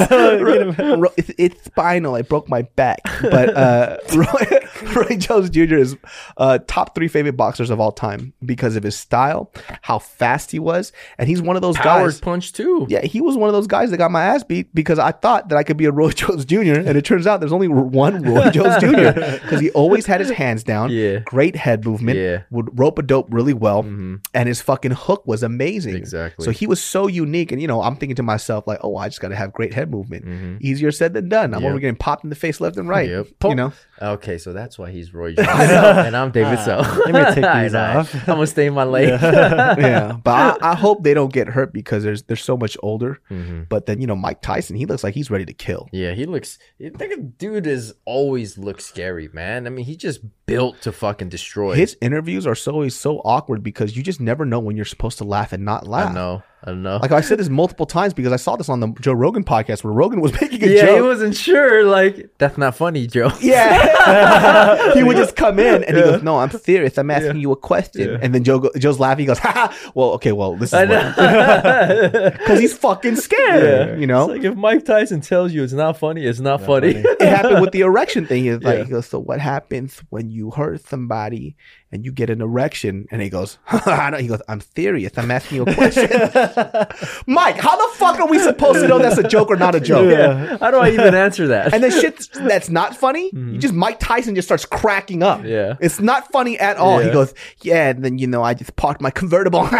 [0.78, 2.14] Ro- it's, it's spinal.
[2.14, 3.00] I broke my back.
[3.22, 5.74] But uh, Roy, Roy Jones Jr.
[5.76, 5.96] is
[6.36, 9.52] uh, top three favorite boxers of all time because of his style,
[9.82, 12.20] how fast he was, and he's one of those Power guys.
[12.20, 12.86] punch too.
[12.88, 15.48] Yeah, he was one of those guys that got my ass beat because I thought
[15.48, 16.56] that I could be a Roy Jones Jr.
[16.80, 19.12] and it turns out there's only one Roy Jones Jr.
[19.42, 20.90] because he always had his hands down.
[20.90, 21.18] Yeah.
[21.24, 22.18] great head movement.
[22.18, 22.42] Yeah.
[22.50, 23.82] would rope a dope really well.
[23.82, 24.00] Mhm.
[24.00, 24.20] Mhm.
[24.34, 25.94] and his fucking hook was amazing.
[25.96, 26.44] Exactly.
[26.44, 29.08] So he was so unique, and you know, I'm thinking to myself like, oh, I
[29.08, 30.24] just got to have great head movement.
[30.24, 30.60] Mhm.
[30.60, 31.52] Easier said than done.
[31.54, 31.70] I'm Yep.
[31.70, 33.08] over getting popped in the face left and right.
[33.08, 33.26] Yep.
[33.44, 37.00] You know, Okay, so that's why he's Roy Jones, and I'm David Ah, So.
[37.10, 38.14] let me take these off.
[38.14, 39.08] I'm gonna stay in my lane.
[39.10, 40.16] yeah.
[40.22, 43.20] But I, I hope they don't get hurt because there's they're so much older.
[43.30, 43.68] Mhm.
[43.68, 45.88] But then you know, Mike Tyson, he looks like he's ready to kill.
[45.92, 46.58] Yeah, he looks.
[46.78, 49.66] That dude is always looks scary, man.
[49.66, 51.74] I mean, he just built to fucking destroy.
[51.74, 55.18] His interviews are so always so awkward because you just never know when you're supposed
[55.18, 56.10] to laugh and not laugh.
[56.10, 56.42] I know.
[56.62, 56.98] I don't know.
[57.00, 59.82] Like I said this multiple times because I saw this on the Joe Rogan podcast
[59.82, 60.76] where Rogan was making a joke.
[60.88, 61.84] yeah, he wasn't sure.
[61.84, 63.30] Like that's not funny, Joe.
[63.40, 66.98] Yeah, he would just come in and he goes, "No, I'm serious.
[66.98, 69.20] I'm asking you a question." And then Joe go, Joe's laughing.
[69.22, 69.90] He goes, "Ha ha.
[69.94, 70.32] Well, okay.
[70.32, 74.00] Well, this is because he's fucking scared.
[74.00, 76.92] You know, It's like if Mike Tyson tells you it's not funny, it's not, funny.
[76.94, 77.04] funny.
[77.20, 78.44] it happened with the erection thing.
[78.44, 78.84] He's like, Yeah.
[78.84, 81.56] he goes, "So what happens when you hurt somebody
[81.92, 85.12] and you get an erection?" And he goes, I don't- "He goes, I'm serious.
[85.16, 86.08] I'm asking you a question."
[87.26, 89.80] Mike, how the fuck are we supposed to know that's a joke or not a
[89.80, 90.10] joke?
[90.10, 90.56] yeah.
[90.58, 91.72] How do I even answer that?
[91.74, 95.38] And then shit that's not funny, you just Mike Tyson just starts cracking up.
[95.40, 95.48] Mm-hmm.
[95.48, 95.76] Yeah.
[95.80, 96.98] It's not funny at all.
[97.00, 99.60] He goes, Yeah, and then you know, I just parked my convertible.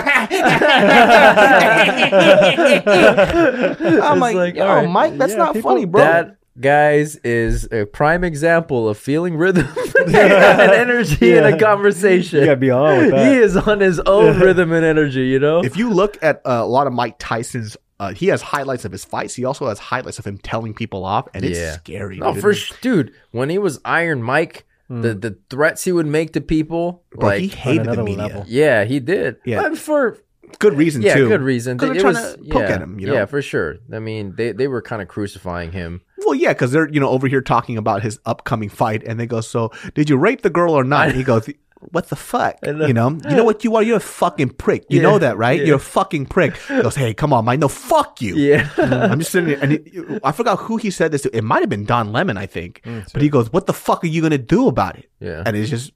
[2.91, 6.01] I'm like, like, all right, Mike, that's yeah, not funny, bro.
[6.03, 9.67] That guys is a prime example of feeling rhythm
[10.07, 12.41] and energy in a conversation.
[12.41, 15.65] You gotta be on with He is on his own rhythm and energy, you know?
[15.65, 18.93] if you look at uh, a lot of Mike Tyson's uh, he has highlights of
[18.93, 19.35] his fights.
[19.35, 21.73] He also has highlights of him telling people off, and it's Yeah.
[21.73, 22.17] scary.
[22.17, 22.41] No, dude.
[22.41, 26.41] for sh- dude, when he was Iron Mike, the, the threats he would make to
[26.41, 28.23] people, Bro, like he hated the media.
[28.25, 28.45] level.
[28.49, 29.37] yeah, he did.
[29.45, 29.61] Yeah.
[29.69, 30.17] But for
[30.59, 31.29] Good reason yeah, too.
[31.29, 31.77] good reason.
[31.79, 33.13] 'Cause It they're trying was- to poke yeah, at him, you know?
[33.13, 33.77] Yeah, for sure.
[33.93, 36.01] I mean, they they were kind of crucifying him.
[36.31, 39.27] Well, yeah, because they're you know over here talking about his upcoming fight, and they
[39.27, 41.49] go, "So did you rape the girl or not?" And he goes,
[41.91, 43.83] "What the fuck?" You know, you know what you are?
[43.83, 44.85] You're a fucking prick.
[44.89, 45.59] You Yeah, know that, right?
[45.59, 45.67] yeah.
[45.67, 46.55] You're a fucking prick.
[46.69, 47.59] He goes, "Hey, come on, Mike.
[47.59, 48.69] No, fuck you." Yeah.
[48.79, 51.37] I'm just sitting there, and it, I forgot who he said this to.
[51.37, 52.81] It might have been Don Lemon, I think.
[52.85, 55.43] Mm, but he goes, "What the fuck are you gonna do about it?" Yeah.
[55.45, 55.91] And it's just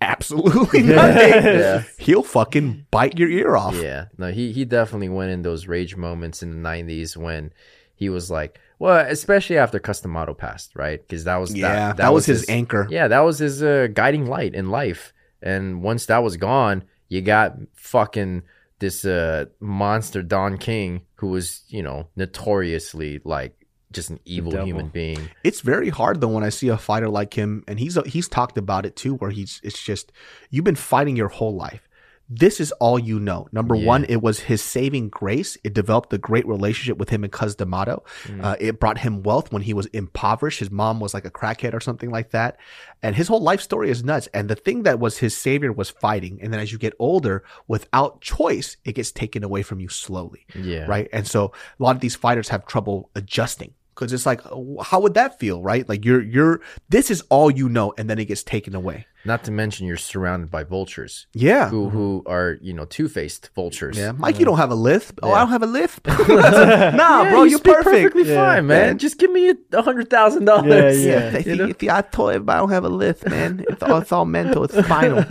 [0.00, 1.44] absolutely nothing.
[1.44, 1.82] Yeah.
[1.98, 3.74] He'll fucking bite your ear off.
[3.76, 7.52] Yeah, no, he he definitely went in those rage moments in the '90s when
[7.94, 11.00] he was like, well, especially after Cus D'Amato passed, right?
[11.00, 12.86] Because that was Yeah, that, was, his, anchor.
[12.90, 15.12] Yeah, that was his uh, guiding light in life.
[15.42, 18.42] And once that was gone, you got fucking
[18.78, 24.88] this uh, monster Don King, who was you know notoriously like just an evil human
[24.88, 25.30] being.
[25.44, 28.58] It's very hard though when I see a fighter like him, and he's he's talked
[28.58, 30.12] about it too, where he's it's just
[30.50, 31.85] you've been fighting your whole life.
[32.28, 33.46] This is all you know.
[33.52, 33.86] Number Yeah.
[33.86, 35.56] one, it was his saving grace.
[35.62, 38.02] It developed a great relationship with him and Cus D'Amato.
[38.24, 38.44] Mm.
[38.44, 40.58] Uh, it brought him wealth when he was impoverished.
[40.58, 42.58] His mom was like a crackhead or something like that.
[43.02, 44.28] And his whole life story is nuts.
[44.34, 46.40] And the thing that was his savior was fighting.
[46.42, 50.46] And then as you get older, without choice, it gets taken away from you slowly
[50.54, 51.08] Yeah, right?
[51.12, 54.40] And so a lot of these fighters have trouble adjusting because it's like,
[54.82, 55.88] how would that feel, right?
[55.88, 59.06] Like you're you're this is all you know, and then it gets taken away.
[59.26, 61.68] Not to mention you're surrounded by vultures Yeah.
[61.68, 63.98] who who are you know two faced vultures.
[63.98, 65.18] Yeah, Mike, you don't have a lisp.
[65.22, 66.06] Oh, I don't have a lisp.
[66.08, 67.84] nah, Yeah, bro, you you're speak perfect.
[68.14, 68.34] perfectly Yeah.
[68.54, 68.86] fine, man.
[68.86, 68.98] Man.
[68.98, 71.04] Just give me a hundred thousand Yeah, dollars.
[71.04, 71.30] yeah.
[71.30, 71.72] Yeah, If, You know?
[71.80, 73.64] see, I told everybody I don't have a lisp, man.
[73.68, 74.64] It's all, it's all mental.
[74.64, 75.24] It's final.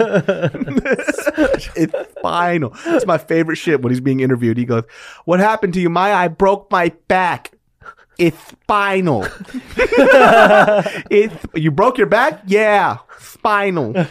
[1.75, 2.73] it's final.
[2.85, 4.57] It's my favorite shit when he's being interviewed.
[4.57, 4.83] He goes,
[5.25, 6.13] "What happened to you, Maya?
[6.15, 7.51] I broke my back.
[8.17, 9.27] It's spinal.
[11.09, 12.41] it's you broke your back?
[12.45, 13.93] Yeah, spinal."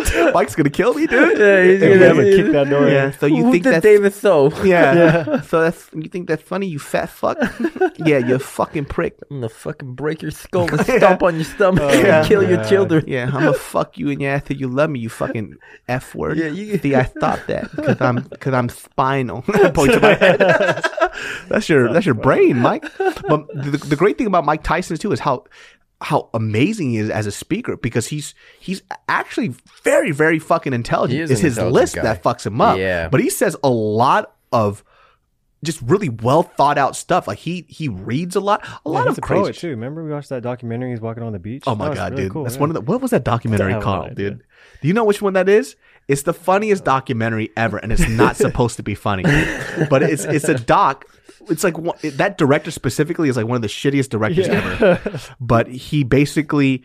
[0.34, 1.38] Mike's gonna kill me, dude.
[1.38, 2.92] Yeah, he's Yeah, gonna- but kick that door in.
[2.92, 4.50] Yeah, so you Who think did that's David Tho?
[4.64, 5.40] yeah.
[5.42, 7.38] So that's you think that's funny, you fat fuck?
[7.98, 9.16] yeah, you fucking prick.
[9.30, 12.20] I'm gonna fucking break your skull and stomp on your stomach oh, Yeah.
[12.20, 13.04] and kill your children.
[13.06, 15.56] Yeah, I'm gonna fuck you in your ass if you love me, you fucking
[15.88, 16.38] f word.
[16.38, 19.42] Yeah, you- See, I thought that because I'm because I'm spinal.
[19.42, 20.84] Point to my head.
[21.48, 22.84] that's your that's your brain, Mike.
[22.98, 25.44] But the, the great thing about Mike Tyson too is how
[26.02, 29.54] how amazing he is as a speaker because he's he's actually
[29.84, 31.16] very very fucking intelligent.
[31.18, 32.02] He is it's an his intelligent list guy.
[32.02, 32.78] that fucks him up.
[32.78, 33.08] Yeah.
[33.08, 34.82] but he says a lot of
[35.62, 37.28] just really well thought out stuff.
[37.28, 39.42] Like he he reads a lot, a lot he's of a crazy.
[39.42, 39.68] poet too.
[39.70, 40.90] Remember we watched that documentary?
[40.90, 41.64] He's walking on the beach.
[41.66, 42.32] Oh my That god, really dude!
[42.32, 42.60] cool, That's yeah.
[42.62, 42.80] one of the.
[42.80, 44.30] What was that documentary I have called, idea.
[44.30, 44.42] dude?
[44.80, 45.76] Do you know which one that is?
[46.08, 49.22] It's the funniest documentary ever, and it's not supposed to be funny,
[49.90, 51.04] but it's it's a doc.
[51.48, 55.00] It's like one- that director specifically is like one of the shittiest directors ever.
[55.40, 56.82] But he basically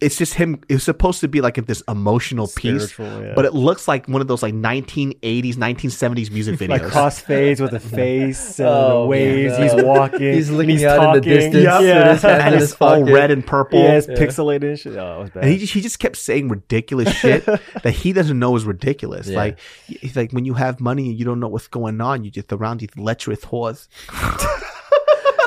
[0.00, 0.60] it's just him.
[0.68, 3.32] It's supposed to be like this emotional piece, yeah.
[3.34, 6.68] but it looks like one of those like 1980s, 1970s music videos.
[6.68, 9.58] like crossfades with a face and Oh, the waves.
[9.58, 9.62] man.
[9.76, 10.20] He's walking.
[10.20, 11.22] He's looking he's out in the talking.
[11.22, 11.80] distance Yep.
[11.80, 13.12] with his and it's all pocket.
[13.12, 13.78] red and purple.
[13.80, 14.96] Yeah, it's pixelated and shit.
[14.96, 15.42] Oh, it was bad.
[15.44, 19.28] And he just, he just kept saying ridiculous shit that he doesn't know is ridiculous.
[19.28, 19.36] Yeah.
[19.38, 22.30] Like he's like when you have money and you don't know what's going on, you
[22.30, 23.88] just around these lecherous whores.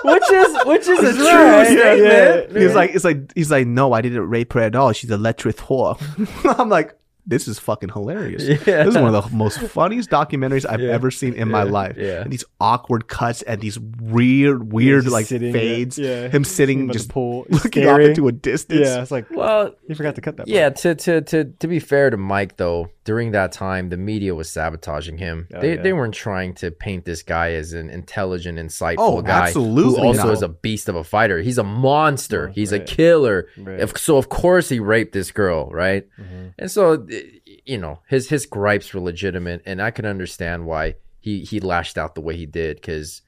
[0.04, 1.68] Which is which is a true right.
[1.68, 2.52] statement.
[2.54, 2.60] Yeah.
[2.60, 4.92] He's like it's like he's like no, I didn't rape her at all.
[4.92, 6.00] She's a lecherous whore.
[6.60, 6.99] I'm like
[7.30, 8.44] this is fucking hilarious.
[8.68, 8.84] Yeah.
[8.84, 10.92] This is one of the most funniest documentaries I've Yeah.
[10.92, 11.96] ever seen in my life.
[11.98, 12.22] Yeah.
[12.24, 15.98] And these awkward cuts and these weird, weird like sitting, fades.
[15.98, 16.28] yeah.
[16.28, 18.82] Him sitting just pool, looking off into a distance.
[18.88, 20.48] yeah, it's like well, you forgot to cut that.
[20.48, 20.70] yeah.
[20.70, 24.50] To to to to be fair to Mike though, during that time, the media was
[24.50, 25.48] sabotaging him.
[25.54, 25.82] Oh, they yeah.
[25.82, 30.08] they weren't trying to paint this guy as an intelligent, insightful Oh, guy absolutely who
[30.08, 30.34] also not.
[30.34, 31.40] is a beast of a fighter.
[31.40, 32.50] He's a monster.
[32.50, 33.48] Oh, He's a killer.
[33.58, 33.80] Right.
[33.80, 36.08] If, so of course he raped this girl, right?
[36.20, 36.54] Mhm.
[36.58, 37.06] And so,
[37.70, 41.98] you know, his his gripes were legitimate, and I can understand why he he lashed
[41.98, 43.22] out the way he did because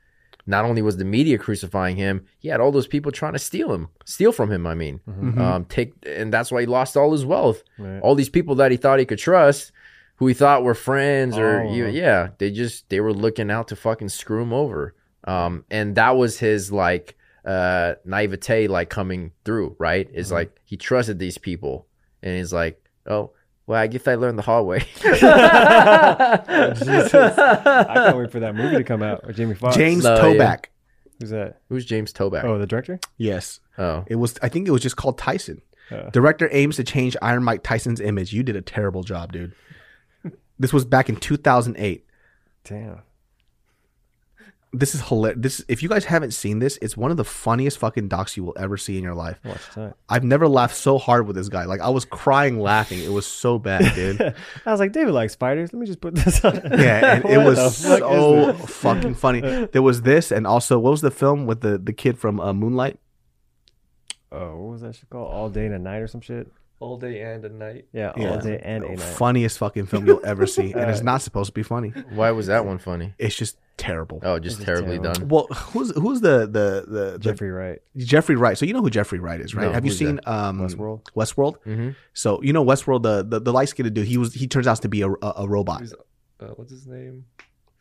[0.48, 3.72] not only was the media crucifying him, he had all those people trying to steal
[3.72, 4.66] him, steal from him.
[4.66, 5.38] I mean, Mhm.
[5.40, 7.62] um, take, and that's why he lost all his wealth.
[7.78, 8.00] Right.
[8.02, 9.72] All these people that he thought he could trust,
[10.16, 11.72] who he thought were friends, or Oh.
[11.74, 14.96] you, yeah, they just they were looking out to fucking screw him over.
[15.26, 17.16] Um, and that was his like
[17.46, 20.10] uh naivete like coming through, right?
[20.14, 20.34] Is Mhm.
[20.34, 21.86] like he trusted these people,
[22.24, 23.32] and he's like, oh.
[23.72, 24.80] Well, I guess I learned the hard way.
[25.02, 25.14] Jesus.
[27.14, 29.22] I can't wait for that movie to come out.
[29.24, 29.78] Or Jamie Foxx.
[29.78, 30.22] James No, yeah.
[30.24, 30.66] Toback.
[31.22, 31.62] Who's that?
[31.70, 32.44] Who's James Toback?
[32.44, 33.00] Oh, the director.
[33.16, 33.62] Yes.
[33.78, 35.62] Oh, It was I think it was just called Tyson.
[35.90, 38.34] Uh, Director aims to change Iron Mike Tyson's image.
[38.34, 39.54] You did a terrible job, dude.
[40.60, 42.06] This was back in 2008.
[42.66, 43.00] damn.
[44.74, 45.40] This is hilarious.
[45.42, 48.46] This if you guys haven't seen this, it's one of the funniest fucking docs you
[48.46, 49.38] will ever see in your life.
[49.44, 49.94] Watch.
[50.08, 51.66] I've never laughed so hard with this guy.
[51.66, 53.00] Like I was crying laughing.
[53.00, 54.22] It was so bad, dude.
[54.22, 55.74] I was like, David likes spiders.
[55.74, 56.56] Let me just put this on.
[56.80, 59.42] Yeah, and it was so fucking funny.
[59.74, 62.54] There was this, and also what was the film with the the kid from uh,
[62.54, 62.98] Moonlight?
[64.32, 65.30] Oh, what was that shit called?
[65.34, 66.50] All day and a night or some shit.
[66.82, 67.86] All day and a night.
[67.94, 68.32] Yeah, Yeah.
[68.32, 69.00] all day and a night.
[69.00, 71.90] Funniest fucking film you'll ever see, and it's not supposed to be funny.
[72.10, 73.14] why was that one funny?
[73.18, 74.20] It's just terrible.
[74.24, 75.14] Oh, just This terribly terrible.
[75.14, 75.28] done.
[75.30, 78.58] Well, who's who's the the the, the Jeffrey Wright, Jeffrey Wright.
[78.58, 79.68] So you know who Jeffrey Wright is, right?
[79.68, 81.04] No, Have you who's seen um, Westworld.
[81.16, 81.62] Westworld?
[81.64, 84.08] hmm So you know Westworld, the the, the light skinned dude.
[84.08, 85.82] He was he turns out to be a, a, a robot.
[85.82, 87.26] Who's, uh, what's his name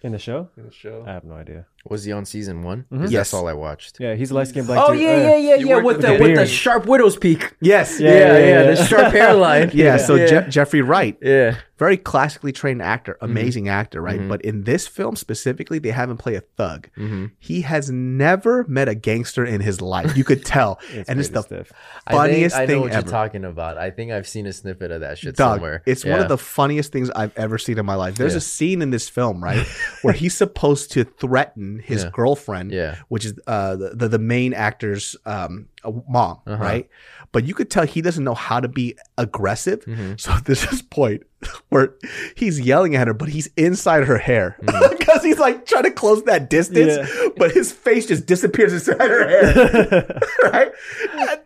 [0.03, 0.49] in the show.
[0.59, 1.05] in the show?
[1.07, 1.67] I have no idea.
[1.89, 2.85] Was he on season one?
[2.93, 3.01] Mhm.
[3.03, 3.31] 'Cause Yes.
[3.31, 3.99] That's all I watched.
[4.01, 5.03] Yeah, he's a light skinned black Oh dude.
[5.03, 5.77] yeah, Uh, yeah, yeah, He yeah.
[5.77, 7.55] With with the the with the sharp widow's peak.
[7.61, 7.99] Yes.
[7.99, 8.63] Yeah, Yeah, yeah, yeah, yeah.
[8.75, 9.71] the sharp hairline.
[9.73, 10.27] Yeah, so yeah.
[10.27, 11.55] Je- Jeffrey Wright, yeah.
[11.79, 14.21] very classically trained actor, amazing actor, right?
[14.21, 14.29] Mhm.
[14.29, 16.89] But in this film specifically, they have him play a thug.
[16.97, 20.15] hmm He has never met a gangster in his life.
[20.15, 20.79] You could tell,
[21.09, 21.73] and it's the stiff.
[22.11, 23.01] funniest I, think, I know thing what ever.
[23.07, 23.79] you're talking about.
[23.79, 25.83] I think I've seen a snippet of that shit Dog, somewhere.
[25.87, 28.17] it's one of the funniest things I've ever seen in my life.
[28.17, 28.39] There's Yeah.
[28.39, 29.67] a scene in this film, right,
[30.03, 32.11] where he's supposed to threaten his Yeah.
[32.13, 32.97] girlfriend, Yeah.
[33.09, 35.69] which is uh, the, the the main actor's um,
[36.09, 36.57] mom, Uh-huh.
[36.63, 36.89] right?
[37.33, 39.85] But you could tell he doesn't know how to be aggressive.
[39.85, 40.21] Mhm.
[40.21, 41.23] So there's this point
[41.69, 41.95] where
[42.37, 44.97] he's yelling at her, but he's inside her hair Mm-hmm.
[44.99, 49.29] because he's like trying to close that distance, but his face just disappears inside her
[49.29, 50.21] hair.
[50.53, 50.71] right?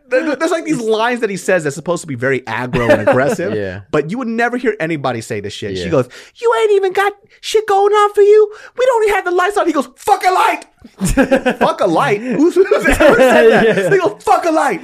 [0.09, 3.55] There's like these lines that he says that's supposed to be very aggro and aggressive.
[3.55, 3.83] Yeah.
[3.91, 5.77] But you would never hear anybody say this shit.
[5.79, 8.55] She goes, You ain't even got shit going on for you.
[8.77, 9.67] We don't even have the lights on.
[9.67, 10.67] He goes, Fuck a light.
[11.59, 12.21] fuck a light.
[12.21, 13.65] Who's, who's ever said that?
[13.77, 13.91] Yeah.
[13.91, 14.81] He goes, Fuck a light.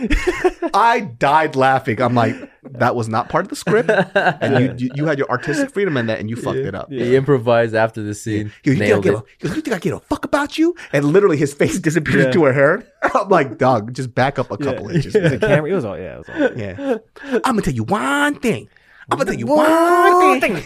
[0.74, 2.00] I died laughing.
[2.00, 3.90] I'm like, That was not part of the script.
[4.14, 6.90] And you, you, you had your artistic freedom in that and you fucked it up.
[6.90, 8.52] He improvised after the scene.
[8.62, 10.00] He goes, you, Nailed think I give a, he goes, you think I give a
[10.00, 10.74] fuck about you?
[10.92, 12.26] And literally his face disappears Yeah.
[12.26, 12.84] into her hair.
[13.14, 14.72] I'm like, dog, just back up a Yeah.
[14.72, 15.12] couple inches.
[15.12, 15.70] the camera.
[15.70, 15.98] It was all.
[15.98, 16.58] Yeah, it was all.
[16.58, 16.98] Yeah.
[17.44, 18.68] I'm gonna tell you one thing.
[19.10, 20.56] I'm gonna tell you one thing.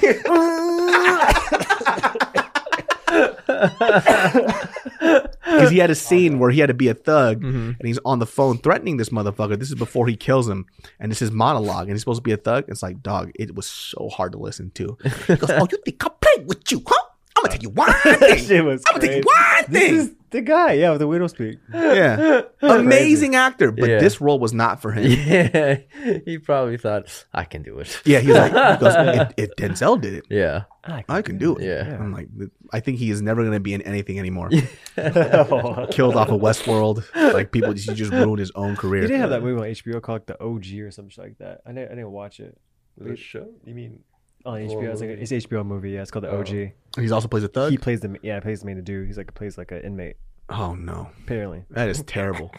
[5.44, 7.70] Because he had a scene where he had to be a thug mm-hmm.
[7.78, 9.58] and he's on the phone threatening this motherfucker.
[9.58, 10.66] This is before he kills him.
[10.98, 11.82] And it's his monologue.
[11.86, 12.64] And he's supposed to be a thug.
[12.68, 14.96] It's like, dog, it was so hard to listen to.
[15.26, 16.94] He goes, Oh, you think I'm playing with you, huh?
[17.36, 17.92] I'm gonna tell you one
[18.46, 18.64] thing.
[18.64, 18.84] was.
[18.88, 19.24] I'm gonna tell you crazy.
[19.24, 20.72] one This is the guy.
[20.74, 21.58] Yeah, with the widow's peak.
[21.72, 22.42] Yeah.
[22.62, 23.70] Amazing actor.
[23.72, 23.98] But Yeah.
[24.00, 25.04] this role was not for him.
[25.26, 25.78] Yeah,
[26.24, 28.00] he probably thought I can do it.
[28.04, 30.64] Yeah, he's like, he goes, if, if Denzel did it, Yeah,
[31.08, 31.64] I can do it.
[31.64, 31.96] Yeah.
[31.98, 32.28] I'm like,
[32.72, 34.50] I think he is never going to be in anything anymore.
[34.98, 35.86] Oh.
[35.90, 37.04] Killed off of Westworld.
[37.14, 39.02] Like people, he just ruined his own career.
[39.02, 39.18] He career.
[39.18, 41.62] did have that movie on HBO called like, The OG or something like that.
[41.66, 42.56] I didn't, I didn't watch it
[42.98, 43.48] The show?
[43.64, 44.00] You mean
[44.44, 44.92] on Horror HBO.
[44.92, 45.90] It's like a, it's an HBO movie.
[45.92, 46.40] Yeah, it's called The Oh.
[46.40, 46.72] OG.
[47.00, 47.70] He's also plays a thug.
[47.70, 49.06] He plays the yeah, plays the main dude.
[49.06, 50.16] He's like plays like an inmate.
[50.50, 51.64] Oh no, Apparently.
[51.70, 52.52] that is terrible.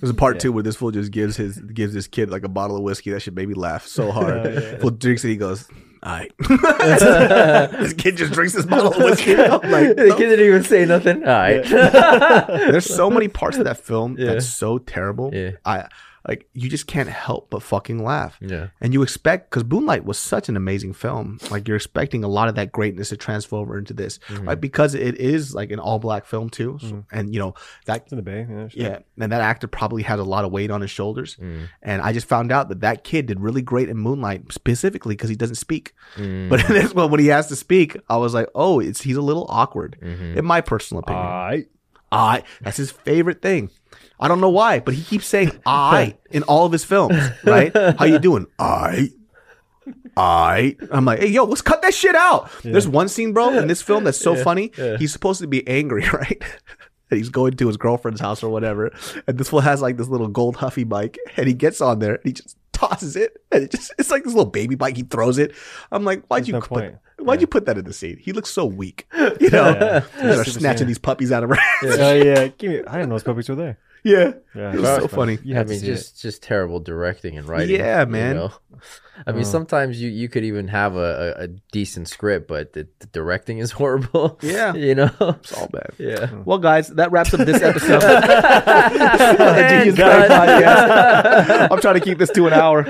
[0.00, 2.48] There's a part two where this fool just gives his gives this kid like a
[2.48, 3.10] bottle of whiskey.
[3.12, 4.46] That should make me laugh so hard.
[4.46, 4.78] Oh, yeah.
[4.78, 5.28] Fool drinks it.
[5.28, 5.68] He goes,
[6.02, 6.32] "All right."
[7.78, 9.34] this kid just drinks this bottle of whiskey.
[9.36, 9.60] Like,
[9.96, 11.22] the kid didn't even say nothing.
[11.24, 11.64] All right.
[11.68, 14.26] There's so many parts of that film Yeah.
[14.34, 15.30] that's so terrible.
[15.34, 15.52] Yeah.
[15.64, 15.88] I
[16.28, 18.36] like you just can't help but fucking laugh.
[18.40, 18.68] Yeah.
[18.80, 21.38] And you expect because Moonlight was such an amazing film.
[21.50, 24.48] Like you're expecting a lot of that greatness to transfer over into this, Mm-hmm.
[24.48, 24.60] right?
[24.60, 27.54] Because it is like an all black film too, so, and you know
[27.86, 28.46] that It's in the Bay.
[28.48, 28.68] Yeah.
[28.68, 28.82] sure.
[28.82, 31.36] yeah, and that actor probably has a lot of weight on his shoulders.
[31.36, 31.68] Mm.
[31.82, 35.30] And I just found out that that kid did really great in Moonlight, specifically because
[35.30, 35.92] he doesn't speak.
[36.16, 36.48] Mm.
[36.48, 39.16] But in this one, when he has to speak, I was like, oh, it's he's
[39.16, 40.36] a little awkward, Mhm.
[40.36, 41.24] in my personal opinion.
[41.26, 41.66] Aight.
[42.14, 43.70] I that's his favorite thing.
[44.22, 47.76] I don't know why, but he keeps saying I in all of his films, right?
[47.98, 48.46] How you doing?
[48.56, 49.10] I
[50.16, 52.50] I I'm like, hey yo, let's cut that shit out.
[52.62, 54.70] There's one scene, bro, in this film that's so funny.
[54.98, 56.42] He's supposed to be angry, right?
[57.10, 58.94] And he's going to his girlfriend's house or whatever.
[59.26, 62.14] And this fool has like this little gold huffy bike and he gets on there
[62.14, 63.42] and he just tosses it.
[63.50, 64.96] And it just it's like this little baby bike.
[64.96, 65.52] He throws it.
[65.90, 68.18] I'm like, why'd There's you no put, why'd you put that in the scene?
[68.18, 69.06] He looks so weak.
[69.40, 69.72] You know?
[69.72, 70.04] Yeah.
[70.20, 71.98] They're snatching these puppies out of her oh, hands.
[72.00, 72.46] Oh yeah.
[72.46, 72.78] Give me.
[72.86, 73.78] I didn't know those puppies were there.
[74.04, 74.32] Yeah.
[74.54, 74.70] Yeah.
[74.70, 75.38] It was that's so funny.
[75.42, 77.76] You I mean, see just just terrible directing and writing.
[77.76, 78.36] Yeah, you man.
[78.36, 78.52] know?
[79.26, 82.88] I mean, sometimes you, you could even have a, a, a decent script, but the,
[82.98, 84.38] the directing is horrible.
[84.42, 84.74] Yeah.
[84.82, 85.10] you know.
[85.20, 85.90] It's all bad.
[85.98, 86.32] Yeah.
[86.44, 88.02] Well, guys, that wraps up this episode.
[88.02, 91.68] And Genius podcast.
[91.70, 92.82] I'm trying to keep this to an hour,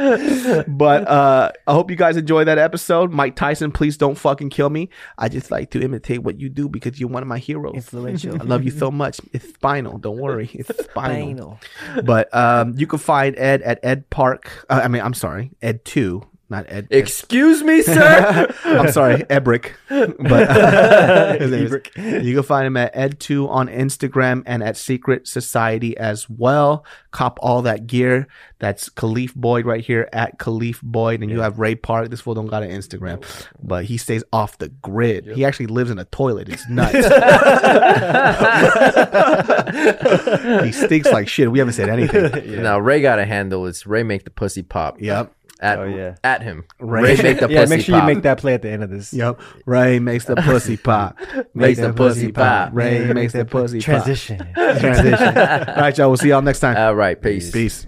[0.68, 3.10] but uh, I hope you guys enjoy that episode.
[3.10, 4.88] Mike Tyson, please don't fucking kill me.
[5.18, 7.74] I just like to imitate what you do because you're one of my heroes.
[7.74, 8.40] Influential.
[8.40, 9.20] I love you so much.
[9.32, 9.98] It's spinal.
[9.98, 11.58] Don't worry, it's spinal.
[12.04, 14.66] But um, you can find Ed at Ed Park.
[14.68, 16.21] Uh, I mean, I'm sorry, Ed Two,
[16.52, 16.86] not Ed.
[16.90, 18.54] Ed Excuse me, sir.
[18.64, 19.72] I'm sorry, Ebrick.
[20.18, 21.66] But uh, his name
[21.96, 26.84] is- you can find him at Ed2 on Instagram and at Secret Society as well.
[27.10, 28.26] Cop all that gear.
[28.58, 31.20] That's Khalif Boyd right here at Khalif Boyd.
[31.20, 32.08] And you have Ray Park.
[32.10, 33.22] This fool don't got an Instagram,
[33.62, 35.26] but he stays off the grid.
[35.34, 36.48] He actually lives in a toilet.
[36.48, 36.92] It's nuts.
[40.64, 41.50] he stinks like shit.
[41.50, 42.62] We haven't said anything.
[42.62, 43.66] Now Ray got a handle.
[43.66, 45.00] It's Ray make the pussy pop.
[45.00, 45.32] Yep.
[45.62, 46.16] At, Oh, yeah.
[46.24, 46.64] at him.
[46.80, 47.60] Ray- Ray, make the Yeah.
[47.62, 48.08] pussy Make sure pop.
[48.08, 49.12] you make that play at the end of this.
[49.14, 49.40] Yep.
[49.64, 51.16] Ray makes the pussy pop.
[51.54, 52.70] Makes the pussy pop.
[52.72, 53.84] Ray makes the pussy pop.
[53.84, 54.38] Transition.
[54.54, 55.14] Transition.
[55.38, 56.08] All right, y'all.
[56.08, 56.76] We'll see y'all next time.
[56.76, 57.50] All right, peace.
[57.52, 57.86] Peace.